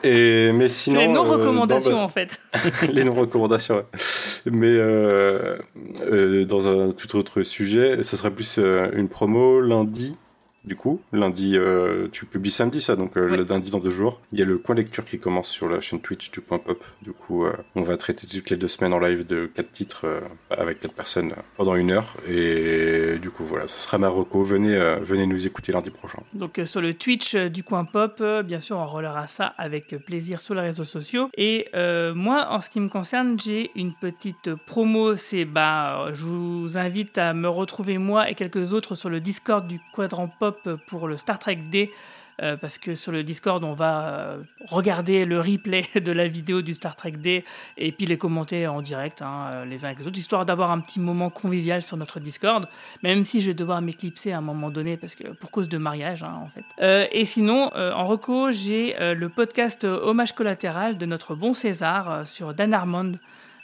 Et 0.04 0.52
mais 0.52 0.68
sinon 0.68 1.00
les 1.00 1.06
euh, 1.08 1.12
non-recommandations 1.12 1.90
dans- 1.92 2.02
en 2.04 2.08
fait. 2.08 2.40
les 2.92 3.04
non-recommandations. 3.04 3.76
ouais. 3.76 3.84
Mais 4.46 4.74
euh, 4.74 5.56
dans 6.46 6.66
un 6.68 6.92
tout 6.92 7.16
autre 7.16 7.42
sujet, 7.42 8.02
ce 8.04 8.16
sera 8.16 8.30
plus 8.30 8.58
une 8.58 9.08
promo 9.08 9.60
lundi. 9.60 10.16
Du 10.66 10.74
coup, 10.74 11.00
lundi, 11.12 11.56
euh, 11.56 12.08
tu 12.10 12.26
publies 12.26 12.50
samedi 12.50 12.80
ça, 12.80 12.96
donc 12.96 13.16
euh, 13.16 13.28
Oui. 13.30 13.36
le 13.36 13.44
lundi 13.44 13.70
dans 13.70 13.78
deux 13.78 13.90
jours. 13.90 14.20
Il 14.32 14.38
y 14.40 14.42
a 14.42 14.44
le 14.44 14.58
coin 14.58 14.74
lecture 14.74 15.04
qui 15.04 15.20
commence 15.20 15.48
sur 15.48 15.68
la 15.68 15.80
chaîne 15.80 16.00
Twitch 16.00 16.32
du 16.32 16.40
Point 16.40 16.58
Pop. 16.58 16.84
Du 17.02 17.12
coup, 17.12 17.44
euh, 17.44 17.52
on 17.76 17.82
va 17.82 17.96
traiter 17.96 18.26
toutes 18.26 18.50
les 18.50 18.56
deux 18.56 18.66
semaines 18.66 18.92
en 18.92 18.98
live 18.98 19.24
de 19.24 19.46
quatre 19.46 19.70
titres 19.70 20.06
avec 20.50 20.80
quatre 20.80 20.94
personnes 20.94 21.34
pendant 21.56 21.76
une 21.76 21.92
heure. 21.92 22.16
Et 22.28 23.18
du 23.22 23.30
coup, 23.30 23.44
voilà, 23.44 23.68
ce 23.68 23.78
sera 23.78 23.98
ma 23.98 24.08
reco. 24.08 24.42
Venez, 24.42 24.76
venez 25.02 25.26
nous 25.26 25.46
écouter 25.46 25.70
lundi 25.70 25.90
prochain. 25.90 26.18
Donc 26.32 26.60
sur 26.64 26.80
le 26.80 26.94
Twitch 26.94 27.36
du 27.36 27.62
coin 27.62 27.84
pop, 27.84 28.20
bien 28.44 28.58
sûr, 28.58 28.76
on 28.76 28.86
relaiera 28.86 29.28
ça 29.28 29.54
avec 29.58 29.94
plaisir 30.04 30.40
sur 30.40 30.54
les 30.56 30.62
réseaux 30.62 30.84
sociaux. 30.84 31.28
Et 31.36 31.68
moi, 32.14 32.48
en 32.50 32.60
ce 32.60 32.70
qui 32.70 32.80
me 32.80 32.88
concerne, 32.88 33.38
j'ai 33.38 33.70
une 33.76 33.92
petite 33.94 34.52
promo. 34.66 35.14
C'est 35.14 35.44
bah, 35.44 36.08
je 36.12 36.24
vous 36.24 36.76
invite 36.76 37.18
à 37.18 37.34
me 37.34 37.48
retrouver 37.48 37.98
moi 37.98 38.28
et 38.28 38.34
quelques 38.34 38.72
autres 38.72 38.96
sur 38.96 39.10
le 39.10 39.20
Discord 39.20 39.66
du 39.68 39.78
Quadrant 39.94 40.28
Pop 40.40 40.55
pour 40.86 41.08
le 41.08 41.16
Star 41.16 41.38
Trek 41.38 41.56
D. 41.70 41.92
euh, 42.42 42.56
parce 42.56 42.76
que 42.76 42.94
sur 42.94 43.12
le 43.12 43.22
Discord, 43.22 43.64
on 43.64 43.72
va 43.72 44.08
euh, 44.08 44.38
regarder 44.68 45.24
le 45.24 45.40
replay 45.40 45.86
de 45.94 46.12
la 46.12 46.28
vidéo 46.28 46.60
du 46.60 46.74
Star 46.74 46.94
Trek 46.94 47.12
Day 47.12 47.44
et 47.78 47.92
puis 47.92 48.04
les 48.06 48.18
commenter 48.18 48.66
en 48.66 48.82
direct, 48.82 49.22
hein, 49.22 49.50
euh, 49.52 49.64
les 49.64 49.84
uns 49.84 49.88
avec 49.88 50.00
les 50.00 50.06
autres, 50.06 50.18
histoire 50.18 50.44
d'avoir 50.44 50.70
un 50.70 50.80
petit 50.80 51.00
moment 51.00 51.30
convivial 51.30 51.82
sur 51.82 51.96
notre 51.96 52.20
Discord, 52.20 52.68
même 53.02 53.24
si 53.24 53.40
je 53.40 53.48
vais 53.48 53.54
devoir 53.54 53.80
m'éclipser 53.80 54.32
à 54.32 54.38
un 54.38 54.42
moment 54.42 54.70
donné, 54.70 54.96
parce 54.98 55.14
que 55.14 55.28
pour 55.28 55.50
cause 55.50 55.68
de 55.68 55.78
mariage, 55.78 56.22
hein, 56.22 56.42
en 56.42 56.48
fait. 56.48 57.08
Et 57.12 57.24
sinon, 57.24 57.70
en 57.74 58.04
reco, 58.04 58.52
j'ai 58.52 58.96
le 58.98 59.28
podcast 59.28 59.84
Hommage 59.84 60.32
collatéral 60.32 60.98
de 60.98 61.06
notre 61.06 61.34
bon 61.34 61.54
César 61.54 62.26
sur 62.26 62.54
Dan 62.54 62.74
Harmon. 62.74 63.14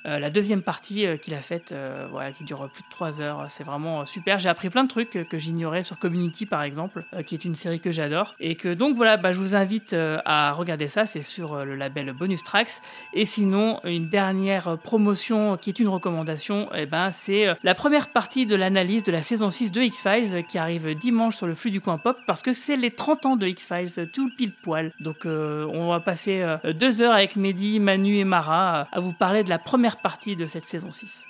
Euh, 0.04 0.18
la 0.18 0.30
deuxième 0.30 0.62
partie 0.62 1.06
euh, 1.06 1.16
qu'il 1.16 1.34
a 1.34 1.40
faite, 1.40 1.70
euh, 1.72 2.06
voilà, 2.10 2.32
qui 2.32 2.42
dure 2.44 2.68
plus 2.72 2.82
de 2.82 2.88
trois 2.90 3.20
heures, 3.20 3.46
c'est 3.50 3.62
vraiment 3.62 4.04
super. 4.04 4.38
J'ai 4.38 4.48
appris 4.48 4.68
plein 4.68 4.84
de 4.84 4.88
trucs 4.88 5.10
que 5.28 5.38
j'ignorais 5.38 5.82
sur 5.82 5.98
Community 5.98 6.46
par 6.46 6.62
exemple, 6.62 7.04
qui 7.26 7.34
est 7.34 7.44
une 7.44 7.54
série 7.54 7.80
que 7.80 7.92
j'adore. 7.92 8.34
Et 8.40 8.56
que 8.56 8.74
donc 8.74 8.96
voilà, 8.96 9.16
bah, 9.16 9.32
je 9.32 9.38
vous 9.38 9.54
invite 9.54 9.94
à 9.94 10.52
regarder 10.52 10.88
ça, 10.88 11.06
c'est 11.06 11.22
sur 11.22 11.64
le 11.64 11.74
label 11.76 12.12
Bonus 12.12 12.42
Tracks. 12.42 12.80
Et 13.12 13.26
sinon, 13.26 13.80
une 13.84 14.08
dernière 14.08 14.76
promotion 14.78 15.56
qui 15.56 15.70
est 15.70 15.78
une 15.78 15.88
recommandation, 15.88 16.68
eh 16.74 16.86
ben, 16.86 17.10
c'est 17.10 17.46
la 17.62 17.74
première 17.74 18.08
partie 18.08 18.46
de 18.46 18.56
l'analyse 18.56 19.04
de 19.04 19.12
la 19.12 19.22
saison 19.22 19.50
6 19.50 19.72
de 19.72 19.82
X-Files 19.82 20.44
qui 20.48 20.58
arrive 20.58 20.94
dimanche 20.94 21.36
sur 21.36 21.46
le 21.46 21.54
flux 21.54 21.70
du 21.70 21.80
coin 21.80 21.98
pop 21.98 22.18
parce 22.26 22.42
que 22.42 22.52
c'est 22.52 22.76
les 22.76 22.90
30 22.90 23.26
ans 23.26 23.36
de 23.36 23.46
X-Files, 23.46 24.08
tout 24.12 24.30
pile 24.36 24.52
poil. 24.62 24.90
Donc 25.00 25.24
on 25.24 25.88
va 25.88 26.00
passer 26.00 26.44
deux 26.74 27.02
heures 27.02 27.14
avec 27.14 27.36
Mehdi, 27.36 27.80
Manu 27.80 28.18
et 28.18 28.24
Mara 28.24 28.86
à 28.90 29.00
vous 29.00 29.12
parler 29.12 29.44
de 29.44 29.50
la 29.50 29.58
première 29.58 29.91
partie 29.96 30.36
de 30.36 30.46
cette 30.46 30.64
saison 30.64 30.90
6. 30.90 31.24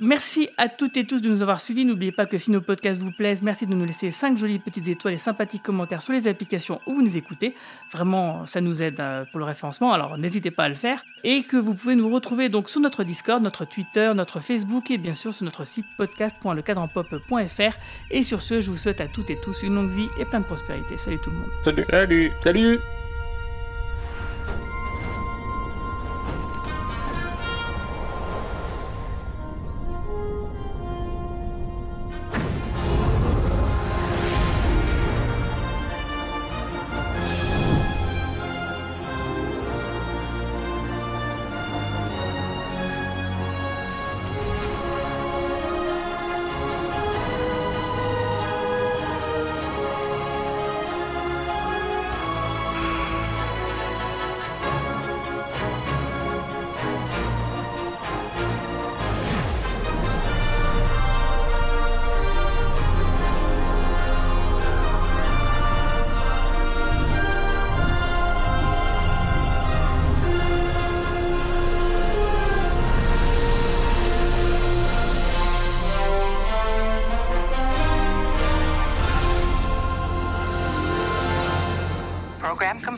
Merci 0.00 0.48
à 0.56 0.68
toutes 0.68 0.96
et 0.96 1.04
tous 1.04 1.22
de 1.22 1.28
nous 1.28 1.42
avoir 1.42 1.60
suivis. 1.60 1.84
N'oubliez 1.84 2.10
pas 2.10 2.26
que 2.26 2.36
si 2.36 2.50
nos 2.50 2.60
podcasts 2.60 3.00
vous 3.00 3.12
plaisent, 3.12 3.42
merci 3.42 3.64
de 3.66 3.74
nous 3.74 3.84
laisser 3.84 4.10
5 4.10 4.36
jolies 4.36 4.58
petites 4.58 4.88
étoiles 4.88 5.14
et 5.14 5.18
sympathiques 5.18 5.62
commentaires 5.62 6.02
sur 6.02 6.12
les 6.12 6.26
applications 6.26 6.80
où 6.86 6.94
vous 6.94 7.02
nous 7.02 7.16
écoutez. 7.16 7.54
Vraiment, 7.92 8.46
ça 8.46 8.60
nous 8.60 8.82
aide 8.82 8.98
euh, 8.98 9.24
pour 9.30 9.38
le 9.38 9.44
référencement, 9.44 9.92
alors 9.92 10.18
n'hésitez 10.18 10.50
pas 10.50 10.64
à 10.64 10.68
le 10.68 10.74
faire. 10.74 11.04
Et 11.22 11.44
que 11.44 11.56
vous 11.56 11.74
pouvez 11.74 11.94
nous 11.94 12.12
retrouver 12.12 12.48
donc 12.48 12.68
sur 12.68 12.80
notre 12.80 13.04
Discord, 13.04 13.40
notre 13.42 13.64
Twitter, 13.64 14.12
notre 14.14 14.40
Facebook 14.40 14.90
et 14.90 14.98
bien 14.98 15.14
sûr 15.14 15.32
sur 15.32 15.44
notre 15.44 15.64
site 15.64 15.86
podcast.lecadranpop.fr. 15.96 17.78
Et 18.10 18.24
sur 18.24 18.42
ce, 18.42 18.60
je 18.60 18.70
vous 18.70 18.76
souhaite 18.76 19.00
à 19.00 19.06
toutes 19.06 19.30
et 19.30 19.38
tous 19.40 19.62
une 19.62 19.76
longue 19.76 19.90
vie 19.90 20.08
et 20.18 20.24
plein 20.24 20.40
de 20.40 20.44
prospérité. 20.44 20.96
Salut 20.96 21.18
tout 21.22 21.30
le 21.30 21.36
monde. 21.36 21.50
Salut. 21.62 21.84
Salut. 21.88 22.32
Salut. 22.42 22.80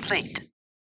Complete. 0.07 0.45